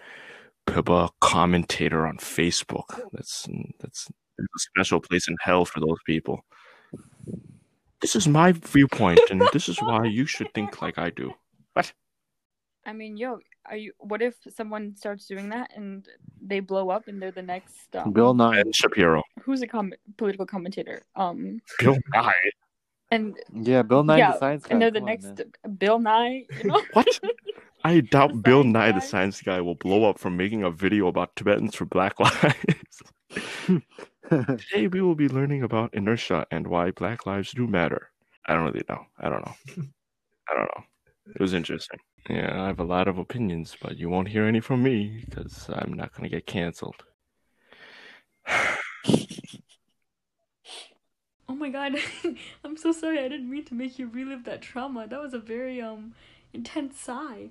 Pibba 0.69 1.09
commentator 1.19 2.05
on 2.05 2.17
Facebook. 2.17 3.01
That's 3.11 3.47
that's 3.79 4.07
a 4.39 4.43
special 4.57 4.99
place 4.99 5.27
in 5.27 5.35
hell 5.41 5.65
for 5.65 5.79
those 5.79 5.97
people. 6.05 6.45
This 8.01 8.15
is 8.15 8.27
my 8.27 8.53
viewpoint, 8.53 9.19
and 9.29 9.41
this 9.51 9.67
is 9.67 9.81
why 9.81 10.05
you 10.05 10.25
should 10.25 10.53
think 10.53 10.81
like 10.81 10.97
I 10.97 11.09
do. 11.09 11.33
What? 11.73 11.91
I 12.85 12.93
mean, 12.93 13.17
yo, 13.17 13.39
are 13.65 13.75
you? 13.75 13.93
What 13.97 14.21
if 14.21 14.35
someone 14.49 14.95
starts 14.95 15.25
doing 15.25 15.49
that 15.49 15.71
and 15.75 16.07
they 16.41 16.59
blow 16.59 16.89
up 16.89 17.07
and 17.07 17.21
they're 17.21 17.31
the 17.31 17.41
next 17.41 17.95
um, 17.95 18.13
Bill 18.13 18.33
Nye. 18.33 18.63
Ben 18.63 18.71
Shapiro. 18.71 19.23
Who's 19.41 19.61
a 19.61 19.67
com- 19.67 19.93
political 20.17 20.45
commentator? 20.45 21.01
Um, 21.15 21.59
Bill 21.79 21.97
Nye. 22.13 22.33
And 23.11 23.37
Yeah, 23.53 23.81
Bill 23.81 24.03
Nye 24.03 24.17
yeah, 24.17 24.31
the 24.33 24.37
Science 24.39 24.63
Guy. 24.65 24.73
and 24.73 24.81
they're 24.81 24.91
the 24.91 24.99
come 24.99 25.05
next 25.07 25.25
man. 25.37 25.75
Bill 25.77 25.99
Nye. 25.99 26.45
You 26.63 26.69
know? 26.69 26.81
What? 26.93 27.19
I 27.83 28.01
doubt 28.01 28.31
The 28.33 28.37
Bill 28.39 28.63
science 28.63 28.73
Nye, 28.73 28.91
the 28.91 28.99
science 29.01 29.41
guy, 29.41 29.61
will 29.61 29.75
blow 29.75 30.09
up 30.09 30.19
from 30.19 30.35
making 30.35 30.63
a 30.63 30.69
video 30.71 31.07
about 31.07 31.35
Tibetans 31.35 31.75
for 31.75 31.85
Black 31.85 32.19
Lives. 32.19 33.01
Today 34.29 34.87
we 34.87 35.01
will 35.01 35.15
be 35.15 35.29
learning 35.29 35.63
about 35.63 35.93
inertia 35.93 36.45
and 36.51 36.67
why 36.67 36.91
Black 36.91 37.25
lives 37.25 37.51
do 37.51 37.67
matter. 37.67 38.11
I 38.45 38.53
don't 38.53 38.65
really 38.65 38.83
know. 38.89 39.05
I 39.17 39.29
don't 39.29 39.45
know. 39.45 39.55
I 40.49 40.53
don't 40.55 40.69
know. 40.75 40.83
It 41.35 41.41
was 41.41 41.53
interesting. 41.53 41.99
Yeah, 42.29 42.61
I 42.61 42.67
have 42.67 42.79
a 42.79 42.83
lot 42.83 43.07
of 43.07 43.17
opinions, 43.17 43.75
but 43.81 43.97
you 43.97 44.09
won't 44.09 44.27
hear 44.27 44.45
any 44.45 44.59
from 44.59 44.83
me 44.83 45.23
because 45.25 45.69
I'm 45.73 45.93
not 45.93 46.11
going 46.13 46.29
to 46.29 46.35
get 46.35 46.45
canceled. 46.45 47.03
Oh 51.49 51.55
my 51.55 51.69
god, 51.69 51.95
I'm 52.63 52.77
so 52.77 52.91
sorry. 52.91 53.19
I 53.19 53.27
didn't 53.27 53.49
mean 53.49 53.65
to 53.65 53.73
make 53.73 53.97
you 53.97 54.07
relive 54.07 54.43
that 54.45 54.61
trauma. 54.61 55.07
That 55.07 55.19
was 55.19 55.33
a 55.33 55.39
very 55.39 55.81
um 55.81 56.13
intense 56.53 56.99
sigh. 56.99 57.49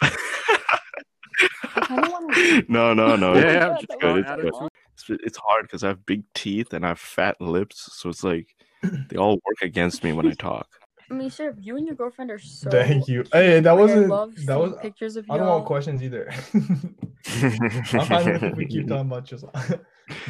kinda 0.00 2.10
wanna- 2.10 2.62
no, 2.68 2.94
no, 2.94 3.16
no. 3.16 3.34
Yeah, 3.34 3.40
it's, 3.40 3.44
yeah, 3.44 3.74
it's 3.74 3.86
that 3.88 4.00
good. 4.00 4.24
It's 4.26 5.04
good. 5.08 5.16
It's, 5.18 5.26
it's 5.26 5.38
hard 5.38 5.64
because 5.66 5.84
I 5.84 5.88
have 5.88 6.06
big 6.06 6.22
teeth 6.34 6.72
and 6.72 6.84
I 6.86 6.88
have 6.88 6.98
fat 7.00 7.38
lips, 7.40 7.90
so 7.92 8.08
it's 8.08 8.24
like 8.24 8.48
they 9.10 9.16
all 9.16 9.34
work 9.34 9.60
against 9.62 10.02
me 10.02 10.12
when 10.12 10.26
I 10.26 10.32
talk. 10.32 10.66
I 11.10 11.14
mean, 11.14 11.28
sure. 11.28 11.54
You 11.60 11.76
and 11.76 11.86
your 11.86 11.96
girlfriend 11.96 12.30
are 12.30 12.38
so. 12.38 12.70
Thank 12.70 13.08
you. 13.08 13.24
Hey, 13.30 13.60
that 13.60 13.76
wasn't. 13.76 14.08
love 14.08 14.34
That 14.46 14.58
was. 14.58 14.74
pictures 14.80 15.16
of 15.16 15.26
you. 15.28 15.34
I 15.34 15.36
don't 15.36 15.48
want 15.48 15.66
questions 15.66 16.02
either. 16.02 16.32
I'm 16.54 18.06
fine 18.06 18.32
with 18.32 18.42
if 18.42 18.56
we 18.56 18.64
keep 18.64 18.88
talking 18.88 19.06
about 19.06 19.26
just. 19.26 19.44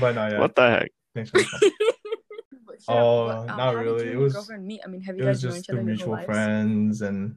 but 0.00 0.16
no, 0.16 0.26
yeah. 0.26 0.40
What 0.40 0.56
the 0.56 0.68
heck? 0.68 0.90
Thanks 1.14 1.30
for 2.84 2.92
the 2.94 2.98
comment. 3.00 3.46
But 3.46 3.46
shut 3.46 3.48
Oh, 3.48 3.52
um, 3.52 3.56
not 3.58 3.76
really. 3.76 4.08
It 4.12 4.16
was- 4.16 4.32
girlfriend 4.34 4.66
meet? 4.66 4.80
I 4.84 4.88
mean, 4.88 5.02
have 5.02 5.16
you 5.16 5.24
guys 5.24 5.42
known 5.42 5.52
just 5.52 5.64
each 5.64 5.70
other 5.70 5.82
through 5.82 5.92
your 5.94 6.06
whole 6.06 6.16
mutual 6.16 6.34
friends 6.34 7.02
and 7.02 7.36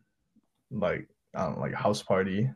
like 0.72 1.08
I 1.36 1.44
don't 1.44 1.56
know, 1.56 1.62
like 1.62 1.74
a 1.74 1.78
house 1.78 2.02
party. 2.04 2.50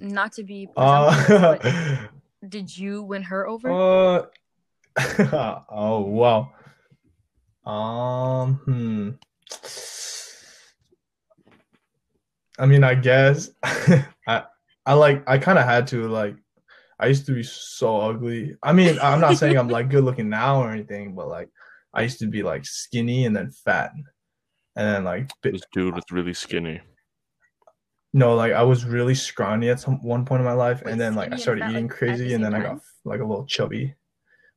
Not 0.00 0.32
to 0.32 0.42
be 0.44 0.68
Uh, 0.76 1.24
presumptuous, 1.24 1.98
did 2.48 2.76
you 2.76 3.02
win 3.02 3.22
her 3.22 3.48
over? 3.48 3.70
uh, 3.70 4.26
oh 5.70 6.00
wow. 6.00 6.52
Um, 7.64 8.54
hmm. 8.64 9.10
I 12.58 12.66
mean, 12.66 12.82
I 12.84 12.94
guess 12.94 13.50
I 13.62 14.44
I 14.84 14.94
like 14.94 15.22
I 15.28 15.38
kind 15.38 15.58
of 15.58 15.64
had 15.64 15.86
to 15.88 16.08
like. 16.08 16.36
I 17.00 17.06
used 17.06 17.26
to 17.26 17.32
be 17.32 17.44
so 17.44 18.00
ugly. 18.00 18.56
I 18.60 18.72
mean, 18.72 18.98
I'm 19.00 19.20
not 19.20 19.36
saying 19.38 19.56
I'm 19.56 19.68
like 19.68 19.88
good 19.88 20.02
looking 20.02 20.28
now 20.28 20.60
or 20.60 20.70
anything, 20.72 21.14
but 21.14 21.28
like 21.28 21.48
I 21.94 22.02
used 22.02 22.18
to 22.20 22.26
be 22.26 22.42
like 22.42 22.66
skinny 22.66 23.24
and 23.24 23.34
then 23.34 23.50
fat, 23.50 23.92
and 24.76 24.86
then 24.86 25.04
like 25.04 25.30
bi- 25.42 25.50
This 25.52 25.62
dude 25.72 25.94
was 25.94 26.04
really 26.10 26.34
skinny. 26.34 26.80
no, 28.12 28.34
like 28.34 28.52
I 28.52 28.62
was 28.62 28.84
really 28.84 29.14
scrawny 29.14 29.68
at 29.70 29.80
some 29.80 30.02
one 30.02 30.24
point 30.24 30.40
in 30.40 30.46
my 30.46 30.52
life, 30.52 30.82
Wait, 30.84 30.92
and 30.92 31.00
then 31.00 31.14
like 31.14 31.32
I 31.32 31.36
started 31.36 31.70
eating 31.70 31.88
like, 31.88 31.96
crazy, 31.96 32.34
and 32.34 32.44
then 32.44 32.52
same 32.52 32.60
I 32.60 32.64
got 32.64 32.80
like 33.04 33.20
a 33.20 33.24
little 33.24 33.46
chubby. 33.46 33.94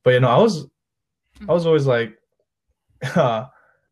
But 0.03 0.13
you 0.13 0.19
know, 0.19 0.29
I 0.29 0.37
was 0.37 0.67
I 1.47 1.53
was 1.53 1.65
always 1.65 1.85
like 1.85 2.17
uh, 3.15 3.45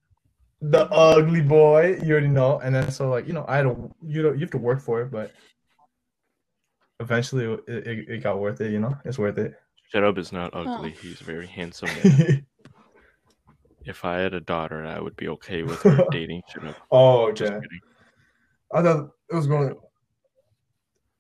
the 0.62 0.86
ugly 0.92 1.42
boy, 1.42 2.00
you 2.04 2.12
already 2.12 2.28
know. 2.28 2.60
And 2.60 2.76
then 2.76 2.92
so 2.92 3.10
like 3.10 3.28
you 3.28 3.34
know, 3.34 3.46
I 3.48 3.58
had 3.58 3.64
to 3.64 3.90
you 4.06 4.24
know 4.24 4.34
you 4.34 4.40
have 4.40 4.52
to 4.52 4.58
work 4.58 4.82
for 4.82 5.02
it, 5.02 5.12
but 5.12 5.32
eventually 7.00 7.46
it, 7.46 7.88
it, 7.88 8.10
it 8.10 8.24
got 8.24 8.40
worth 8.40 8.62
it. 8.62 8.72
You 8.72 8.80
know, 8.80 8.98
it's 9.06 9.18
worth 9.18 9.38
it. 9.38 9.56
Shut 9.92 10.04
up 10.04 10.18
is 10.18 10.32
not 10.32 10.52
ugly. 10.54 10.92
He's 10.92 11.20
very 11.20 11.48
handsome. 11.48 11.90
if 13.90 14.06
I 14.06 14.20
had 14.20 14.36
a 14.36 14.40
daughter, 14.40 14.86
I 14.86 15.00
would 15.00 15.16
be 15.16 15.28
okay 15.30 15.64
with 15.64 15.82
her 15.82 16.06
dating 16.12 16.44
Shut 16.48 16.76
oh, 16.92 17.32
Just 17.32 17.52
okay. 17.52 17.60
kidding. 17.60 17.80
I 18.72 18.82
thought 18.84 19.10
it 19.32 19.36
was 19.36 19.48
going. 19.48 19.76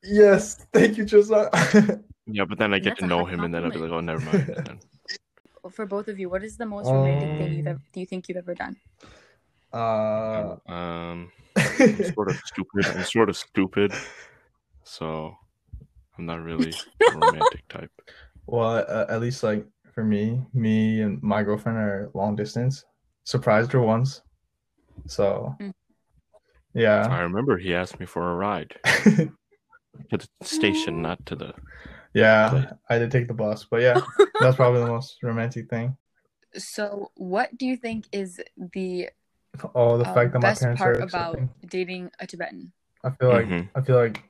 Yes, 0.04 0.66
thank 0.72 0.98
you, 0.98 1.06
Josiah. 1.06 1.50
Yeah, 2.32 2.46
but 2.46 2.60
then 2.60 2.76
I 2.76 2.78
get 2.78 2.92
That's 2.92 3.00
to 3.00 3.08
know 3.08 3.26
high 3.26 3.32
him, 3.34 3.40
and 3.40 3.52
then 3.52 3.64
I'll 3.66 3.72
be 3.72 3.80
like, 3.80 3.90
oh, 3.90 4.02
never 4.02 4.24
mind. 4.24 4.50
And 4.50 4.66
then, 4.68 4.80
For 5.72 5.88
both 5.88 6.08
of 6.10 6.20
you, 6.20 6.30
what 6.30 6.44
is 6.44 6.58
the 6.58 6.66
most 6.66 6.86
romantic 6.86 7.40
thing 7.40 7.58
you've 7.58 7.66
Um, 7.66 7.72
ever, 7.72 7.82
do 7.92 8.00
you 8.00 8.06
think 8.06 8.30
you've 8.30 8.38
ever 8.38 8.54
done? 8.54 8.78
Uh, 9.74 10.58
Um, 10.68 11.32
I'm 11.58 12.04
sort 12.14 12.30
of 12.30 12.38
stupid. 12.46 12.86
I'm 12.86 13.04
sort 13.04 13.30
of 13.30 13.36
stupid, 13.36 13.94
so 14.84 15.34
I'm 16.20 16.28
not 16.28 16.44
really 16.44 16.72
a 17.02 17.18
romantic 17.18 17.68
type. 17.68 17.92
well, 18.46 18.86
uh, 18.88 19.06
at 19.10 19.22
least 19.22 19.42
like 19.42 19.66
for 20.00 20.06
me, 20.06 20.42
me 20.54 21.02
and 21.02 21.22
my 21.22 21.44
girlfriend 21.44 21.78
are 21.78 22.10
long 22.14 22.34
distance. 22.34 22.86
Surprised 23.26 23.74
her 23.74 23.82
once, 23.82 24.22
so 25.08 25.54
Mm. 25.60 25.74
I 26.74 26.80
yeah, 26.80 27.20
remember 27.20 27.58
he 27.58 27.76
asked 27.76 28.00
me 28.00 28.06
for 28.06 28.32
a 28.32 28.36
ride 28.36 28.78
to 28.86 29.30
the 30.12 30.28
station, 30.46 31.02
not 31.02 31.26
to 31.26 31.36
the. 31.36 31.54
yeah. 32.14 32.72
I 32.90 32.98
did 32.98 33.12
take 33.12 33.28
the 33.28 33.34
bus, 33.34 33.66
but 33.70 33.82
yeah, 33.82 34.00
that's 34.40 34.56
probably 34.56 34.80
the 34.80 34.88
most 34.88 35.18
romantic 35.22 35.70
thing. 35.70 35.98
So, 36.56 37.12
what 37.16 37.58
do 37.58 37.66
you 37.66 37.76
think 37.76 38.06
is 38.14 38.40
the 38.74 39.10
Oh, 39.76 39.98
the 39.98 40.06
um, 40.06 40.14
fact 40.14 40.32
that 40.32 40.40
my 40.40 40.48
best 40.48 40.62
parents 40.62 40.80
part 40.80 40.96
are 40.96 41.02
about 41.02 41.36
accepting. 41.36 41.50
dating 41.68 42.12
a 42.20 42.26
Tibetan? 42.26 42.72
I 43.04 43.10
feel 43.10 43.28
like 43.28 43.48
Mhm. 43.48 43.70
I 43.76 43.82
feel 43.82 43.98
like 43.98 44.24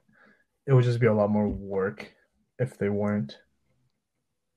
it 0.65 0.73
would 0.73 0.83
just 0.83 0.99
be 0.99 1.05
a 1.05 1.13
lot 1.13 1.29
more 1.29 1.47
work 1.47 2.11
if 2.57 2.77
they 2.77 2.89
weren't 2.89 3.37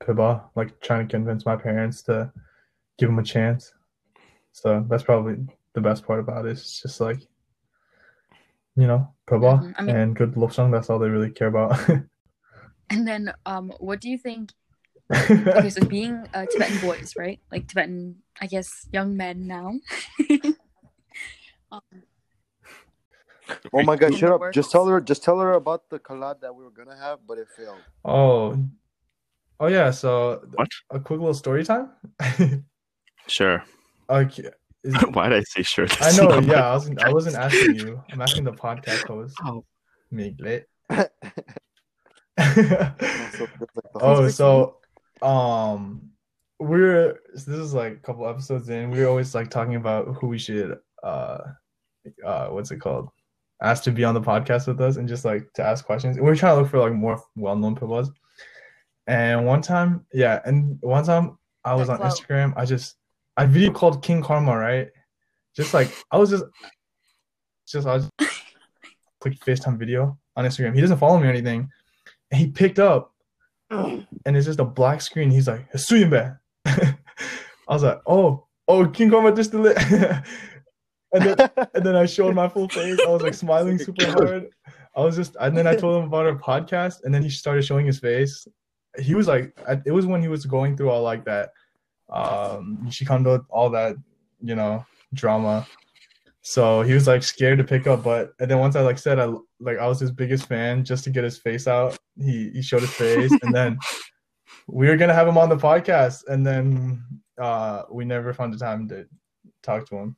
Piba, 0.04 0.42
like 0.56 0.80
trying 0.80 1.06
to 1.08 1.10
convince 1.16 1.44
my 1.46 1.56
parents 1.56 2.02
to 2.02 2.32
give 2.98 3.08
them 3.08 3.18
a 3.18 3.22
chance. 3.22 3.72
So 4.52 4.84
that's 4.88 5.02
probably 5.02 5.36
the 5.74 5.80
best 5.80 6.06
part 6.06 6.20
about 6.20 6.46
it. 6.46 6.50
It's 6.52 6.80
just 6.82 7.00
like 7.00 7.20
you 8.74 8.86
know, 8.86 9.12
Piba 9.28 9.60
Mhm. 9.60 9.74
I 9.76 9.82
mean- 9.82 9.96
and 9.96 10.16
good 10.16 10.36
love 10.36 10.54
song, 10.54 10.70
that's 10.70 10.88
all 10.90 10.98
they 10.98 11.08
really 11.10 11.30
care 11.30 11.48
about. 11.48 11.78
And 12.90 13.08
then, 13.08 13.32
um, 13.46 13.72
what 13.80 14.00
do 14.02 14.10
you 14.10 14.18
think? 14.18 14.52
Okay, 15.12 15.70
so 15.70 15.84
being 15.86 16.26
uh, 16.34 16.44
Tibetan 16.50 16.78
boys, 16.80 17.14
right? 17.16 17.40
Like 17.50 17.66
Tibetan, 17.68 18.16
I 18.40 18.46
guess, 18.46 18.86
young 18.92 19.16
men 19.16 19.46
now. 19.46 19.80
um, 21.72 21.80
Oh 23.72 23.82
my 23.82 23.96
god, 23.96 24.14
shut 24.14 24.30
up. 24.32 24.40
works. 24.40 24.54
Just 24.54 24.70
tell 24.70 24.86
her 24.86 25.00
just 25.00 25.22
tell 25.24 25.38
her 25.40 25.52
about 25.52 25.88
the 25.90 25.98
collab 25.98 26.40
that 26.40 26.54
we 26.54 26.64
were 26.64 26.70
gonna 26.70 26.96
have, 26.96 27.20
but 27.26 27.38
it 27.38 27.48
failed. 27.56 27.80
oh. 28.04 28.56
Oh 29.62 29.68
yeah, 29.68 29.92
so 29.92 30.42
What? 30.54 30.68
a 30.90 30.98
quick 30.98 31.20
little 31.20 31.34
story 31.34 31.64
time? 31.64 31.90
Sure. 33.28 33.62
okay. 34.10 34.50
Is- 34.84 34.96
Why 35.12 35.28
did 35.28 35.38
I 35.38 35.42
say 35.44 35.62
sure? 35.62 35.86
I 36.00 36.10
know, 36.16 36.40
yeah, 36.40 36.68
I 36.70 36.72
wasn't 36.74 37.00
I 37.04 37.12
wasn't 37.18 37.36
asking 37.36 37.76
you. 37.76 38.02
I'm 38.10 38.20
asking 38.20 38.42
the 38.42 38.52
podcast 38.52 39.06
host. 39.06 39.36
Oh. 39.44 39.64
Miglet. 40.12 40.64
Also, 40.90 41.06
feels 42.36 43.40
like 43.40 43.58
the 43.58 43.82
oh, 44.00 44.28
so 44.28 44.78
um 45.22 46.10
we're 46.58 47.20
this 47.34 47.46
is 47.46 47.72
like 47.74 47.92
a 47.92 48.00
couple 48.00 48.28
episodes 48.28 48.68
in. 48.68 48.90
We 48.90 49.02
are 49.04 49.08
always 49.08 49.32
like 49.34 49.48
talking 49.50 49.76
about 49.76 50.16
who 50.20 50.26
we 50.26 50.38
should 50.38 50.76
uh 51.04 51.38
uh 52.26 52.46
what's 52.48 52.72
it 52.72 52.78
called? 52.80 53.08
Ask 53.62 53.84
to 53.84 53.92
be 53.92 54.02
on 54.02 54.14
the 54.14 54.20
podcast 54.20 54.66
with 54.66 54.80
us 54.80 54.96
and 54.96 55.06
just 55.08 55.24
like 55.24 55.52
to 55.54 55.62
ask 55.62 55.84
questions. 55.84 56.16
And 56.16 56.26
we 56.26 56.32
are 56.32 56.36
trying 56.36 56.56
to 56.56 56.62
look 56.62 56.70
for 56.72 56.80
like 56.80 56.92
more 56.92 57.22
well 57.36 57.54
known 57.54 57.76
people. 57.76 58.12
And 59.06 59.46
one 59.46 59.62
time, 59.62 60.06
yeah, 60.12 60.40
and 60.44 60.78
one 60.80 61.04
time 61.04 61.38
I 61.64 61.74
was 61.74 61.88
on. 61.88 61.98
Instagram. 61.98 62.52
I 62.56 62.64
just 62.64 62.96
I 63.36 63.46
video 63.46 63.72
called 63.72 64.02
King 64.02 64.22
Karma, 64.22 64.56
right? 64.56 64.88
Just 65.56 65.74
like 65.74 65.92
I 66.10 66.18
was 66.18 66.30
just 66.30 66.44
just 67.66 67.86
I 67.86 67.94
was 67.94 68.10
click 69.20 69.38
FaceTime 69.40 69.78
video 69.78 70.18
on 70.36 70.44
Instagram. 70.44 70.74
He 70.74 70.80
doesn't 70.80 70.98
follow 70.98 71.18
me 71.18 71.26
or 71.26 71.30
anything. 71.30 71.68
And 72.30 72.40
he 72.40 72.46
picked 72.48 72.78
up 72.78 73.12
mm. 73.70 74.06
and 74.24 74.36
it's 74.36 74.46
just 74.46 74.60
a 74.60 74.64
black 74.64 75.00
screen. 75.00 75.30
He's 75.30 75.48
like. 75.48 75.66
I 77.68 77.74
was 77.74 77.82
like, 77.82 78.00
oh, 78.06 78.46
oh, 78.68 78.86
King 78.86 79.10
Karma 79.10 79.34
just 79.34 79.52
did 79.52 79.66
it. 79.66 79.78
and 81.12 81.24
then 81.24 81.50
and 81.74 81.84
then 81.86 81.96
I 81.96 82.06
showed 82.06 82.34
my 82.34 82.48
full 82.48 82.68
face. 82.68 82.98
I 83.06 83.08
was 83.08 83.22
like 83.22 83.34
smiling 83.34 83.78
super 83.78 84.06
hard. 84.06 84.48
I 84.94 85.00
was 85.00 85.16
just, 85.16 85.36
and 85.40 85.56
then 85.56 85.66
I 85.66 85.74
told 85.74 86.02
him 86.02 86.08
about 86.08 86.26
our 86.26 86.36
podcast, 86.36 87.04
and 87.04 87.14
then 87.14 87.22
he 87.22 87.30
started 87.30 87.64
showing 87.64 87.86
his 87.86 87.98
face. 87.98 88.46
He 88.98 89.14
was 89.14 89.26
like, 89.26 89.56
it 89.86 89.92
was 89.92 90.06
when 90.06 90.20
he 90.20 90.28
was 90.28 90.44
going 90.46 90.76
through 90.76 90.90
all 90.90 91.02
like 91.02 91.24
that, 91.24 91.50
um, 92.10 92.78
Shikando, 92.88 93.44
all 93.48 93.70
that, 93.70 93.96
you 94.40 94.54
know, 94.54 94.84
drama. 95.14 95.66
So 96.42 96.82
he 96.82 96.92
was 96.92 97.06
like 97.06 97.22
scared 97.22 97.58
to 97.58 97.64
pick 97.64 97.86
up, 97.86 98.02
but 98.02 98.32
and 98.40 98.50
then 98.50 98.58
once 98.58 98.74
I 98.74 98.80
like 98.80 98.98
said 98.98 99.20
I 99.20 99.32
like 99.60 99.78
I 99.78 99.86
was 99.86 100.00
his 100.00 100.10
biggest 100.10 100.46
fan 100.46 100.84
just 100.84 101.04
to 101.04 101.10
get 101.10 101.22
his 101.22 101.38
face 101.38 101.68
out. 101.68 101.96
He 102.18 102.50
he 102.50 102.62
showed 102.62 102.80
his 102.80 102.92
face, 102.92 103.32
and 103.42 103.54
then 103.54 103.78
we 104.66 104.88
were 104.88 104.96
gonna 104.96 105.14
have 105.14 105.28
him 105.28 105.38
on 105.38 105.48
the 105.48 105.56
podcast, 105.56 106.26
and 106.26 106.44
then 106.44 107.02
uh 107.40 107.84
we 107.90 108.04
never 108.04 108.34
found 108.34 108.52
the 108.52 108.58
time 108.58 108.88
to 108.88 109.06
talk 109.62 109.88
to 109.88 109.96
him. 109.96 110.16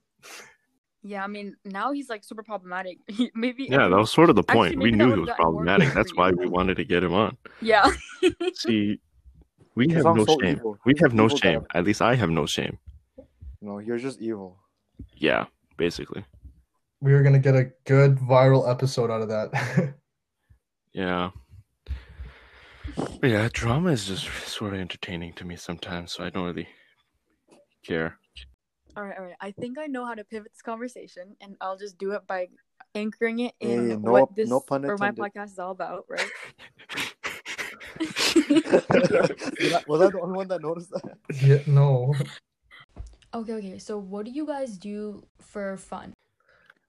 Yeah, 1.05 1.23
I 1.23 1.27
mean, 1.29 1.55
now 1.65 1.93
he's 1.93 2.09
like 2.09 2.25
super 2.25 2.43
problematic. 2.43 2.99
He- 3.09 3.31
maybe. 3.35 3.65
Yeah, 3.71 3.89
that 3.89 3.97
was 3.97 4.11
sort 4.11 4.31
of 4.31 4.37
the 4.37 4.43
Actually, 4.49 4.71
point. 4.71 4.83
we 4.83 4.91
knew 4.91 5.13
he 5.15 5.21
was 5.21 5.31
problematic. 5.37 5.93
That's 5.95 6.15
why 6.17 6.31
we 6.33 6.47
wanted 6.49 6.77
to 6.79 6.85
get 6.85 7.05
him 7.05 7.13
on. 7.15 7.37
Yeah. 7.61 7.91
See, 8.55 8.99
we 9.77 9.89
have 9.93 10.05
no 10.05 10.25
so 10.25 10.39
shame. 10.41 10.57
evil. 10.57 10.79
We 10.87 10.95
have 11.03 11.13
no 11.15 11.27
Evil 11.27 11.37
shame. 11.37 11.61
guy. 11.61 11.79
At 11.79 11.85
least 11.85 12.01
I 12.03 12.15
have 12.17 12.31
no 12.31 12.47
shame. 12.47 12.79
No, 13.61 13.79
you're 13.79 13.99
just 13.99 14.21
evil. 14.21 14.59
Yeah, 15.17 15.45
basically. 15.77 16.25
We 17.01 17.13
were 17.13 17.23
gonna 17.23 17.39
get 17.39 17.55
a 17.55 17.71
good 17.85 18.17
viral 18.17 18.69
episode 18.71 19.11
out 19.11 19.21
of 19.23 19.29
that. 19.29 19.95
Yeah. 20.97 21.31
But 23.21 23.29
yeah, 23.31 23.49
drama 23.53 23.91
is 23.91 24.07
just 24.07 24.29
sort 24.47 24.75
of 24.75 24.79
entertaining 24.81 25.33
to 25.35 25.45
me 25.45 25.57
sometimes, 25.57 26.13
so 26.13 26.23
I 26.25 26.31
don't 26.31 26.45
really 26.45 26.69
care. 27.85 28.17
All 28.97 29.03
right, 29.05 29.19
all 29.19 29.25
right. 29.25 29.35
I 29.41 29.51
think 29.51 29.79
I 29.79 29.87
know 29.87 30.05
how 30.07 30.15
to 30.15 30.25
pivot 30.25 30.53
this 30.53 30.63
conversation, 30.63 31.37
and 31.41 31.57
I'll 31.61 31.77
just 31.77 31.99
do 31.99 32.13
it 32.13 32.27
by 32.27 32.49
anchoring 32.95 33.41
it 33.41 33.55
Hey, 33.61 33.73
in 33.75 34.03
no- 34.03 34.13
what 34.13 34.35
this 34.37 34.49
no 34.49 34.61
pun 34.61 34.85
or 34.85 34.97
my 34.99 35.11
podcast 35.11 35.53
is 35.53 35.59
all 35.59 35.73
about, 35.73 36.05
right? 36.09 36.31
Was 39.89 40.01
I- 40.01 40.11
the 40.11 40.21
only 40.23 40.37
one 40.37 40.49
that 40.49 40.61
noticed 40.63 40.91
that? 40.91 41.17
yeah, 41.43 41.59
no. 41.67 42.15
okay, 43.35 43.53
okay. 43.55 43.79
So, 43.79 43.99
what 43.99 44.25
do 44.27 44.31
you 44.33 44.47
guys 44.47 44.77
do 44.79 45.25
for 45.41 45.77
fun? 45.77 46.13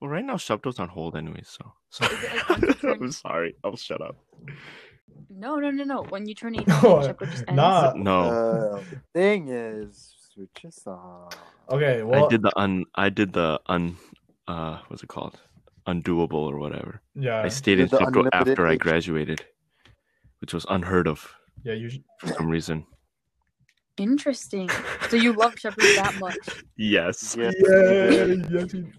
well, 0.01 0.09
right 0.09 0.25
now, 0.25 0.35
Shabdo's 0.35 0.79
on 0.79 0.89
hold 0.89 1.15
anyway, 1.15 1.41
so. 1.43 1.73
so 1.89 2.05
like 2.05 2.79
turn? 2.81 2.97
I'm 3.03 3.11
sorry. 3.11 3.55
I'll 3.63 3.75
shut 3.77 4.01
up. 4.01 4.17
No, 5.29 5.55
no, 5.57 5.71
no, 5.71 5.83
no. 5.83 6.03
When 6.03 6.27
you 6.27 6.35
turn 6.35 6.55
18, 6.55 6.65
No, 6.67 7.01
Shepherd 7.01 7.31
just 7.31 7.43
ends. 7.47 7.55
nah. 7.57 7.93
No, 7.95 8.21
Uh, 8.21 8.83
thing 9.13 9.47
is, 9.49 9.87
switch 9.87 9.93
us 9.95 10.14
on. 10.14 10.14
Okay, 11.71 12.03
well 12.03 12.25
I 12.25 12.27
did 12.27 12.41
the 12.41 12.57
un. 12.57 12.85
I 12.95 13.09
did 13.09 13.33
the 13.33 13.59
un. 13.67 13.97
Uh, 14.47 14.79
what's 14.87 15.03
it 15.03 15.07
called? 15.09 15.39
Undoable 15.87 16.33
or 16.33 16.57
whatever. 16.57 17.01
yeah, 17.15 17.41
I 17.41 17.47
stayed 17.47 17.79
in 17.79 17.87
Did 17.87 17.91
the 17.91 18.05
Shabdo 18.05 18.29
after 18.33 18.67
I 18.67 18.75
graduated, 18.75 19.45
which 20.41 20.53
was 20.53 20.65
unheard 20.69 21.07
of 21.07 21.31
yeah, 21.63 21.73
you 21.73 21.89
should, 21.89 22.03
for 22.19 22.27
some 22.27 22.47
reason. 22.47 22.85
Interesting. 23.97 24.69
So 25.09 25.15
you 25.15 25.33
love 25.33 25.57
Shepherd 25.57 25.83
that 25.95 26.15
much? 26.19 26.35
Yes. 26.75 27.35
Yeah. 27.37 27.51
yeah, 27.59 28.35
yes, 28.49 28.73
you- 28.73 28.91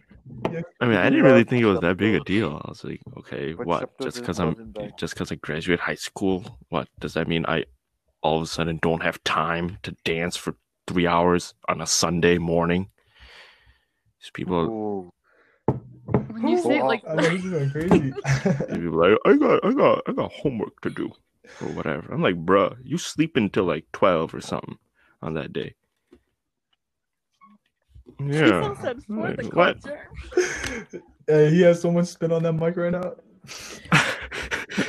I 0.80 0.86
mean, 0.86 0.96
I 0.96 1.04
didn't 1.10 1.24
really 1.24 1.44
think 1.44 1.62
it 1.62 1.66
was 1.66 1.80
that 1.80 1.96
big 1.96 2.14
a 2.14 2.20
deal. 2.20 2.60
I 2.64 2.68
was 2.68 2.82
like, 2.82 3.00
okay, 3.18 3.52
But 3.52 3.66
what? 3.66 4.00
Just 4.00 4.18
because 4.18 4.40
I'm 4.40 4.72
than 4.74 4.92
just 4.98 5.14
because 5.14 5.30
I 5.30 5.36
graduate 5.36 5.78
high 5.78 5.94
school, 5.94 6.58
what 6.70 6.88
does 6.98 7.14
that 7.14 7.28
mean? 7.28 7.44
I 7.46 7.64
all 8.22 8.38
of 8.38 8.42
a 8.42 8.46
sudden 8.46 8.78
don't 8.82 9.02
have 9.02 9.22
time 9.22 9.78
to 9.84 9.94
dance 10.04 10.36
for 10.36 10.56
three 10.86 11.06
hours 11.06 11.54
on 11.68 11.80
a 11.80 11.86
Sunday 11.86 12.38
morning. 12.38 12.90
These 14.20 14.30
people, 14.32 14.64
Ooh. 14.66 15.12
When 16.28 16.48
you 16.48 16.62
say 16.62 16.82
like 16.82 17.02
I 17.08 17.14
know 17.14 17.22
this 17.36 17.44
is 17.44 17.72
crazy. 17.72 18.12
these 18.44 18.78
people 18.78 18.98
like, 18.98 19.18
I 19.24 19.36
got, 19.36 19.64
I 19.64 19.72
got, 19.72 20.02
I 20.06 20.12
got 20.12 20.32
homework 20.32 20.80
to 20.82 20.90
do 20.90 21.10
or 21.62 21.68
whatever. 21.68 22.12
I'm 22.12 22.22
like, 22.22 22.36
bruh, 22.36 22.76
you 22.82 22.98
sleep 22.98 23.36
until 23.36 23.64
like 23.64 23.86
twelve 23.92 24.34
or 24.34 24.40
something 24.40 24.78
on 25.22 25.34
that 25.34 25.52
day. 25.52 25.74
Yeah. 28.20 28.74
said 28.74 29.02
for 29.04 29.20
Like, 29.22 29.36
the 29.36 29.48
what? 29.48 29.78
Uh, 31.28 31.46
he 31.50 31.62
has 31.62 31.80
so 31.80 31.90
much 31.90 32.06
spit 32.06 32.32
on 32.32 32.42
that 32.42 32.52
mic 32.54 32.76
right 32.76 32.92
now. 32.92 33.14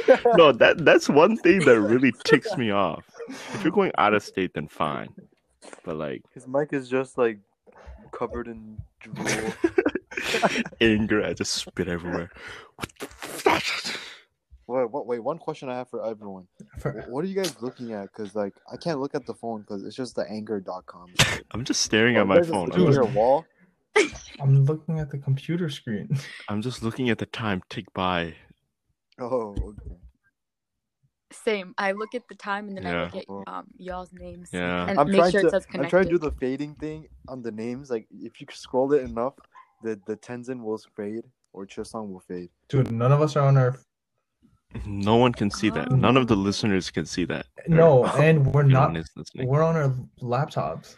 no, 0.35 0.51
that 0.51 0.77
that's 0.79 1.09
one 1.09 1.37
thing 1.37 1.59
that 1.65 1.79
really 1.79 2.13
ticks 2.23 2.57
me 2.57 2.71
off. 2.71 3.05
If 3.53 3.63
you're 3.63 3.71
going 3.71 3.91
out 3.97 4.13
of 4.13 4.23
state, 4.23 4.53
then 4.53 4.67
fine. 4.67 5.09
But 5.87 5.95
like 5.95 6.21
His 6.33 6.45
mic 6.47 6.73
is 6.73 6.89
just 6.89 7.17
like 7.17 7.39
covered 8.11 8.49
in 8.49 8.77
drool. 8.99 9.25
anger, 10.81 11.23
I 11.23 11.31
just 11.33 11.53
spit 11.53 11.87
everywhere. 11.87 12.29
What 12.75 12.89
the 12.99 13.05
fuck? 13.05 13.63
wait, 14.67 14.91
what, 14.91 15.07
wait, 15.07 15.23
one 15.23 15.37
question 15.37 15.69
I 15.69 15.75
have 15.77 15.89
for 15.89 16.05
everyone. 16.05 16.45
For- 16.79 17.05
What 17.07 17.23
are 17.23 17.27
you 17.27 17.35
guys 17.35 17.61
looking 17.61 17.93
at? 17.93 18.03
Because 18.11 18.35
like 18.35 18.53
I 18.69 18.75
can't 18.75 18.99
look 18.99 19.15
at 19.15 19.25
the 19.25 19.33
phone 19.33 19.61
because 19.61 19.85
it's 19.85 19.95
just 19.95 20.15
the 20.15 20.29
anger.com. 20.29 21.13
I'm 21.51 21.63
just 21.63 21.81
staring 21.81 22.17
Oh, 22.17 22.21
at 22.21 22.27
my 22.27 22.35
guys 22.35 22.47
just 22.47 22.53
phone. 22.53 22.65
looking 22.67 22.81
I'm 22.87 22.93
just, 22.93 22.97
your 22.97 23.05
wall. 23.13 23.45
I'm 24.41 24.65
looking 24.65 24.99
at 24.99 25.09
the 25.09 25.17
computer 25.19 25.69
screen. 25.69 26.19
I'm 26.49 26.61
just 26.61 26.83
looking 26.83 27.09
at 27.09 27.17
the 27.17 27.25
time 27.27 27.61
tick 27.69 27.85
by. 27.93 28.35
Oh, 29.19 29.55
okay. 29.57 29.95
Same. 31.31 31.73
I 31.77 31.91
look 31.91 32.15
at 32.15 32.27
the 32.29 32.35
time 32.35 32.69
and 32.69 32.77
then 32.77 32.87
I 32.87 33.03
look 33.03 33.15
at 33.15 33.25
um 33.47 33.65
y'all's 33.77 34.13
names. 34.13 34.49
Yeah. 34.51 34.87
And 34.87 34.99
I'm 34.99 35.07
make 35.07 35.17
trying 35.17 35.31
sure 35.31 35.41
to 35.41 35.47
it 35.47 35.51
says 35.51 35.67
I'm 35.73 35.89
trying 35.89 36.05
to 36.05 36.09
do 36.09 36.17
the 36.17 36.31
fading 36.31 36.75
thing 36.75 37.07
on 37.27 37.41
the 37.41 37.51
names. 37.51 37.89
Like 37.89 38.07
if 38.11 38.39
you 38.39 38.47
scroll 38.51 38.93
it 38.93 39.03
enough, 39.03 39.33
the 39.83 39.99
the 40.07 40.15
Tenzin 40.17 40.63
will 40.63 40.79
fade 40.95 41.25
or 41.53 41.65
Chisong 41.65 42.09
will 42.11 42.21
fade. 42.21 42.49
Dude, 42.69 42.91
none 42.91 43.11
of 43.11 43.21
us 43.21 43.35
are 43.35 43.45
on 43.45 43.57
our 43.57 43.77
No 44.85 45.15
one 45.17 45.33
can 45.33 45.49
see 45.49 45.69
that. 45.71 45.91
None 45.91 46.17
of 46.17 46.27
the 46.27 46.35
listeners 46.35 46.89
can 46.91 47.05
see 47.05 47.25
that. 47.25 47.47
no, 47.67 48.05
Or 48.05 48.21
and 48.21 48.53
we're 48.53 48.63
not. 48.63 48.95
We're 49.35 49.63
on 49.63 49.75
our 49.75 49.93
laptops. 50.21 50.95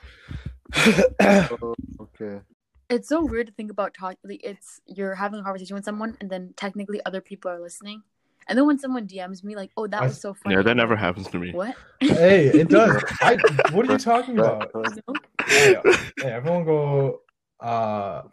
Oh, 1.22 1.76
okay. 2.02 2.42
It's 2.90 3.08
so 3.08 3.24
weird 3.24 3.48
to 3.48 3.54
think 3.54 3.72
about 3.72 3.94
talking. 3.98 4.18
Like, 4.24 4.42
it's 4.44 4.82
you're 4.86 5.16
having 5.16 5.40
a 5.40 5.44
conversation 5.44 5.76
with 5.76 5.86
someone, 5.86 6.18
and 6.20 6.30
then 6.30 6.54
technically 6.58 7.00
other 7.06 7.22
people 7.22 7.52
are 7.52 7.60
listening. 7.60 8.04
And 8.50 8.58
then 8.58 8.66
when 8.66 8.80
someone 8.80 9.08
DMs 9.08 9.44
me 9.44 9.56
like, 9.56 9.70
"Oh, 9.78 9.86
that 9.88 10.02
I- 10.02 10.06
was 10.08 10.20
so 10.20 10.34
funny," 10.34 10.56
Yeah, 10.56 10.64
that 10.64 10.76
never 10.76 10.96
happens 10.96 11.28
to 11.30 11.38
me. 11.40 11.52
What? 11.52 11.76
Hey, 12.02 12.48
it 12.48 12.68
does. 12.68 13.02
I. 13.22 13.38
What 13.72 13.88
are 13.88 13.92
you 13.94 13.98
talking 14.00 14.40
about? 14.40 14.72
No? 14.74 15.14
Hey, 15.46 15.76
hey, 16.20 16.32
everyone 16.32 16.66
go. 16.66 17.22
Uh, 17.62 18.24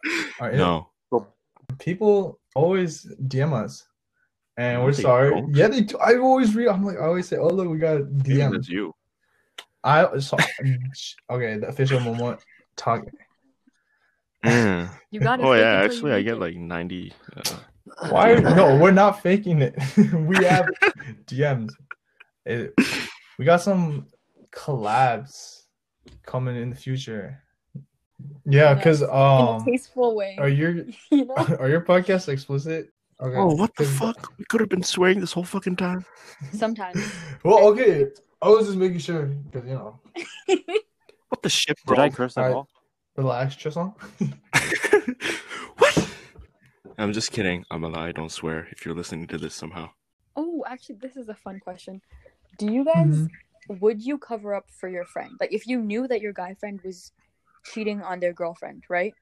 are 0.41 0.53
No. 0.53 0.89
people 1.79 2.41
always 2.55 3.05
DM 3.27 3.53
us, 3.53 3.87
and 4.57 4.83
we're 4.83 4.93
sorry. 4.93 5.31
don't. 5.31 5.55
Yeah, 5.55 5.69
they. 5.69 5.83
Do. 5.83 5.99
I 5.99 6.17
always 6.17 6.55
read. 6.55 6.69
I'm 6.69 6.83
like, 6.85 6.97
I 6.97 7.05
always 7.07 7.29
say, 7.29 7.37
oh 7.37 7.49
look, 7.49 7.69
we 7.69 7.77
got 7.79 8.01
Maybe 8.11 8.41
DM. 8.41 8.53
That's 8.53 8.69
you. 8.69 8.95
I 9.85 10.19
so, 10.19 10.37
okay. 11.31 11.59
The 11.59 11.69
official 11.69 12.01
moment 12.01 12.41
talking. 12.77 13.11
Yeah. 14.45 14.89
You 15.11 15.21
got 15.21 15.41
Oh 15.41 15.53
yeah, 15.53 15.83
actually, 15.85 16.13
I 16.13 16.23
get 16.23 16.39
like 16.39 16.57
ninety. 16.57 17.13
Uh, 17.37 17.43
Why? 18.11 18.35
no, 18.35 18.77
we're 18.79 18.91
not 18.91 19.23
faking 19.23 19.63
it. 19.63 19.75
we 20.13 20.37
have 20.45 20.69
DMs. 21.27 21.73
It- 22.45 22.75
we 23.39 23.45
got 23.45 23.61
some 23.61 24.07
collabs 24.51 25.65
coming 26.25 26.57
in 26.57 26.71
the 26.71 26.77
future. 26.77 27.43
Yeah, 28.47 28.73
because 28.75 29.03
in 29.03 29.11
a 29.11 29.13
um, 29.13 29.65
tasteful 29.65 30.17
way. 30.17 30.37
are 30.39 30.49
your 30.49 30.71
you 31.11 31.27
know? 31.27 31.35
are 31.35 31.69
your 31.69 31.83
podcasts 31.83 32.29
explicit? 32.29 32.91
Okay. 33.21 33.37
oh, 33.37 33.55
what 33.55 33.75
the 33.77 33.85
fuck? 33.85 34.33
We 34.39 34.45
could 34.49 34.61
have 34.61 34.69
been 34.71 34.83
swearing 34.83 35.21
this 35.21 35.33
whole 35.33 35.45
fucking 35.45 35.77
time. 35.77 36.05
Sometimes. 36.53 37.03
Well, 37.45 37.67
okay. 37.69 38.07
I 38.43 38.49
was 38.49 38.67
just 38.67 38.79
making 38.79 38.99
sure 38.99 39.27
because 39.27 39.67
you 39.69 39.75
know, 39.75 40.01
What 41.29 41.43
the 41.43 41.49
shit, 41.49 41.79
bro? 41.87 41.97
Did? 41.97 42.03
I 42.03 42.09
curse 42.11 42.37
at 42.37 42.43
Alright. 42.43 42.57
all? 42.57 42.69
relax, 43.17 43.57
Tristan. 43.57 43.95
What? 46.97 47.03
I'm 47.03 47.13
just 47.13 47.33
kidding. 47.33 47.65
I'm 47.71 47.85
a 47.85 47.89
lie. 47.89 48.13
Don't 48.13 48.33
swear 48.33 48.69
if 48.71 48.85
you're 48.85 48.95
listening 48.95 49.27
to 49.29 49.39
this 49.39 49.55
somehow. 49.55 49.91
Oh, 50.37 50.65
actually, 50.67 50.97
this 50.97 51.17
is 51.17 51.29
a 51.29 51.35
fun 51.35 51.61
question. 51.61 52.01
Do 52.59 52.67
you 52.67 52.85
guys 52.85 53.29
would 53.69 54.01
you 54.03 54.19
cover 54.19 54.55
up 54.55 54.71
for 54.71 54.89
your 54.89 55.05
friend? 55.05 55.33
Like, 55.41 55.53
if 55.53 55.67
you 55.67 55.81
knew 55.81 56.07
that 56.09 56.21
your 56.21 56.33
guy 56.33 56.55
friend 56.55 56.81
was 56.85 57.13
cheating 57.65 58.01
on 58.03 58.21
their 58.21 58.33
girlfriend, 58.33 58.85
right? 58.89 59.15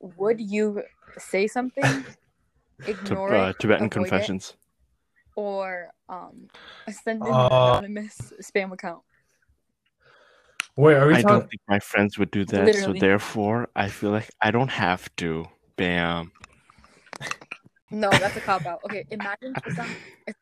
Would 0.00 0.40
you 0.40 0.82
say 1.18 1.46
something, 1.46 2.04
To, 2.86 2.92
ignore 2.92 3.34
uh, 3.34 3.48
it, 3.50 3.58
Tibetan 3.58 3.86
avoid 3.86 4.06
it, 4.06 4.08
confessions. 4.08 4.54
or 5.36 5.90
um 6.08 6.48
send 6.90 7.22
an 7.22 7.32
Uh, 7.32 7.80
anonymous 7.80 8.32
spam 8.42 8.72
account? 8.72 9.02
Wait, 10.76 10.94
are 10.94 11.06
we 11.08 11.14
I 11.14 11.22
don't 11.22 11.48
think 11.48 11.62
my 11.68 11.78
friends 11.78 12.18
would 12.18 12.30
do 12.30 12.44
that, 12.44 12.66
Literally. 12.66 13.00
so 13.00 13.06
therefore, 13.06 13.68
I 13.74 13.88
feel 13.88 14.10
like 14.10 14.30
I 14.42 14.50
don't 14.50 14.68
have 14.70 15.08
to. 15.16 15.46
Bam. 15.76 16.32
No, 17.90 18.10
that's 18.10 18.36
a 18.36 18.40
cop 18.40 18.66
out. 18.66 18.80
Okay, 18.84 19.04
imagine 19.10 19.54
Chisang. 19.54 19.88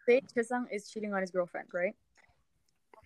Say 0.06 0.22
Chisang 0.34 0.64
is 0.72 0.88
cheating 0.88 1.12
on 1.12 1.20
his 1.20 1.30
girlfriend, 1.30 1.68
right? 1.74 1.94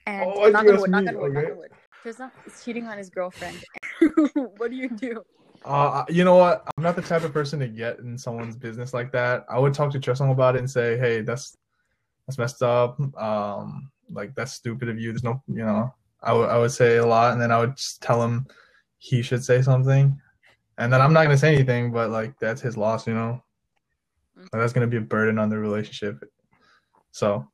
And 0.07 0.31
Oh, 0.31 0.47
I 0.47 0.51
knock 0.51 0.53
think 0.53 0.57
on 0.57 0.66
that's 0.66 0.81
wood, 0.81 0.91
knock 0.91 1.07
on 1.09 1.20
wood, 1.20 1.33
knock 1.33 1.43
okay. 1.43 1.53
on 1.53 1.59
wood. 1.59 1.70
Chisang 2.05 2.31
is 2.47 2.64
cheating 2.64 2.87
on 2.87 2.99
his 2.99 3.11
girlfriend. 3.11 3.64
what 4.57 4.70
do 4.70 4.76
you 4.76 4.89
do? 4.91 5.22
Uh, 5.64 6.05
you 6.09 6.22
know 6.24 6.37
what? 6.37 6.62
I'm 6.76 6.85
not 6.85 6.95
the 6.95 7.03
type 7.03 7.24
of 7.24 7.33
person 7.33 7.59
to 7.61 7.66
get 7.68 7.99
in 7.99 8.16
someone's 8.16 8.57
business 8.57 8.95
like 8.95 9.11
that. 9.12 9.45
I 9.51 9.59
would 9.59 9.74
talk 9.74 9.91
to 9.93 9.99
Tristan 9.99 10.31
about 10.31 10.55
it 10.55 10.61
and 10.61 10.70
say, 10.70 10.97
"Hey, 10.97 11.22
that's 11.22 11.57
that's 12.26 12.39
messed 12.39 12.62
up. 12.62 13.01
Um, 13.20 13.91
like 14.11 14.35
that's 14.37 14.53
stupid 14.53 14.89
of 14.89 14.99
you. 15.01 15.11
There's 15.12 15.24
no, 15.24 15.43
you 15.49 15.64
know." 15.64 15.93
I 16.22 16.33
would 16.33 16.49
I 16.49 16.59
would 16.59 16.72
say 16.72 16.97
a 16.97 17.07
lot, 17.07 17.33
and 17.33 17.41
then 17.41 17.51
I 17.51 17.59
would 17.59 17.76
just 17.76 18.03
tell 18.03 18.22
him 18.22 18.47
he 18.99 19.22
should 19.22 19.45
say 19.45 19.62
something, 19.62 20.20
and 20.79 20.93
then 20.93 21.01
I'm 21.03 21.12
not 21.12 21.24
gonna 21.24 21.37
say 21.37 21.55
anything, 21.55 21.93
but 21.93 22.11
like 22.11 22.39
that's 22.39 22.61
his 22.61 22.76
loss, 22.76 23.07
you 23.07 23.14
know. 23.14 23.43
Mm. 24.39 24.49
And 24.53 24.62
that's 24.62 24.72
gonna 24.72 24.87
be 24.87 24.97
a 24.97 25.03
burden 25.03 25.39
on 25.39 25.51
the 25.51 25.59
relationship. 25.59 26.24
So, 27.11 27.47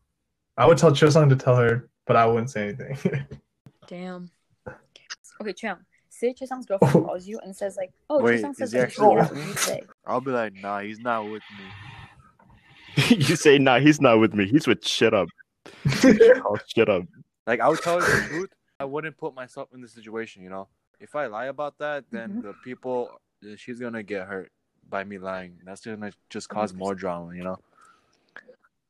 I 0.57 0.67
would 0.67 0.79
tell 0.79 0.93
Tristan 0.93 1.29
to 1.31 1.37
tell 1.37 1.57
her, 1.57 1.89
but 2.07 2.17
I 2.17 2.27
wouldn't 2.27 2.51
say 2.51 2.69
anything. 2.69 3.27
Damn. 3.87 4.31
Okay, 5.41 5.53
Cham. 5.53 5.85
Say 6.11 6.33
Chisang's 6.33 6.67
girlfriend 6.67 7.07
calls 7.07 7.27
you 7.27 7.41
and 7.43 7.57
says 7.57 7.77
like, 7.77 7.91
"Oh, 8.09 8.23
Wait, 8.23 8.41
Chisang 8.41 8.51
is 8.51 8.57
says 8.59 8.73
he 8.73 8.79
that 8.79 8.85
actually 8.85 9.17
here's 9.17 9.31
with 9.31 9.69
me? 9.69 9.77
you. 9.81 9.89
I'll 10.07 10.21
be 10.21 10.31
like, 10.31 10.55
nah, 10.55 10.79
he's 10.81 11.01
not 11.01 11.25
with 11.29 11.43
me. 11.59 11.65
you 13.17 13.35
say, 13.35 13.59
nah, 13.59 13.81
he's 13.81 14.01
not 14.01 14.21
with 14.21 14.33
me. 14.33 14.47
He's 14.47 14.67
with 14.67 14.87
shut 14.87 15.13
up. 15.15 15.29
Oh, 16.05 16.57
shut 16.77 16.89
up. 16.89 17.05
Like 17.47 17.61
I 17.61 17.69
would 17.69 17.81
tell 17.81 18.01
her 18.01 18.21
the 18.21 18.29
truth. 18.29 18.51
I 18.79 18.85
wouldn't 18.85 19.17
put 19.17 19.35
myself 19.35 19.71
in 19.75 19.81
the 19.81 19.89
situation, 19.89 20.43
you 20.43 20.51
know. 20.51 20.69
If 21.05 21.15
I 21.15 21.27
lie 21.27 21.47
about 21.47 21.77
that, 21.79 22.11
then 22.11 22.31
Mhm. 22.31 22.43
the 22.43 22.55
people 22.65 23.21
she's 23.57 23.79
gonna 23.79 24.03
get 24.03 24.27
hurt 24.27 24.51
by 24.89 25.05
me 25.05 25.19
lying. 25.19 25.61
That's 25.63 25.85
gonna 25.85 26.13
just 26.31 26.49
cause 26.49 26.73
more 26.73 26.95
drama, 26.95 27.35
you 27.37 27.45
know. 27.45 27.59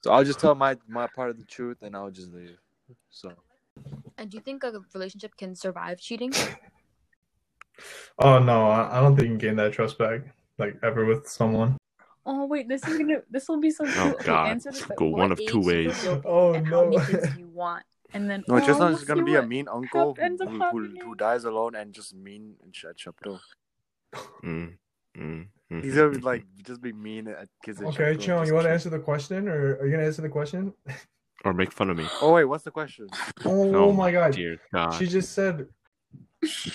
So 0.02 0.12
I'll 0.12 0.22
just 0.22 0.38
tell 0.38 0.54
my 0.54 0.78
my 0.86 1.08
part 1.08 1.30
of 1.30 1.38
the 1.38 1.44
truth, 1.44 1.78
and 1.82 1.96
I'll 1.96 2.12
just 2.12 2.32
leave. 2.32 2.58
So 3.10 3.34
And 4.16 4.30
do 4.30 4.36
you 4.36 4.42
think 4.42 4.62
a 4.62 4.70
relationship 4.94 5.36
can 5.36 5.56
survive 5.56 5.98
cheating? 5.98 6.32
oh 8.20 8.38
no, 8.38 8.68
I, 8.70 8.96
I 8.96 9.00
don't 9.00 9.16
think 9.16 9.26
you 9.26 9.34
can 9.34 9.38
gain 9.38 9.56
that 9.56 9.72
trust 9.72 9.98
back 9.98 10.20
like 10.56 10.78
ever 10.84 11.04
with 11.04 11.26
someone. 11.26 11.76
Oh 12.24 12.46
wait, 12.46 12.68
this 12.68 12.86
is 12.86 12.96
gonna 12.96 13.22
this 13.28 13.48
will 13.48 13.58
be 13.58 13.72
so 13.72 13.84
cute. 13.84 13.98
Oh, 13.98 14.14
God. 14.22 14.46
answer 14.54 14.70
this, 14.70 14.88
like, 14.88 14.98
Go 14.98 15.06
one 15.06 15.32
of 15.32 15.38
two 15.44 15.60
ways. 15.60 15.98
Oh, 16.24 16.54
and 16.54 16.64
how 16.64 16.84
many 16.84 16.96
no. 16.96 17.04
kids 17.04 17.36
you 17.36 17.48
want, 17.48 17.84
and 18.14 18.30
then 18.30 18.44
no, 18.48 18.56
oh, 18.56 18.60
just 18.60 18.80
we'll 18.80 19.04
gonna 19.04 19.24
be 19.24 19.34
a 19.34 19.42
mean 19.42 19.68
uncle 19.68 20.14
who, 20.14 20.48
who, 20.48 20.88
who, 21.02 21.14
dies 21.14 21.44
alone 21.44 21.74
and 21.74 21.92
just 21.92 22.14
mean 22.14 22.54
and 22.62 22.74
shut 22.74 22.96
Shapto. 22.96 23.40
Mm, 24.44 24.76
mm, 25.18 25.46
mm, 25.72 25.84
He's 25.84 25.96
gonna 25.96 26.10
be 26.10 26.18
like 26.20 26.44
just 26.64 26.80
be 26.80 26.92
mean 26.92 27.28
at 27.28 27.48
kids. 27.64 27.82
Okay, 27.82 28.14
Shapto, 28.14 28.20
Chon, 28.20 28.38
just 28.38 28.48
you 28.48 28.54
want 28.54 28.66
to 28.66 28.72
answer 28.72 28.90
the 28.90 29.00
question, 29.00 29.48
or 29.48 29.76
are 29.76 29.84
you 29.84 29.92
gonna 29.92 30.06
answer 30.06 30.22
the 30.22 30.28
question? 30.28 30.72
or 31.44 31.52
make 31.52 31.72
fun 31.72 31.90
of 31.90 31.96
me. 31.96 32.06
Oh 32.22 32.32
wait, 32.32 32.44
what's 32.44 32.64
the 32.64 32.70
question? 32.70 33.08
Oh, 33.44 33.74
Oh, 33.74 33.92
my 33.92 34.10
god, 34.10 34.32
Dear 34.32 34.58
God. 34.72 34.92
she 34.92 35.06
just 35.06 35.32
said 35.32 35.66
so 36.44 36.70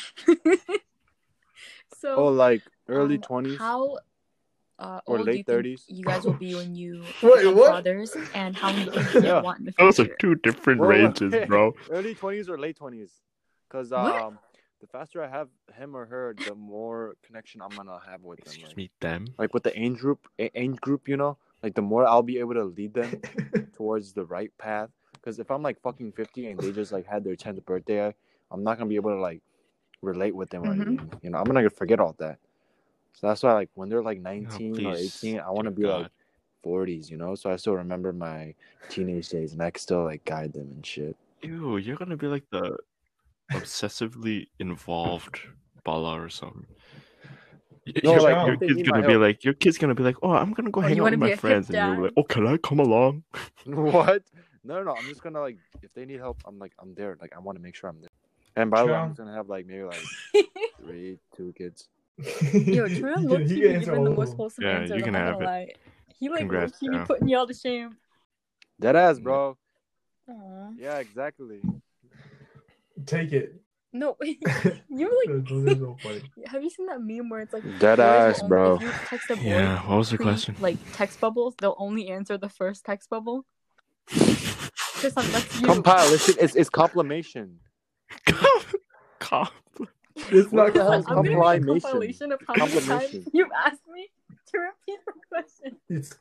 Oh, 2.16 2.28
like 2.28 2.62
early 2.88 3.16
um, 3.16 3.22
twenties. 3.22 3.58
How 3.58 3.98
uh, 4.80 5.02
Or 5.06 5.18
old 5.20 5.28
late 5.28 5.46
30s? 5.46 5.84
you 5.88 6.04
guys 6.04 6.26
will 6.26 6.34
be 6.34 6.56
when 6.56 6.74
you 6.74 7.04
Wait, 7.22 7.36
become 7.44 7.56
what? 7.56 7.68
fathers, 7.72 8.16
and 8.34 8.56
how 8.56 8.72
many 8.72 8.90
kids 8.90 9.14
you 9.16 9.22
Yeah. 9.24 9.42
want 9.42 9.60
in 9.60 9.66
the 9.66 9.72
future. 9.74 9.86
Those 9.92 10.00
are 10.00 10.16
two 10.20 10.36
different 10.36 10.80
Whoa, 10.82 10.88
whoa, 10.88 10.90
ranges, 10.90 11.48
bro. 11.48 11.76
Early 11.90 12.16
twenties 12.16 12.50
or 12.50 12.58
late 12.58 12.78
twenties? 12.78 13.12
Because 13.68 13.92
What? 13.92 14.16
um, 14.16 14.40
the 14.82 14.88
faster 14.88 15.22
I 15.22 15.28
have 15.28 15.50
him 15.76 15.96
or 15.96 16.06
her, 16.06 16.36
the 16.44 16.56
more 16.56 17.16
connection 17.22 17.62
I'm 17.62 17.76
gonna 17.76 18.00
have 18.10 18.22
with 18.24 18.40
them. 18.40 18.48
Excuse 18.48 18.70
Like, 18.70 18.78
me, 18.78 18.90
them. 19.02 19.28
like 19.38 19.54
with 19.54 19.64
the 19.64 19.78
age 19.80 19.98
group, 19.98 20.28
age 20.40 20.80
group, 20.80 21.08
you 21.08 21.18
know, 21.18 21.38
like 21.62 21.76
the 21.76 21.82
more 21.82 22.08
I'll 22.08 22.24
be 22.24 22.40
able 22.40 22.54
to 22.56 22.64
lead 22.64 22.94
them 22.94 23.22
towards 23.76 24.14
the 24.14 24.24
right 24.26 24.52
path. 24.58 24.90
Because 25.14 25.38
if 25.40 25.52
I'm 25.52 25.62
like 25.62 25.82
fucking 25.82 26.14
fifty 26.14 26.48
and 26.48 26.58
they 26.60 26.72
just 26.72 26.94
like 26.94 27.06
had 27.06 27.24
their 27.26 27.36
tenth 27.36 27.64
birthday, 27.66 28.16
I'm 28.52 28.64
not 28.64 28.78
gonna 28.78 28.90
be 28.90 28.96
able 28.96 29.12
to 29.12 29.20
like 29.20 29.42
relate 30.02 30.34
with 30.34 30.50
them 30.50 30.64
or 30.64 30.74
Mhm. 30.74 30.82
anything. 30.88 31.12
You 31.22 31.30
know, 31.32 31.40
I'm 31.40 31.44
gonna 31.46 31.70
forget 31.70 32.00
all 32.00 32.16
that. 32.20 32.40
So 33.14 33.28
that's 33.28 33.44
why, 33.44 33.54
like, 33.54 33.70
when 33.74 33.90
they're 33.90 34.02
like 34.04 34.22
19 34.22 34.72
or 34.72 34.80
Oh, 34.80 34.94
please, 34.94 35.24
18, 35.24 35.40
I 35.40 35.50
want 35.52 35.66
to 35.66 35.72
dear 35.72 35.88
be 35.88 35.94
like 36.04 36.12
40s, 36.66 37.10
you 37.10 37.18
know. 37.18 37.36
So 37.36 37.52
I 37.52 37.56
still 37.58 37.76
remember 37.76 38.14
my 38.14 38.54
teenage 38.90 39.30
days, 39.30 39.54
and 39.54 39.62
I 39.62 39.72
can 39.72 39.80
still 39.80 40.04
like 40.04 40.24
guide 40.26 40.54
them 40.54 40.70
and 40.72 40.86
shit. 40.86 41.16
Ew, 41.42 41.78
you're 41.78 41.96
gonna 41.98 42.18
be 42.18 42.28
like 42.28 42.44
the 42.52 42.78
obsessively 43.52 44.48
involved 44.60 45.40
Bala 45.84 46.22
or 46.22 46.30
something. 46.30 46.66
Y- 47.88 47.94
No, 48.04 48.14
your, 48.14 48.22
like, 48.22 48.46
your 48.48 48.58
they 48.58 48.68
kid's 48.68 48.84
gonna 48.84 49.02
be 49.08 49.14
help. 49.14 49.22
like, 49.22 49.44
your 49.44 49.54
kid's 49.54 49.78
gonna 49.78 49.96
be 49.96 50.04
like, 50.04 50.18
oh, 50.22 50.32
I'm 50.32 50.54
gonna 50.54 50.72
go 50.72 50.82
Oh, 50.82 50.84
hang 50.84 51.00
out 51.00 51.12
with 51.12 51.20
my 51.20 51.36
friends, 51.36 51.70
and 51.70 51.80
you're 51.80 52.04
like, 52.04 52.14
oh, 52.18 52.24
can 52.24 52.46
I 52.48 52.58
come 52.58 52.80
along? 52.80 53.24
what? 53.66 54.24
No, 54.64 54.76
no, 54.76 54.84
no. 54.84 54.92
I'm 54.92 55.08
just 55.08 55.24
gonna 55.24 55.40
like, 55.40 55.58
if 55.82 55.94
they 55.94 56.06
need 56.06 56.20
help, 56.20 56.38
I'm 56.46 56.60
like, 56.60 56.74
I'm 56.80 56.94
there. 56.96 57.18
Like, 57.20 57.34
I 57.36 57.40
want 57.40 57.58
to 57.58 57.62
make 57.62 57.76
sure 57.76 57.90
I'm 57.90 58.00
there. 58.02 58.10
And 58.56 58.70
by 58.70 58.82
the 58.82 58.88
way, 58.88 58.94
I'm 58.96 59.14
gonna 59.14 59.34
have 59.34 59.48
like 59.50 59.66
maybe 59.66 59.84
like 59.84 60.04
three, 60.82 61.18
two 61.36 61.54
kids. 61.58 61.88
Yo, 62.54 62.88
Tron 62.88 63.24
low 63.26 63.38
key 63.38 63.44
be 63.46 63.56
giving 63.62 64.04
the 64.04 64.10
most 64.12 64.36
wholesome 64.36 64.64
Yeah, 64.66 64.80
answer. 64.80 64.98
you 64.98 65.04
can 65.04 65.14
have 65.14 65.42
it. 65.42 65.78
He 66.20 66.28
like 66.30 66.36
low 66.42 66.48
Congrats, 66.48 66.78
key 66.80 66.90
be 66.90 66.96
yeah. 66.96 67.06
putting 67.06 67.28
y'all 67.30 67.48
to 67.48 67.54
shame. 67.54 67.96
Dead 68.80 68.96
ass, 68.96 69.20
bro. 69.20 69.58
Aw. 70.30 70.70
Yeah, 70.78 70.98
exactly. 71.00 71.62
Take 73.06 73.32
it. 73.32 73.62
No, 73.92 74.16
you 74.22 74.36
like. 74.46 75.46
Those 75.48 75.68
are 75.68 75.76
so. 75.76 75.98
Have 76.46 76.62
you 76.64 76.70
seen 76.70 76.86
that 76.88 77.02
meme 77.02 77.30
where 77.30 77.42
it's 77.42 77.54
like 77.54 77.64
Dead 77.80 78.00
ass, 78.00 78.40
only- 78.42 78.48
bro. 78.50 78.80
Text 79.08 79.30
a 79.32 79.36
boy 79.36 79.42
Yeah, 79.44 79.80
what 79.88 79.98
was 79.98 80.10
the 80.12 80.18
question? 80.18 80.56
Like 80.60 80.78
text 80.94 81.20
bubbles, 81.20 81.56
they'll 81.60 81.76
only 81.80 82.10
answer 82.10 82.38
the 82.38 82.50
first 82.50 82.86
text 82.86 83.10
bubble. 83.10 83.46
Tristan, 84.10 85.32
that's 85.32 85.60
you. 85.62 85.66
Compile. 85.68 86.14
It's, 86.14 86.30
it's 86.30 86.56
it's 86.56 86.70
complimation. 86.70 87.60
Cop. 89.20 89.52
It's 90.32 90.52
What 90.52 90.66
not 90.66 90.74
the 90.74 90.84
hell 90.84 90.94
is 90.94 91.06
I'm 91.08 91.16
gonna 91.16 91.30
a 91.30 91.34
complimation? 91.34 91.82
compilation 91.82 92.32
of 92.32 92.42
how 92.48 92.54
many 92.56 92.72
times 92.72 92.82
Complimation. 92.84 93.26
you've 93.34 93.52
asked 93.66 93.88
me 93.94 94.10
to 94.52 94.58
repeat 94.60 95.00
the 95.06 95.14
question. 95.30 95.78
It's 95.90 96.18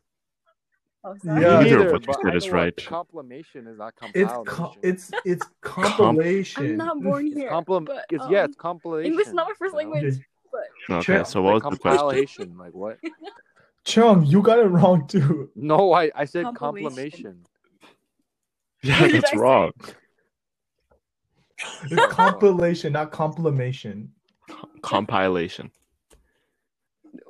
Oh. 1.05 1.14
Yeah. 1.24 1.32
Neither 1.34 1.55
of 1.55 1.62
Neither, 1.62 1.92
what 1.92 2.01
you 2.03 2.07
but 2.07 2.22
said 2.22 2.34
is 2.36 2.46
know 2.46 2.51
what 2.53 2.59
right. 2.59 2.76
Complimation 2.86 3.66
is 3.68 3.78
not 3.78 3.94
it's 4.14 4.32
co- 4.46 4.74
it's 4.82 5.11
it's 5.24 5.46
compilation. 5.61 6.64
I'm 6.72 6.76
not 6.76 7.01
born 7.03 7.26
It's 7.28 7.36
here. 7.36 7.51
complim- 7.51 7.86
but, 7.86 8.05
it's, 8.11 8.24
um, 8.24 8.32
yeah, 8.32 8.44
it's 8.44 8.57
compilation. 8.57 9.12
English 9.12 9.28
is 9.28 9.34
not 9.34 9.46
my 9.49 9.55
first 9.59 9.74
you 9.74 9.82
know? 9.84 9.90
language. 9.90 10.14
Okay. 10.14 10.24
But 10.88 10.94
Okay, 10.96 11.03
Sure. 11.05 11.24
so 11.24 11.42
what 11.42 11.55
was 11.55 11.62
the 11.62 11.78
question? 11.78 11.99
compilation, 11.99 12.59
like 12.59 12.74
what? 12.74 12.99
Chung, 13.84 14.26
you 14.26 14.42
got 14.42 14.59
it 14.59 14.64
wrong 14.66 15.07
too. 15.07 15.51
No, 15.55 15.92
I, 15.92 16.11
I 16.14 16.24
said 16.24 16.44
Compilation. 16.57 16.57
complimation. 16.57 17.46
Yeah, 18.82 19.09
that's 19.09 19.34
wrong. 19.34 19.72
It's 21.90 22.12
compilation, 22.12 22.92
not 22.92 23.11
complimation. 23.12 24.12
Compilation. 24.82 25.70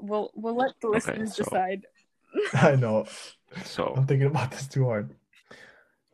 we'll 0.01 0.31
we'll 0.35 0.57
let 0.57 0.73
the 0.81 0.89
Okay, 0.89 0.97
listeners 0.97 1.35
so- 1.35 1.45
decide. 1.45 1.87
I 2.55 2.77
know. 2.77 3.07
So 3.65 3.95
I'm 3.97 4.07
thinking 4.07 4.27
about 4.29 4.51
this 4.51 4.67
too 4.69 4.85
hard. 4.85 5.15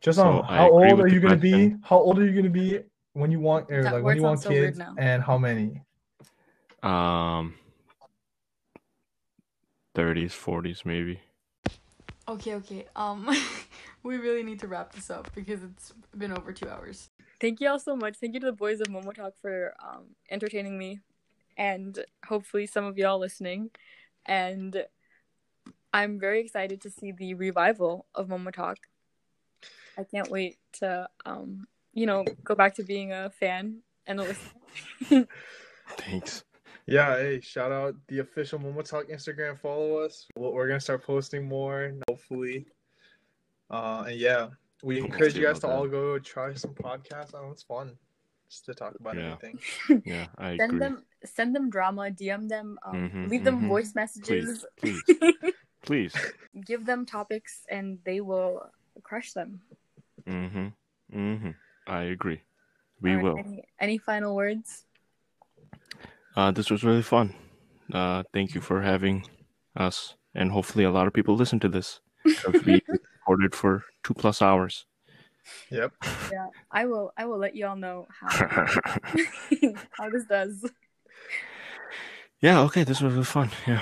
Just 0.01 0.17
So 0.17 0.39
um, 0.39 0.45
I 0.47 0.57
how 0.57 0.69
old 0.69 0.99
are 1.01 1.07
you 1.07 1.19
gonna 1.19 1.35
be? 1.35 1.75
How 1.83 1.97
old 1.97 2.19
are 2.19 2.25
you 2.25 2.33
gonna 2.33 2.49
be 2.49 2.79
when 3.13 3.31
you 3.31 3.39
want 3.39 3.71
or 3.71 3.83
That 3.83 3.93
like 3.93 4.03
when 4.03 4.17
you 4.17 4.23
want 4.23 4.39
sounds 4.41 4.55
so 4.55 4.61
kids? 4.61 4.79
And 4.97 5.21
how 5.23 5.37
many? 5.37 5.81
um 6.83 7.55
30s, 9.95 10.31
40s 10.33 10.85
maybe. 10.85 11.19
Okay, 12.27 12.55
okay. 12.55 12.85
Um, 12.95 13.29
we 14.03 14.17
really 14.17 14.43
need 14.43 14.59
to 14.59 14.67
wrap 14.67 14.93
this 14.93 15.09
up 15.09 15.31
because 15.33 15.63
it's 15.63 15.93
been 16.17 16.31
over 16.31 16.51
two 16.51 16.69
hours. 16.69 17.09
Thank 17.39 17.59
you 17.59 17.69
all 17.69 17.79
so 17.79 17.95
much. 17.95 18.15
Thank 18.17 18.33
you 18.33 18.39
to 18.39 18.47
the 18.47 18.53
boys 18.53 18.79
of 18.79 18.87
Momo 18.87 19.13
Talk 19.13 19.33
for 19.41 19.73
um, 19.83 20.05
entertaining 20.29 20.77
me, 20.77 20.99
and 21.57 21.97
hopefully 22.25 22.65
some 22.65 22.85
of 22.85 22.97
y'all 22.97 23.19
listening. 23.19 23.71
And 24.25 24.85
I'm 25.93 26.19
very 26.19 26.41
excited 26.41 26.81
to 26.81 26.89
see 26.89 27.11
the 27.11 27.33
revival 27.33 28.05
of 28.15 28.27
Momo 28.27 28.53
Talk. 28.53 28.77
I 29.97 30.03
can't 30.03 30.29
wait 30.29 30.57
to, 30.79 31.07
um, 31.25 31.67
you 31.93 32.05
know, 32.05 32.25
go 32.43 32.55
back 32.55 32.75
to 32.75 32.83
being 32.83 33.11
a 33.11 33.29
fan 33.29 33.79
and 34.07 34.19
a 34.19 34.23
listener. 34.23 35.27
Thanks. 35.97 36.43
Yeah, 36.87 37.17
hey, 37.17 37.41
shout 37.41 37.71
out 37.71 37.95
the 38.07 38.19
official 38.19 38.59
Momo 38.59 38.87
Talk 38.87 39.07
Instagram. 39.07 39.59
Follow 39.59 39.97
us. 39.97 40.27
We're 40.35 40.51
we're 40.51 40.67
gonna 40.67 40.79
start 40.79 41.03
posting 41.03 41.47
more, 41.47 41.93
hopefully. 42.07 42.67
Uh, 43.69 44.05
and 44.07 44.19
yeah, 44.19 44.49
we 44.85 44.97
We'll 45.01 45.05
encourage 45.05 45.35
you 45.35 45.41
guys 45.43 45.57
to 45.59 45.67
that. 45.67 45.73
all 45.73 45.87
go 45.87 46.19
try 46.19 46.53
some 46.53 46.75
podcasts. 46.75 47.33
I 47.33 47.41
know 47.41 47.49
it's 47.49 47.63
fun 47.63 47.97
just 48.47 48.65
to 48.65 48.75
talk 48.75 48.93
about 48.99 49.17
Yeah. 49.17 49.33
anything. 49.41 49.57
Yeah, 50.05 50.27
I 50.37 50.57
send 50.57 50.77
agree. 50.77 50.79
them, 50.79 51.03
send 51.25 51.55
them 51.55 51.69
drama, 51.71 52.11
DM 52.11 52.47
them, 52.47 52.77
um, 52.85 53.09
Mhm, 53.09 53.29
leave 53.29 53.43
them 53.43 53.61
mhm. 53.61 53.67
voice 53.67 53.95
messages, 53.95 54.63
Please, 54.77 55.01
Please. 55.81 56.13
give 56.69 56.85
them 56.85 57.03
topics, 57.05 57.65
and 57.67 57.97
they 58.05 58.21
will 58.21 58.69
crush 59.01 59.33
them. 59.33 59.61
Mm-hmm. 60.29 60.67
Mm-hmm. 61.17 61.51
I 61.87 62.01
agree. 62.13 62.41
We 63.01 63.09
All 63.09 63.15
right, 63.15 63.23
will. 63.23 63.37
Any, 63.39 63.63
any 63.81 63.97
final 63.97 64.35
words? 64.35 64.85
Uh, 66.35 66.51
this 66.51 66.69
was 66.69 66.83
really 66.83 67.01
fun. 67.01 67.33
Uh, 67.91 68.21
thank 68.33 68.53
you 68.53 68.61
for 68.61 68.81
having 68.83 69.25
us, 69.75 70.13
and 70.35 70.51
hopefully 70.51 70.85
a 70.85 70.91
lot 70.91 71.07
of 71.07 71.13
people 71.13 71.35
listen 71.35 71.59
to 71.61 71.69
this. 71.69 72.01
'cause 73.25 73.37
we 73.37 73.43
recorded 73.45 73.55
for 73.55 73.83
two 74.03 74.13
plus 74.13 74.41
hours. 74.41 74.85
Yep. 75.69 75.93
Yeah, 76.31 76.47
I 76.71 76.85
will. 76.85 77.11
I 77.17 77.25
will 77.25 77.37
let 77.37 77.55
you 77.55 77.67
all 77.67 77.75
know 77.75 78.07
how 78.09 78.27
how 79.91 80.09
this 80.09 80.25
does. 80.25 80.69
yeah. 82.41 82.61
Okay. 82.61 82.83
This 82.83 83.01
was 83.01 83.13
really 83.13 83.25
fun. 83.25 83.49
Yeah. 83.67 83.81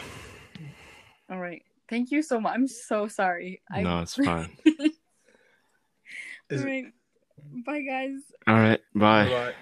All 1.30 1.40
right. 1.40 1.64
Thank 1.90 2.12
you 2.12 2.22
so 2.22 2.40
much. 2.40 2.54
I'm 2.54 2.68
so 2.68 3.08
sorry. 3.08 3.62
I, 3.72 3.82
No, 3.82 4.02
it's 4.02 4.16
fine. 4.26 4.50
Is 6.50 6.62
All 6.64 6.68
it- 6.70 6.94
Bye, 7.66 7.82
guys. 7.82 8.20
All 8.48 8.56
right. 8.56 8.80
Bye. 8.96 9.26
Bye. 9.30 9.54